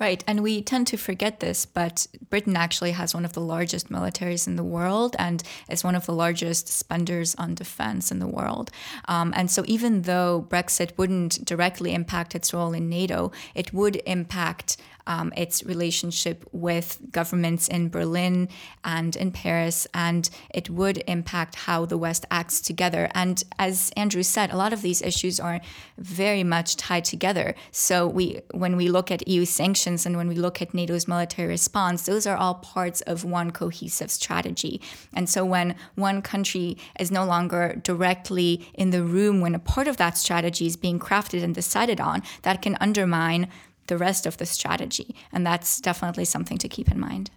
Right, 0.00 0.24
and 0.26 0.42
we 0.42 0.60
tend 0.60 0.88
to 0.88 0.96
forget 0.96 1.38
this, 1.38 1.66
but 1.66 2.08
Britain 2.28 2.56
actually 2.56 2.90
has 2.92 3.14
one 3.14 3.24
of 3.24 3.32
the 3.32 3.40
largest 3.40 3.90
militaries 3.90 4.48
in 4.48 4.56
the 4.56 4.64
world 4.64 5.14
and 5.20 5.40
is 5.70 5.84
one 5.84 5.94
of 5.94 6.04
the 6.04 6.12
largest 6.12 6.66
spenders 6.66 7.36
on 7.36 7.54
defense 7.54 8.10
in 8.10 8.18
the 8.18 8.26
world. 8.26 8.72
Um, 9.06 9.32
and 9.36 9.48
so, 9.48 9.62
even 9.68 10.02
though 10.02 10.46
Brexit 10.48 10.98
wouldn't 10.98 11.44
directly 11.44 11.94
impact 11.94 12.34
its 12.34 12.52
role 12.52 12.72
in 12.72 12.88
NATO, 12.88 13.30
it 13.54 13.72
would 13.72 14.02
impact 14.04 14.78
um, 15.06 15.32
its 15.36 15.64
relationship 15.64 16.44
with 16.52 16.98
governments 17.10 17.68
in 17.68 17.88
Berlin 17.88 18.48
and 18.84 19.16
in 19.16 19.32
Paris, 19.32 19.86
and 19.92 20.28
it 20.52 20.70
would 20.70 21.02
impact 21.06 21.54
how 21.54 21.84
the 21.84 21.98
West 21.98 22.24
acts 22.30 22.60
together. 22.60 23.08
And 23.14 23.42
as 23.58 23.90
Andrew 23.96 24.22
said, 24.22 24.50
a 24.50 24.56
lot 24.56 24.72
of 24.72 24.82
these 24.82 25.02
issues 25.02 25.38
are 25.38 25.60
very 25.98 26.44
much 26.44 26.76
tied 26.76 27.04
together. 27.04 27.54
So 27.70 28.06
we, 28.06 28.40
when 28.52 28.76
we 28.76 28.88
look 28.88 29.10
at 29.10 29.26
EU 29.28 29.44
sanctions 29.44 30.06
and 30.06 30.16
when 30.16 30.28
we 30.28 30.34
look 30.34 30.60
at 30.62 30.74
NATO's 30.74 31.08
military 31.08 31.48
response, 31.48 32.06
those 32.06 32.26
are 32.26 32.36
all 32.36 32.54
parts 32.54 33.00
of 33.02 33.24
one 33.24 33.50
cohesive 33.50 34.10
strategy. 34.10 34.80
And 35.12 35.28
so 35.28 35.44
when 35.44 35.76
one 35.94 36.22
country 36.22 36.76
is 36.98 37.10
no 37.10 37.24
longer 37.24 37.80
directly 37.82 38.66
in 38.74 38.90
the 38.90 39.02
room 39.02 39.40
when 39.40 39.54
a 39.54 39.58
part 39.58 39.88
of 39.88 39.96
that 39.98 40.16
strategy 40.16 40.66
is 40.66 40.76
being 40.76 40.98
crafted 40.98 41.42
and 41.42 41.54
decided 41.54 42.00
on, 42.00 42.22
that 42.42 42.62
can 42.62 42.76
undermine 42.80 43.48
the 43.86 43.98
rest 43.98 44.26
of 44.26 44.36
the 44.36 44.46
strategy. 44.46 45.14
And 45.32 45.46
that's 45.46 45.80
definitely 45.80 46.24
something 46.24 46.58
to 46.58 46.68
keep 46.68 46.90
in 46.90 46.98
mind. 46.98 47.30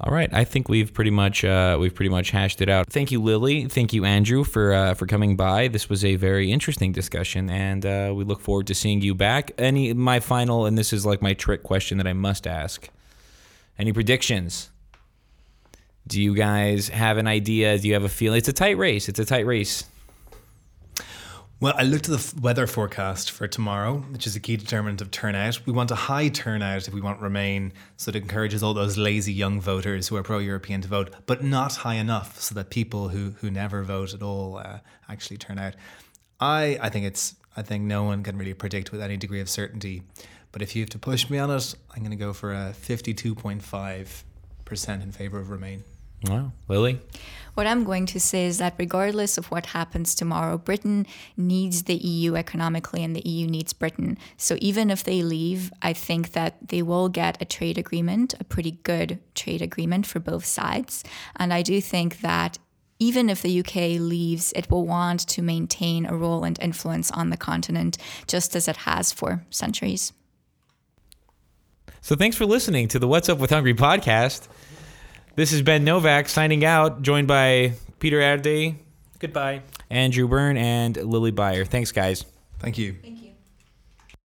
All 0.00 0.12
right, 0.12 0.28
I 0.34 0.42
think 0.42 0.68
we've 0.68 0.92
pretty 0.92 1.12
much 1.12 1.44
uh, 1.44 1.76
we've 1.80 1.94
pretty 1.94 2.08
much 2.08 2.30
hashed 2.30 2.60
it 2.60 2.68
out. 2.68 2.88
Thank 2.88 3.12
you, 3.12 3.22
Lili. 3.22 3.66
Thank 3.66 3.92
you, 3.92 4.04
Andrew, 4.04 4.42
for 4.42 4.72
uh, 4.72 4.94
for 4.94 5.06
coming 5.06 5.36
by. 5.36 5.68
This 5.68 5.88
was 5.88 6.04
a 6.04 6.16
very 6.16 6.50
interesting 6.50 6.90
discussion, 6.90 7.48
and 7.48 7.86
uh, 7.86 8.12
we 8.14 8.24
look 8.24 8.40
forward 8.40 8.66
to 8.66 8.74
seeing 8.74 9.02
you 9.02 9.14
back. 9.14 9.52
Any 9.56 9.92
my 9.92 10.18
final, 10.18 10.66
and 10.66 10.76
this 10.76 10.92
is 10.92 11.06
like 11.06 11.22
my 11.22 11.32
trick 11.32 11.62
question 11.62 11.98
that 11.98 12.08
I 12.08 12.12
must 12.12 12.46
ask. 12.48 12.88
Any 13.78 13.92
predictions? 13.92 14.70
Do 16.08 16.20
you 16.20 16.34
guys 16.34 16.88
have 16.88 17.16
an 17.16 17.28
idea? 17.28 17.78
Do 17.78 17.86
you 17.86 17.94
have 17.94 18.04
a 18.04 18.08
feeling? 18.08 18.38
It's 18.38 18.48
a 18.48 18.52
tight 18.52 18.76
race. 18.76 19.08
It's 19.08 19.20
a 19.20 19.24
tight 19.24 19.46
race. 19.46 19.84
Well, 21.60 21.74
I 21.78 21.84
looked 21.84 22.08
at 22.08 22.18
the 22.18 22.40
weather 22.40 22.66
forecast 22.66 23.30
for 23.30 23.46
tomorrow, 23.46 23.98
which 24.10 24.26
is 24.26 24.34
a 24.34 24.40
key 24.40 24.56
determinant 24.56 25.00
of 25.00 25.12
turnout. 25.12 25.64
We 25.64 25.72
want 25.72 25.92
a 25.92 25.94
high 25.94 26.28
turnout 26.28 26.88
if 26.88 26.92
we 26.92 27.00
want 27.00 27.20
Remain, 27.20 27.72
so 27.96 28.08
it 28.08 28.16
encourages 28.16 28.62
all 28.62 28.74
those 28.74 28.98
lazy 28.98 29.32
young 29.32 29.60
voters 29.60 30.08
who 30.08 30.16
are 30.16 30.22
pro-European 30.24 30.80
to 30.80 30.88
vote, 30.88 31.14
but 31.26 31.44
not 31.44 31.76
high 31.76 31.94
enough 31.94 32.40
so 32.40 32.56
that 32.56 32.70
people 32.70 33.08
who 33.08 33.30
who 33.40 33.52
never 33.52 33.84
vote 33.84 34.12
at 34.14 34.20
all 34.22 34.58
uh, 34.58 34.80
actually 35.08 35.36
turn 35.36 35.58
out. 35.58 35.74
I 36.40 36.76
I 36.82 36.90
think 36.90 37.06
it's 37.06 37.36
I 37.56 37.62
think 37.62 37.84
no 37.84 38.02
one 38.02 38.24
can 38.24 38.36
really 38.36 38.54
predict 38.54 38.90
with 38.90 39.00
any 39.00 39.16
degree 39.16 39.40
of 39.40 39.48
certainty, 39.48 40.02
but 40.50 40.60
if 40.60 40.74
you 40.74 40.82
have 40.82 40.90
to 40.90 40.98
push 40.98 41.30
me 41.30 41.38
on 41.38 41.50
it, 41.50 41.74
I'm 41.94 42.00
going 42.00 42.10
to 42.10 42.16
go 42.16 42.32
for 42.32 42.52
a 42.52 42.74
52.5 42.76 44.22
percent 44.64 45.02
in 45.04 45.12
favor 45.12 45.38
of 45.38 45.50
Remain. 45.50 45.84
Wow, 46.22 46.52
Lili. 46.68 47.00
What 47.54 47.66
I'm 47.68 47.84
going 47.84 48.06
to 48.06 48.18
say 48.18 48.46
is 48.46 48.58
that 48.58 48.74
regardless 48.78 49.38
of 49.38 49.46
what 49.46 49.66
happens 49.66 50.14
tomorrow, 50.14 50.58
Britain 50.58 51.06
needs 51.36 51.84
the 51.84 51.94
EU 51.94 52.34
economically 52.34 53.04
and 53.04 53.14
the 53.14 53.28
EU 53.28 53.46
needs 53.46 53.72
Britain. 53.72 54.18
So 54.36 54.56
even 54.60 54.90
if 54.90 55.04
they 55.04 55.22
leave, 55.22 55.72
I 55.80 55.92
think 55.92 56.32
that 56.32 56.56
they 56.68 56.82
will 56.82 57.08
get 57.08 57.40
a 57.40 57.44
trade 57.44 57.78
agreement, 57.78 58.34
a 58.40 58.44
pretty 58.44 58.72
good 58.82 59.20
trade 59.34 59.62
agreement 59.62 60.04
for 60.06 60.18
both 60.18 60.44
sides. 60.44 61.04
And 61.36 61.52
I 61.52 61.62
do 61.62 61.80
think 61.80 62.20
that 62.22 62.58
even 62.98 63.28
if 63.28 63.42
the 63.42 63.60
UK 63.60 64.00
leaves, 64.00 64.52
it 64.56 64.70
will 64.70 64.86
want 64.86 65.20
to 65.28 65.42
maintain 65.42 66.06
a 66.06 66.16
role 66.16 66.42
and 66.44 66.58
influence 66.60 67.10
on 67.10 67.30
the 67.30 67.36
continent, 67.36 67.98
just 68.26 68.56
as 68.56 68.66
it 68.66 68.78
has 68.78 69.12
for 69.12 69.44
centuries. 69.50 70.12
So 72.00 72.16
thanks 72.16 72.36
for 72.36 72.46
listening 72.46 72.88
to 72.88 72.98
the 72.98 73.08
What's 73.08 73.28
Up 73.28 73.38
with 73.38 73.50
Hungary 73.50 73.74
podcast. 73.74 74.48
This 75.36 75.52
is 75.52 75.62
Ben 75.62 75.82
Novak 75.84 76.28
signing 76.28 76.64
out, 76.64 77.02
joined 77.02 77.26
by 77.26 77.72
Péter 77.98 78.22
Erde, 78.22 78.76
Goodbye. 79.18 79.62
Andrew 79.90 80.28
Byrne, 80.28 80.56
and 80.56 80.96
Lili 80.96 81.32
Bayer. 81.32 81.64
Thanks, 81.64 81.90
guys. 81.90 82.24
Thank 82.60 82.78
you. 82.78 82.94
Thank 83.02 83.22
you. 83.22 83.23